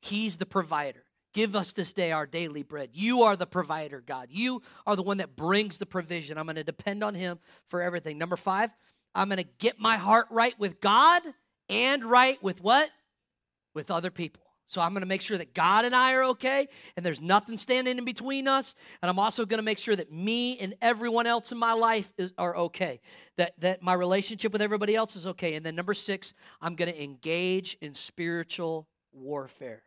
He's 0.01 0.37
the 0.37 0.45
provider. 0.45 1.03
Give 1.33 1.55
us 1.55 1.71
this 1.71 1.93
day 1.93 2.11
our 2.11 2.25
daily 2.25 2.63
bread. 2.63 2.89
You 2.93 3.21
are 3.23 3.37
the 3.37 3.45
provider, 3.45 4.01
God. 4.01 4.27
You 4.29 4.61
are 4.85 4.95
the 4.95 5.03
one 5.03 5.17
that 5.17 5.35
brings 5.35 5.77
the 5.77 5.85
provision. 5.85 6.37
I'm 6.37 6.45
going 6.45 6.55
to 6.57 6.63
depend 6.63 7.03
on 7.03 7.15
him 7.15 7.39
for 7.67 7.81
everything. 7.81 8.17
Number 8.17 8.35
five, 8.35 8.71
I'm 9.15 9.29
going 9.29 9.37
to 9.37 9.49
get 9.59 9.79
my 9.79 9.95
heart 9.97 10.27
right 10.29 10.57
with 10.59 10.81
God 10.81 11.21
and 11.69 12.03
right 12.03 12.41
with 12.43 12.61
what? 12.61 12.89
With 13.73 13.91
other 13.91 14.11
people. 14.11 14.40
So 14.71 14.79
I'm 14.79 14.93
going 14.93 15.01
to 15.01 15.07
make 15.07 15.21
sure 15.21 15.37
that 15.37 15.53
God 15.53 15.83
and 15.83 15.93
I 15.93 16.13
are 16.13 16.23
okay 16.29 16.69
and 16.95 17.05
there's 17.05 17.19
nothing 17.19 17.57
standing 17.57 17.97
in 17.97 18.05
between 18.05 18.47
us. 18.47 18.73
And 19.01 19.09
I'm 19.09 19.19
also 19.19 19.45
going 19.45 19.57
to 19.57 19.65
make 19.65 19.77
sure 19.77 19.97
that 19.97 20.13
me 20.13 20.57
and 20.59 20.75
everyone 20.81 21.27
else 21.27 21.51
in 21.51 21.57
my 21.57 21.73
life 21.73 22.09
is, 22.17 22.31
are 22.37 22.55
okay, 22.55 23.01
that, 23.35 23.59
that 23.59 23.83
my 23.83 23.91
relationship 23.91 24.53
with 24.53 24.61
everybody 24.61 24.95
else 24.95 25.17
is 25.17 25.27
okay. 25.27 25.55
And 25.55 25.65
then 25.65 25.75
number 25.75 25.93
six, 25.93 26.33
I'm 26.61 26.75
going 26.75 26.89
to 26.89 27.03
engage 27.03 27.75
in 27.81 27.93
spiritual 27.93 28.87
warfare. 29.11 29.83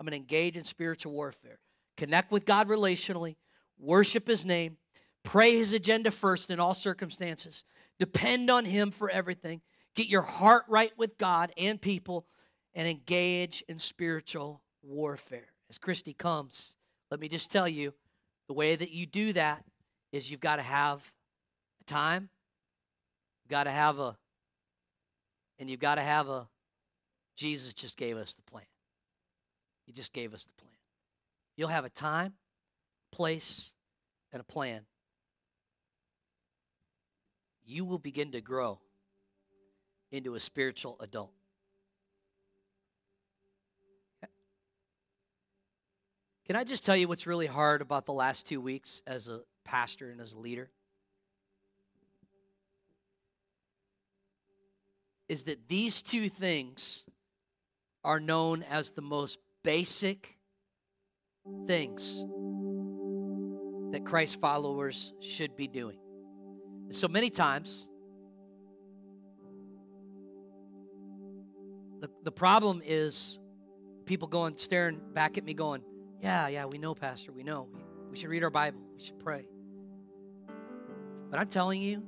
I'm 0.00 0.04
going 0.04 0.14
to 0.14 0.16
engage 0.16 0.56
in 0.56 0.64
spiritual 0.64 1.12
warfare. 1.12 1.60
Connect 1.96 2.32
with 2.32 2.44
God 2.44 2.68
relationally, 2.68 3.36
worship 3.78 4.26
His 4.26 4.44
name, 4.44 4.78
pray 5.22 5.56
His 5.56 5.72
agenda 5.72 6.10
first 6.10 6.50
in 6.50 6.58
all 6.58 6.74
circumstances, 6.74 7.64
depend 8.00 8.50
on 8.50 8.64
Him 8.64 8.90
for 8.90 9.08
everything, 9.08 9.60
get 9.94 10.08
your 10.08 10.22
heart 10.22 10.64
right 10.68 10.90
with 10.98 11.18
God 11.18 11.52
and 11.56 11.80
people 11.80 12.26
and 12.74 12.88
engage 12.88 13.62
in 13.68 13.78
spiritual 13.78 14.60
warfare. 14.82 15.52
As 15.70 15.78
Christy 15.78 16.12
comes, 16.12 16.76
let 17.10 17.20
me 17.20 17.28
just 17.28 17.50
tell 17.50 17.68
you 17.68 17.94
the 18.48 18.54
way 18.54 18.76
that 18.76 18.90
you 18.90 19.06
do 19.06 19.32
that 19.32 19.64
is 20.12 20.30
you've 20.30 20.40
got 20.40 20.56
to 20.56 20.62
have 20.62 21.12
a 21.80 21.84
time, 21.84 22.28
you've 23.42 23.50
got 23.50 23.64
to 23.64 23.70
have 23.70 23.98
a, 23.98 24.16
and 25.58 25.70
you've 25.70 25.80
got 25.80 25.96
to 25.96 26.02
have 26.02 26.28
a, 26.28 26.48
Jesus 27.36 27.74
just 27.74 27.96
gave 27.96 28.16
us 28.16 28.34
the 28.34 28.42
plan. 28.42 28.64
He 29.86 29.92
just 29.92 30.12
gave 30.12 30.34
us 30.34 30.44
the 30.44 30.52
plan. 30.52 30.72
You'll 31.56 31.68
have 31.68 31.84
a 31.84 31.90
time, 31.90 32.34
place, 33.12 33.72
and 34.32 34.40
a 34.40 34.44
plan. 34.44 34.82
You 37.64 37.84
will 37.84 37.98
begin 37.98 38.32
to 38.32 38.40
grow 38.40 38.80
into 40.10 40.34
a 40.34 40.40
spiritual 40.40 40.96
adult. 41.00 41.32
Can 46.46 46.56
I 46.56 46.64
just 46.64 46.84
tell 46.84 46.96
you 46.96 47.08
what's 47.08 47.26
really 47.26 47.46
hard 47.46 47.80
about 47.80 48.04
the 48.04 48.12
last 48.12 48.46
two 48.46 48.60
weeks 48.60 49.00
as 49.06 49.28
a 49.28 49.40
pastor 49.64 50.10
and 50.10 50.20
as 50.20 50.34
a 50.34 50.38
leader? 50.38 50.70
Is 55.28 55.44
that 55.44 55.68
these 55.68 56.02
two 56.02 56.28
things 56.28 57.04
are 58.04 58.20
known 58.20 58.62
as 58.62 58.90
the 58.90 59.00
most 59.00 59.38
basic 59.62 60.36
things 61.66 62.22
that 63.92 64.04
Christ 64.04 64.40
followers 64.40 65.14
should 65.20 65.56
be 65.56 65.66
doing. 65.66 65.98
And 66.84 66.94
so 66.94 67.08
many 67.08 67.30
times, 67.30 67.88
the, 72.00 72.10
the 72.22 72.32
problem 72.32 72.82
is 72.84 73.40
people 74.04 74.28
going 74.28 74.58
staring 74.58 75.00
back 75.14 75.38
at 75.38 75.44
me 75.44 75.54
going, 75.54 75.82
Yeah, 76.24 76.48
yeah, 76.48 76.64
we 76.64 76.78
know, 76.78 76.94
Pastor, 76.94 77.32
we 77.32 77.42
know. 77.42 77.68
We, 78.10 78.16
should 78.16 78.30
read 78.30 78.42
our 78.44 78.48
Bible, 78.48 78.80
we 78.96 79.02
should 79.02 79.18
pray. 79.18 79.44
But 81.30 81.38
I'm 81.38 81.48
telling 81.48 81.82
you, 81.82 82.02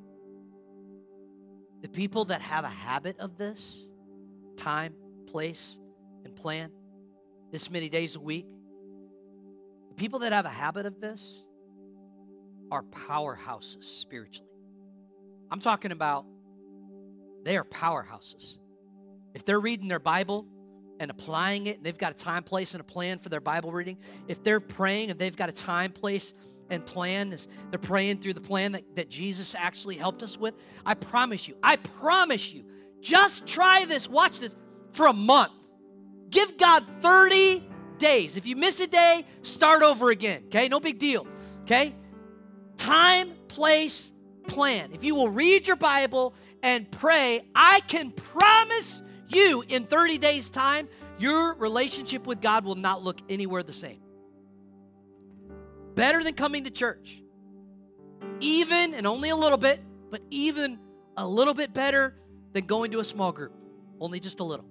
the 1.83 1.91
people 1.91 2.25
that 2.27 2.41
have 2.41 2.65
a 2.65 2.71
habit 2.71 3.19
of 3.19 3.37
this 3.37 3.91
time, 4.57 4.95
place, 5.27 5.79
and 6.25 6.35
plan 6.35 6.71
this 7.53 7.71
many 7.71 7.91
days 7.91 8.17
a 8.17 8.21
week, 8.21 8.47
the 9.91 9.95
people 9.97 10.21
that 10.21 10.33
have 10.33 10.47
a 10.47 10.49
habit 10.49 10.87
of 10.87 10.99
this 10.99 11.45
are 12.71 12.85
powerhouses 12.85 13.85
spiritually. 13.85 14.49
I'm 15.51 15.61
talking 15.61 15.93
about 15.93 16.25
they 17.45 17.59
are 17.59 17.65
powerhouses. 17.65 18.57
If 19.35 19.45
they're 19.45 19.61
reading 19.61 19.89
their 19.89 19.99
Bible 19.99 20.47
and 21.01 21.11
applying 21.11 21.67
it, 21.67 21.77
and 21.77 21.87
they've 21.87 21.97
got 21.97 22.13
a 22.13 22.15
time, 22.15 22.43
place, 22.43 22.75
and 22.75 22.81
a 22.81 22.85
plan 22.85 23.19
for 23.19 23.29
their 23.29 23.41
Bible 23.41 23.73
reading, 23.73 23.99
if 24.29 24.43
they're 24.43 24.61
praying 24.61 25.11
and 25.11 25.19
they've 25.19 25.37
got 25.37 25.49
a 25.49 25.53
time, 25.53 25.93
place, 25.93 26.33
and 26.71 26.85
plan, 26.85 27.35
they're 27.71 27.79
praying 27.79 28.19
through 28.19 28.35
the 28.35 28.41
plan 28.41 28.73
that, 28.73 28.97
that 28.97 29.09
Jesus 29.09 29.55
actually 29.57 29.97
helped 29.97 30.23
us 30.23 30.37
with, 30.37 30.55
I 30.85 30.95
promise 30.95 31.47
you, 31.47 31.57
I 31.63 31.77
promise 31.77 32.53
you, 32.53 32.65
just 33.01 33.47
try 33.47 33.85
this, 33.85 34.09
watch 34.09 34.41
this, 34.41 34.57
for 34.93 35.07
a 35.07 35.13
month. 35.13 35.53
Give 36.31 36.57
God 36.57 36.85
30 37.01 37.69
days. 37.99 38.37
If 38.37 38.47
you 38.47 38.57
miss 38.57 38.81
a 38.81 38.87
day, 38.87 39.25
start 39.43 39.83
over 39.83 40.11
again, 40.11 40.45
okay? 40.47 40.69
No 40.69 40.81
big 40.81 40.99
deal, 40.99 41.27
okay? 41.63 41.95
Time, 42.77 43.33
place, 43.49 44.13
plan. 44.49 44.91
If 44.93 45.05
you 45.05 45.15
will 45.15 45.29
read 45.29 45.67
your 45.67 45.77
Bible 45.77 46.35
and 46.63 46.91
pray, 46.91 47.43
I 47.55 47.81
can 47.81 48.11
promise 48.11 49.03
you 49.29 49.65
in 49.69 49.85
30 49.85 50.19
days' 50.19 50.51
time, 50.51 50.89
your 51.19 51.55
relationship 51.55 52.27
with 52.27 52.41
God 52.41 52.65
will 52.65 52.75
not 52.75 53.03
look 53.03 53.21
anywhere 53.29 53.63
the 53.63 53.73
same. 53.73 54.01
Better 55.95 56.23
than 56.23 56.35
coming 56.35 56.65
to 56.65 56.71
church. 56.71 57.23
Even, 58.41 58.95
and 58.95 59.07
only 59.07 59.31
a 59.31 59.37
little 59.37 59.59
bit, 59.59 59.81
but 60.11 60.21
even 60.31 60.79
a 61.17 61.27
little 61.27 61.55
bit 61.55 61.73
better 61.73 62.15
than 62.53 62.67
going 62.67 62.91
to 62.93 63.01
a 63.01 63.05
small 63.05 63.33
group. 63.33 63.53
Only 63.99 64.21
just 64.21 64.41
a 64.41 64.45
little 64.45 64.67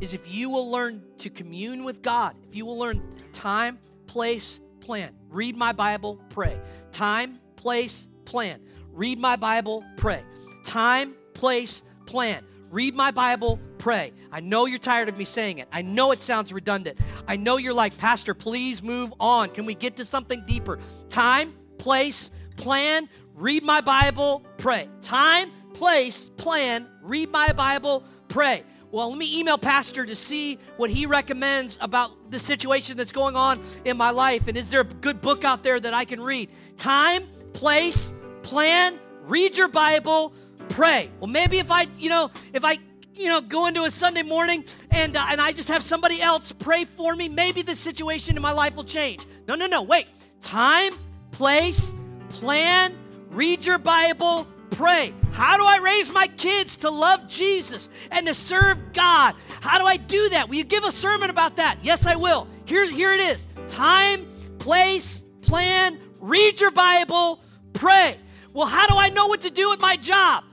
is 0.00 0.14
if 0.14 0.32
you 0.32 0.50
will 0.50 0.70
learn 0.70 1.02
to 1.18 1.30
commune 1.30 1.84
with 1.84 2.02
God, 2.02 2.34
if 2.48 2.56
you 2.56 2.64
will 2.64 2.78
learn 2.78 3.02
time, 3.32 3.78
place, 4.06 4.60
plan. 4.80 5.14
Read 5.28 5.56
my 5.56 5.72
Bible, 5.72 6.18
pray. 6.30 6.58
Time, 6.90 7.38
place, 7.56 8.08
plan. 8.24 8.60
Read 8.92 9.18
my 9.18 9.36
Bible, 9.36 9.84
pray. 9.96 10.24
Time, 10.64 11.14
place, 11.34 11.82
plan. 12.10 12.44
Read 12.70 12.94
my 12.94 13.10
Bible, 13.10 13.58
pray. 13.78 14.12
I 14.30 14.40
know 14.40 14.66
you're 14.66 14.78
tired 14.78 15.08
of 15.08 15.16
me 15.16 15.24
saying 15.24 15.58
it. 15.58 15.68
I 15.72 15.82
know 15.82 16.12
it 16.12 16.20
sounds 16.20 16.52
redundant. 16.52 16.98
I 17.26 17.36
know 17.36 17.56
you're 17.56 17.74
like, 17.74 17.96
Pastor, 17.96 18.34
please 18.34 18.82
move 18.82 19.12
on. 19.18 19.50
Can 19.50 19.64
we 19.64 19.74
get 19.74 19.96
to 19.96 20.04
something 20.04 20.44
deeper? 20.46 20.78
Time, 21.08 21.54
place, 21.78 22.30
plan. 22.56 23.08
Read 23.34 23.62
my 23.62 23.80
Bible, 23.80 24.44
pray. 24.58 24.88
Time, 25.00 25.50
place, 25.72 26.28
plan. 26.30 26.86
Read 27.02 27.30
my 27.30 27.52
Bible, 27.52 28.04
pray 28.28 28.64
well, 28.92 29.08
let 29.08 29.18
me 29.18 29.38
email 29.38 29.56
Pastor 29.56 30.04
to 30.04 30.16
see 30.16 30.58
what 30.76 30.90
he 30.90 31.06
recommends 31.06 31.78
about 31.80 32.30
the 32.30 32.38
situation 32.38 32.96
that's 32.96 33.12
going 33.12 33.36
on 33.36 33.60
in 33.84 33.96
my 33.96 34.10
life. 34.10 34.48
And 34.48 34.56
is 34.56 34.68
there 34.68 34.80
a 34.80 34.84
good 34.84 35.20
book 35.20 35.44
out 35.44 35.62
there 35.62 35.78
that 35.78 35.94
I 35.94 36.04
can 36.04 36.20
read? 36.20 36.50
Time, 36.76 37.28
place, 37.52 38.12
plan, 38.42 38.98
read 39.22 39.56
your 39.56 39.68
Bible, 39.68 40.32
pray. 40.70 41.10
Well, 41.20 41.28
maybe 41.28 41.58
if 41.58 41.70
I, 41.70 41.86
you 41.98 42.08
know, 42.08 42.30
if 42.54 42.64
I, 42.64 42.78
you 43.14 43.28
know, 43.28 43.42
go 43.42 43.66
into 43.66 43.82
a 43.82 43.90
Sunday 43.90 44.22
morning 44.22 44.64
and, 44.90 45.16
uh, 45.16 45.26
and 45.28 45.40
I 45.40 45.52
just 45.52 45.68
have 45.68 45.82
somebody 45.82 46.22
else 46.22 46.52
pray 46.52 46.84
for 46.84 47.14
me, 47.14 47.28
maybe 47.28 47.60
the 47.60 47.74
situation 47.74 48.36
in 48.36 48.42
my 48.42 48.52
life 48.52 48.74
will 48.74 48.84
change. 48.84 49.26
No, 49.46 49.54
no, 49.54 49.66
no, 49.66 49.82
wait. 49.82 50.10
Time, 50.40 50.94
place, 51.32 51.94
plan, 52.30 52.96
read 53.28 53.66
your 53.66 53.78
Bible, 53.78 54.46
pray? 54.70 55.12
How 55.32 55.58
do 55.58 55.64
I 55.64 55.78
raise 55.78 56.10
my 56.10 56.26
kids 56.28 56.76
to 56.78 56.90
love 56.90 57.28
Jesus 57.28 57.90
and 58.10 58.26
to 58.26 58.32
serve 58.32 58.92
God? 58.94 59.34
How 59.60 59.78
do 59.78 59.84
I 59.84 59.96
do 59.98 60.28
that? 60.30 60.48
Will 60.48 60.56
you 60.56 60.64
give 60.64 60.84
a 60.84 60.92
sermon 60.92 61.28
about 61.28 61.56
that? 61.56 61.78
Yes, 61.82 62.06
I 62.06 62.16
will. 62.16 62.46
Here, 62.64 62.90
here 62.90 63.12
it 63.12 63.20
is 63.20 63.46
time, 63.68 64.26
place, 64.58 65.24
plan, 65.42 65.98
read 66.20 66.60
your 66.60 66.70
Bible, 66.70 67.40
pray. 67.72 68.16
Well, 68.52 68.66
how 68.66 68.86
do 68.86 68.96
I 68.96 69.10
know 69.10 69.26
what 69.26 69.42
to 69.42 69.50
do 69.50 69.70
with 69.70 69.80
my 69.80 69.96
job? 69.96 70.44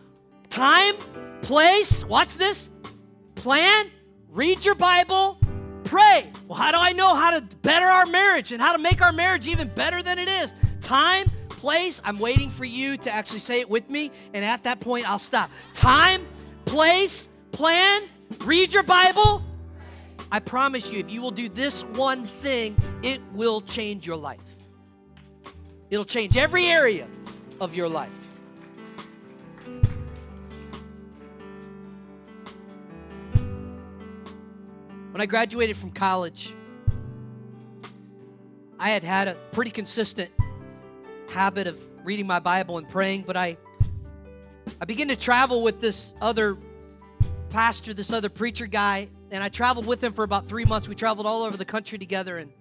Time, 0.50 0.95
place, 1.41 2.04
watch 2.06 2.36
this, 2.36 2.70
plan, 3.36 3.89
read 4.30 4.66
your 4.66 4.76
Bible, 4.76 5.39
pray. 5.84 6.32
Well, 6.48 6.58
how 6.58 6.72
do 6.72 6.78
I 6.78 6.93
know 6.93 7.16
how 7.16 7.39
to 7.39 7.56
better 7.62 7.86
our 7.86 8.06
marriage 8.06 8.52
and 8.52 8.62
how 8.62 8.74
to 8.74 8.80
make 8.80 9.02
our 9.02 9.12
marriage 9.12 9.48
even 9.48 9.68
better 9.70 10.02
than 10.02 10.20
it 10.20 10.28
is? 10.28 10.54
Time, 10.82 11.30
place. 11.50 12.02
I'm 12.04 12.20
waiting 12.20 12.50
for 12.50 12.66
you 12.66 12.98
to 12.98 13.12
actually 13.12 13.39
say 13.39 13.60
it 13.60 13.70
with 13.70 13.89
me, 13.89 14.12
and 14.34 14.45
at 14.45 14.64
that 14.64 14.80
point, 14.80 15.10
I'll 15.10 15.20
stop. 15.20 15.50
Time, 15.74 16.26
place, 16.66 17.30
plan, 17.52 18.04
read 18.43 18.74
your 18.74 18.84
Bible. 18.84 19.43
I 20.32 20.39
promise 20.39 20.91
you, 20.91 21.00
if 21.00 21.12
you 21.12 21.22
will 21.22 21.32
do 21.32 21.50
this 21.50 21.84
one 21.84 22.24
thing, 22.24 22.76
it 23.04 23.22
will 23.34 23.62
change 23.62 24.06
your 24.06 24.18
life. 24.18 24.39
It'll 25.89 26.06
change 26.06 26.36
every 26.36 26.66
area 26.66 27.08
of 27.62 27.76
your 27.76 27.88
life. 27.88 28.26
When 35.18 35.24
I 35.24 35.26
graduated 35.26 35.76
from 35.76 35.89
college, 35.89 36.53
I 38.78 38.91
had 38.91 39.03
had 39.03 39.28
a 39.28 39.34
pretty 39.51 39.72
consistent 39.72 40.30
habit 41.32 41.65
of 41.65 41.84
reading 42.03 42.28
my 42.28 42.38
Bible 42.38 42.78
and 42.78 42.88
praying, 42.88 43.24
but 43.24 43.36
I 43.36 43.57
I 44.80 44.86
began 44.86 45.07
to 45.07 45.15
travel 45.15 45.63
with 45.63 45.80
this 45.80 46.13
other 46.22 46.55
pastor, 47.49 47.95
this 47.95 48.13
other 48.13 48.30
preacher 48.30 48.68
guy, 48.68 49.09
and 49.32 49.43
I 49.43 49.49
traveled 49.49 49.88
with 49.88 50.03
him 50.03 50.13
for 50.13 50.24
about 50.24 50.47
three 50.47 50.65
months. 50.65 50.88
We 50.88 50.93
traveled 50.93 51.26
all 51.26 51.41
over 51.41 51.57
the 51.57 51.65
country 51.65 51.97
together, 51.97 52.38
and 52.38 52.51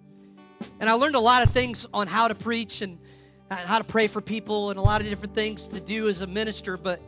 and 0.80 0.88
I 0.88 0.94
learned 0.94 1.16
a 1.16 1.20
lot 1.20 1.42
of 1.42 1.50
things 1.50 1.86
on 1.92 2.06
how 2.06 2.26
to 2.26 2.34
preach 2.34 2.80
and, 2.80 2.98
and 3.50 3.68
how 3.68 3.76
to 3.76 3.84
pray 3.84 4.06
for 4.06 4.22
people 4.22 4.70
and 4.70 4.78
a 4.78 4.82
lot 4.82 5.02
of 5.02 5.08
different 5.08 5.34
things 5.34 5.68
to 5.68 5.78
do 5.78 6.08
as 6.08 6.22
a 6.22 6.26
minister. 6.26 6.78
But 6.78 7.02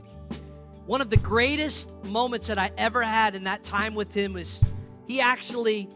one 0.84 1.01
of 1.01 1.09
the 1.09 1.16
greatest 1.16 1.96
moments 2.05 2.49
that 2.49 2.59
I 2.59 2.70
ever 2.76 3.03
had 3.03 3.34
in 3.34 3.44
that 3.44 3.62
time 3.62 3.94
with 3.94 4.12
him 4.12 4.34
was 4.34 4.62
he 5.09 5.20
actually 5.20 5.88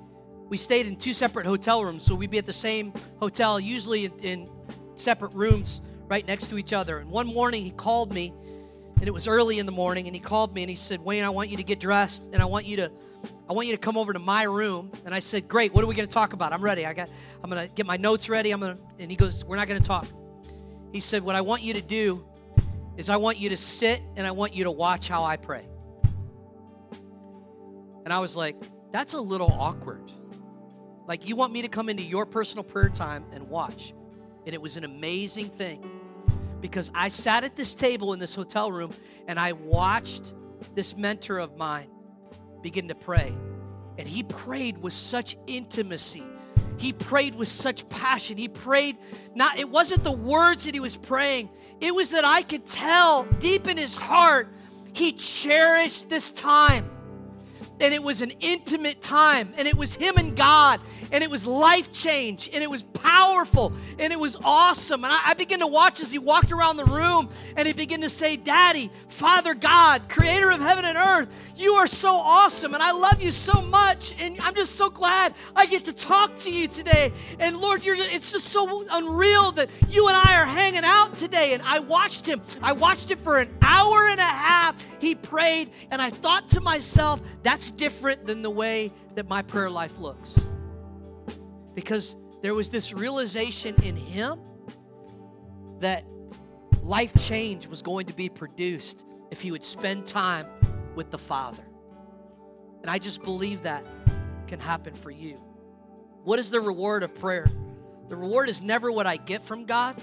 we 0.48 0.58
stayed 0.58 0.86
in 0.86 0.96
two 0.96 1.14
separate 1.14 1.46
hotel 1.46 1.82
rooms, 1.82 2.04
so 2.04 2.14
we'd 2.14 2.30
be 2.30 2.36
at 2.36 2.44
the 2.44 2.52
same 2.52 2.92
hotel, 3.20 3.58
usually 3.58 4.04
in, 4.04 4.12
in 4.18 4.48
separate 4.96 5.32
rooms 5.32 5.80
right 6.08 6.26
next 6.26 6.48
to 6.48 6.58
each 6.58 6.74
other. 6.74 6.98
And 6.98 7.10
one 7.10 7.26
morning 7.26 7.64
he 7.64 7.70
called 7.70 8.12
me, 8.12 8.34
and 8.96 9.08
it 9.08 9.12
was 9.12 9.26
early 9.26 9.58
in 9.58 9.64
the 9.64 9.72
morning, 9.72 10.08
and 10.08 10.14
he 10.14 10.20
called 10.20 10.54
me 10.54 10.62
and 10.62 10.68
he 10.68 10.76
said, 10.76 11.00
Wayne, 11.00 11.24
I 11.24 11.30
want 11.30 11.48
you 11.48 11.56
to 11.56 11.62
get 11.62 11.80
dressed 11.80 12.28
and 12.34 12.42
I 12.42 12.44
want 12.44 12.66
you 12.66 12.76
to 12.76 12.92
I 13.48 13.52
want 13.54 13.66
you 13.66 13.72
to 13.72 13.78
come 13.78 13.96
over 13.96 14.12
to 14.12 14.18
my 14.18 14.42
room. 14.42 14.90
And 15.06 15.14
I 15.14 15.20
said, 15.20 15.48
Great, 15.48 15.72
what 15.72 15.82
are 15.84 15.86
we 15.86 15.94
gonna 15.94 16.06
talk 16.06 16.34
about? 16.34 16.52
I'm 16.52 16.62
ready. 16.62 16.84
I 16.84 16.92
got 16.92 17.08
I'm 17.42 17.48
gonna 17.48 17.68
get 17.68 17.86
my 17.86 17.96
notes 17.96 18.28
ready. 18.28 18.50
I'm 18.50 18.60
gonna 18.60 18.76
and 18.98 19.10
he 19.10 19.16
goes, 19.16 19.44
We're 19.44 19.56
not 19.56 19.68
gonna 19.68 19.80
talk. 19.80 20.06
He 20.92 21.00
said, 21.00 21.22
What 21.22 21.34
I 21.34 21.40
want 21.40 21.62
you 21.62 21.72
to 21.74 21.82
do 21.82 22.26
is 22.98 23.08
I 23.08 23.16
want 23.16 23.38
you 23.38 23.48
to 23.48 23.56
sit 23.56 24.02
and 24.16 24.26
I 24.26 24.32
want 24.32 24.54
you 24.54 24.64
to 24.64 24.70
watch 24.70 25.08
how 25.08 25.24
I 25.24 25.38
pray. 25.38 25.66
And 28.04 28.12
I 28.12 28.18
was 28.18 28.36
like, 28.36 28.56
that's 28.92 29.14
a 29.14 29.20
little 29.20 29.50
awkward. 29.50 30.12
Like, 31.06 31.28
you 31.28 31.34
want 31.34 31.52
me 31.52 31.62
to 31.62 31.68
come 31.68 31.88
into 31.88 32.02
your 32.04 32.26
personal 32.26 32.62
prayer 32.64 32.88
time 32.88 33.24
and 33.32 33.48
watch 33.48 33.92
and 34.46 34.54
it 34.54 34.60
was 34.60 34.76
an 34.76 34.84
amazing 34.84 35.48
thing. 35.48 35.80
because 36.60 36.90
I 36.94 37.08
sat 37.08 37.44
at 37.44 37.56
this 37.56 37.74
table 37.74 38.12
in 38.12 38.20
this 38.20 38.34
hotel 38.34 38.70
room 38.70 38.92
and 39.26 39.38
I 39.38 39.52
watched 39.52 40.32
this 40.74 40.96
mentor 40.96 41.38
of 41.38 41.56
mine 41.56 41.88
begin 42.62 42.88
to 42.88 42.94
pray. 42.94 43.34
And 43.98 44.08
he 44.08 44.22
prayed 44.22 44.78
with 44.78 44.92
such 44.92 45.36
intimacy. 45.46 46.22
He 46.78 46.92
prayed 46.92 47.34
with 47.34 47.48
such 47.48 47.88
passion. 47.88 48.38
He 48.38 48.48
prayed 48.48 48.96
not 49.34 49.58
it 49.58 49.68
wasn't 49.68 50.04
the 50.04 50.12
words 50.12 50.64
that 50.64 50.74
he 50.74 50.80
was 50.80 50.96
praying. 50.96 51.50
It 51.80 51.94
was 51.94 52.10
that 52.10 52.24
I 52.24 52.42
could 52.42 52.64
tell 52.64 53.24
deep 53.40 53.68
in 53.68 53.76
his 53.76 53.96
heart 53.96 54.48
he 54.92 55.12
cherished 55.12 56.08
this 56.08 56.30
time 56.32 56.88
and 57.82 57.92
it 57.92 58.02
was 58.02 58.22
an 58.22 58.32
intimate 58.40 59.02
time 59.02 59.52
and 59.58 59.66
it 59.68 59.76
was 59.76 59.94
him 59.94 60.16
and 60.16 60.36
god 60.36 60.80
and 61.10 61.22
it 61.22 61.30
was 61.30 61.44
life 61.44 61.92
change 61.92 62.48
and 62.54 62.62
it 62.62 62.70
was 62.70 62.84
powerful 62.84 63.72
and 63.98 64.12
it 64.12 64.18
was 64.18 64.36
awesome. 64.44 65.04
And 65.04 65.12
I, 65.12 65.30
I 65.30 65.34
began 65.34 65.58
to 65.58 65.66
watch 65.66 66.00
as 66.00 66.10
he 66.10 66.18
walked 66.18 66.52
around 66.52 66.76
the 66.78 66.86
room 66.86 67.28
and 67.56 67.66
he 67.66 67.74
began 67.74 68.00
to 68.00 68.08
say 68.08 68.36
daddy 68.36 68.90
father 69.08 69.54
god 69.54 70.08
creator 70.08 70.50
of 70.50 70.60
heaven 70.60 70.84
and 70.84 70.96
earth 70.96 71.34
you 71.62 71.74
are 71.74 71.86
so 71.86 72.12
awesome 72.12 72.74
and 72.74 72.82
i 72.82 72.90
love 72.90 73.22
you 73.22 73.30
so 73.30 73.62
much 73.62 74.20
and 74.20 74.36
i'm 74.40 74.54
just 74.54 74.74
so 74.74 74.90
glad 74.90 75.32
i 75.54 75.64
get 75.64 75.84
to 75.84 75.92
talk 75.92 76.34
to 76.34 76.50
you 76.50 76.66
today. 76.66 77.12
And 77.38 77.56
lord 77.56 77.84
you're 77.84 77.94
it's 77.96 78.32
just 78.32 78.48
so 78.48 78.84
unreal 78.90 79.52
that 79.52 79.70
you 79.88 80.08
and 80.08 80.16
i 80.16 80.40
are 80.40 80.46
hanging 80.46 80.82
out 80.84 81.14
today. 81.14 81.54
And 81.54 81.62
i 81.64 81.78
watched 81.78 82.26
him. 82.26 82.42
I 82.62 82.72
watched 82.72 83.10
it 83.12 83.20
for 83.20 83.38
an 83.38 83.56
hour 83.62 84.08
and 84.08 84.18
a 84.18 84.24
half. 84.24 84.82
He 85.00 85.14
prayed 85.14 85.70
and 85.90 86.02
i 86.02 86.10
thought 86.10 86.48
to 86.50 86.60
myself 86.60 87.22
that's 87.42 87.70
different 87.70 88.26
than 88.26 88.42
the 88.42 88.50
way 88.50 88.90
that 89.14 89.28
my 89.28 89.42
prayer 89.42 89.70
life 89.70 89.98
looks. 89.98 90.38
Because 91.74 92.16
there 92.42 92.54
was 92.54 92.70
this 92.70 92.92
realization 92.92 93.76
in 93.84 93.94
him 93.94 94.40
that 95.78 96.04
life 96.82 97.14
change 97.14 97.68
was 97.68 97.82
going 97.82 98.06
to 98.06 98.14
be 98.14 98.28
produced 98.28 99.06
if 99.30 99.40
he 99.40 99.52
would 99.52 99.64
spend 99.64 100.06
time 100.06 100.46
with 100.94 101.10
the 101.10 101.18
Father. 101.18 101.64
And 102.82 102.90
I 102.90 102.98
just 102.98 103.22
believe 103.22 103.62
that 103.62 103.84
can 104.46 104.58
happen 104.58 104.94
for 104.94 105.10
you. 105.10 105.36
What 106.24 106.38
is 106.38 106.50
the 106.50 106.60
reward 106.60 107.02
of 107.02 107.14
prayer? 107.14 107.46
The 108.08 108.16
reward 108.16 108.48
is 108.48 108.62
never 108.62 108.92
what 108.92 109.06
I 109.06 109.16
get 109.16 109.42
from 109.42 109.64
God. 109.64 110.00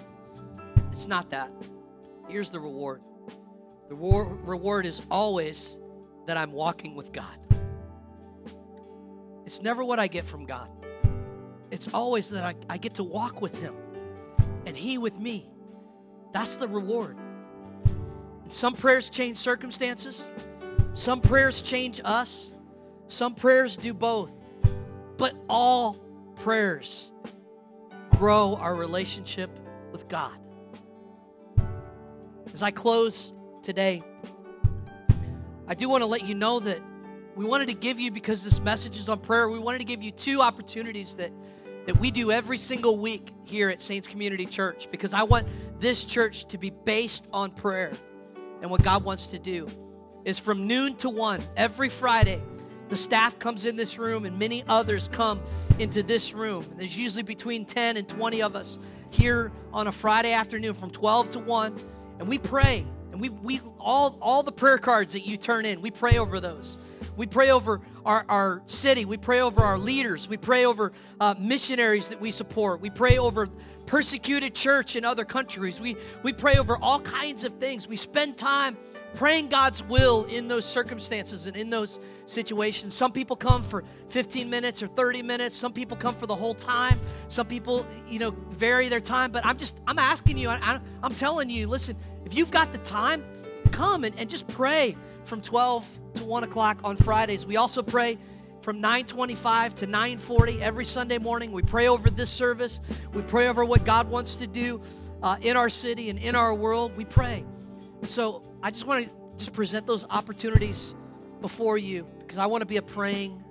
It's 0.92 1.08
not 1.08 1.30
that. 1.30 1.52
Here's 2.28 2.50
the 2.50 2.60
reward 2.60 3.02
the 3.90 3.96
reward 3.96 4.86
is 4.86 5.02
always 5.10 5.80
that 6.28 6.38
I'm 6.38 6.52
walking 6.52 6.96
with 6.96 7.12
God. 7.12 7.38
It's 9.46 9.64
never 9.64 9.84
what 9.84 10.00
I 10.00 10.08
get 10.08 10.26
from 10.26 10.46
God, 10.46 10.70
it's 11.72 11.92
always 11.94 12.30
that 12.30 12.44
I, 12.44 12.56
I 12.70 12.78
get 12.78 12.96
to 12.96 13.04
walk 13.04 13.42
with 13.42 13.60
Him 13.60 13.76
and 14.66 14.78
He 14.78 14.98
with 14.98 15.20
me. 15.20 15.50
That's 16.34 16.56
the 16.56 16.68
reward. 16.68 17.18
And 18.44 18.54
some 18.54 18.74
prayers 18.74 19.10
change 19.10 19.38
circumstances, 19.38 20.30
some 20.94 21.22
prayers 21.22 21.62
change 21.62 22.02
us, 22.04 22.52
some 23.08 23.36
prayers 23.36 23.78
do 23.78 23.94
both. 23.94 24.34
But 25.18 25.34
all 25.50 25.94
prayers 26.36 27.12
grow 28.18 28.56
our 28.56 28.74
relationship 28.74 29.50
with 29.92 30.08
God. 30.08 30.38
As 32.54 32.64
I 32.64 32.72
close 32.72 33.34
today, 33.62 34.02
I 35.68 35.76
do 35.76 35.90
want 35.90 36.02
to 36.02 36.08
let 36.08 36.26
you 36.26 36.36
know 36.36 36.60
that 36.62 36.80
we 37.36 37.46
wanted 37.46 37.68
to 37.68 37.74
give 37.74 38.00
you, 38.00 38.12
because 38.12 38.44
this 38.44 38.60
message 38.60 38.98
is 38.98 39.08
on 39.08 39.20
prayer, 39.20 39.48
we 39.48 39.60
wanted 39.60 39.80
to 39.80 39.86
give 39.86 40.02
you 40.02 40.12
two 40.12 40.42
opportunities 40.42 41.16
that, 41.16 41.32
that 41.86 41.98
we 41.98 42.12
do 42.12 42.32
every 42.32 42.58
single 42.58 42.98
week 42.98 43.32
here 43.44 43.70
at 43.70 43.82
Saints 43.82 44.08
Community 44.08 44.46
Church 44.46 44.90
because 44.92 45.14
I 45.14 45.24
want 45.24 45.48
this 45.80 46.06
church 46.06 46.46
to 46.50 46.58
be 46.58 46.70
based 46.70 47.28
on 47.32 47.52
prayer. 47.52 47.92
And 48.62 48.70
what 48.70 48.84
God 48.84 49.04
wants 49.04 49.28
to 49.28 49.40
do 49.40 49.68
is 50.30 50.40
from 50.40 50.68
noon 50.68 50.96
to 50.98 51.10
one 51.10 51.42
every 51.58 51.90
Friday, 51.90 52.42
the 52.88 52.96
staff 52.96 53.38
comes 53.40 53.66
in 53.66 53.76
this 53.76 53.98
room 53.98 54.26
and 54.26 54.38
many 54.40 54.64
others 54.68 55.08
come 55.08 55.42
into 55.80 56.04
this 56.04 56.34
room. 56.34 56.64
And 56.70 56.80
there's 56.80 56.98
usually 56.98 57.24
between 57.24 57.66
10 57.66 57.98
and 57.98 58.08
20 58.08 58.42
of 58.44 58.56
us 58.56 58.78
here 59.10 59.52
on 59.74 59.88
a 59.88 59.92
Friday 59.92 60.32
afternoon 60.32 60.76
from 60.76 60.92
12 60.92 61.32
to 61.32 61.40
1. 61.40 61.80
And 62.20 62.28
we 62.28 62.38
pray. 62.38 62.86
And 63.12 63.20
we, 63.20 63.30
we 63.30 63.60
all, 63.80 64.18
all 64.22 64.44
the 64.44 64.52
prayer 64.52 64.78
cards 64.78 65.14
that 65.14 65.26
you 65.26 65.36
turn 65.36 65.66
in, 65.66 65.82
we 65.82 65.90
pray 65.90 66.18
over 66.18 66.40
those. 66.40 66.78
We 67.18 67.26
pray 67.26 67.50
over 67.50 67.82
our, 68.06 68.24
our 68.30 68.62
city. 68.66 69.06
We 69.06 69.18
pray 69.18 69.42
over 69.42 69.62
our 69.62 69.78
leaders. 69.78 70.30
We 70.30 70.38
pray 70.38 70.66
over 70.66 70.94
uh, 71.20 71.36
missionaries 71.40 72.08
that 72.10 72.22
we 72.22 72.32
support. 72.32 72.82
We 72.82 72.92
pray 72.92 73.18
over 73.18 73.50
persecuted 73.88 74.54
church 74.54 74.96
in 74.96 75.04
other 75.04 75.26
countries. 75.26 75.82
We, 75.82 75.98
we 76.22 76.32
pray 76.32 76.58
over 76.58 76.78
all 76.78 77.00
kinds 77.00 77.44
of 77.44 77.54
things. 77.54 77.88
We 77.88 77.96
spend 77.96 78.38
time 78.38 78.78
praying 79.16 79.50
God's 79.50 79.84
will 79.84 80.26
in 80.26 80.48
those 80.48 80.66
circumstances 80.66 81.48
and 81.48 81.56
in 81.58 81.70
those 81.70 82.00
situations. 82.26 82.94
Some 82.94 83.12
people 83.12 83.36
come 83.36 83.64
for 83.64 83.84
15 84.10 84.50
minutes 84.50 84.84
or 84.84 84.88
30 84.88 85.24
minutes. 85.24 85.58
Some 85.58 85.74
people 85.74 85.98
come 85.98 86.14
for 86.14 86.28
the 86.28 86.36
whole 86.36 86.54
time. 86.54 87.00
Some 87.28 87.48
people, 87.48 87.86
you 88.08 88.20
know, 88.20 88.32
vary 88.50 88.90
their 88.90 89.00
time. 89.00 89.32
But 89.32 89.46
I'm 89.46 89.58
just, 89.58 89.80
I'm 89.88 90.00
asking 90.00 90.38
you, 90.38 90.50
I, 90.50 90.80
am 91.04 91.14
telling 91.14 91.50
you, 91.50 91.68
listen, 91.68 91.96
if 92.26 92.36
you've 92.36 92.52
got 92.52 92.72
the 92.72 92.78
time, 92.80 93.24
come 93.72 94.04
and, 94.04 94.18
and 94.18 94.30
just 94.30 94.48
pray 94.48 94.96
from 95.24 95.42
12 95.42 96.00
to 96.16 96.26
1 96.26 96.44
o'clock 96.44 96.82
on 96.84 96.96
Fridays. 96.96 97.46
We 97.46 97.58
also 97.58 97.82
pray 97.82 98.18
from 98.62 98.82
925 98.82 99.76
to 99.76 99.88
940 99.88 100.62
every 100.62 100.86
Sunday 100.86 101.18
morning. 101.18 101.52
We 101.52 101.62
pray 101.62 101.88
over 101.88 102.10
this 102.10 102.30
service. 102.30 102.80
We 103.14 103.22
pray 103.24 103.48
over 103.48 103.64
what 103.64 103.86
God 103.86 104.10
wants 104.10 104.36
to 104.38 104.48
do 104.48 104.82
uh, 105.24 105.38
in 105.42 105.58
our 105.58 105.70
city 105.70 106.10
and 106.10 106.20
in 106.20 106.36
our 106.36 106.54
world. 106.54 106.96
We 106.96 107.06
pray. 107.06 107.46
So 108.04 108.44
I 108.62 108.72
just 108.72 108.86
want 108.86 109.06
to 109.06 109.12
just 109.38 109.54
present 109.54 109.88
those 109.88 110.06
opportunities 110.10 110.96
before 111.42 111.78
you 111.78 112.06
because 112.20 112.38
I 112.38 112.48
want 112.48 112.62
to 112.62 112.66
be 112.66 112.78
a 112.78 112.82
praying 112.82 113.44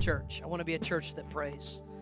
church. 0.00 0.40
I 0.42 0.46
want 0.46 0.60
to 0.60 0.64
be 0.64 0.74
a 0.74 0.78
church 0.78 1.14
that 1.14 1.30
prays. 1.30 1.82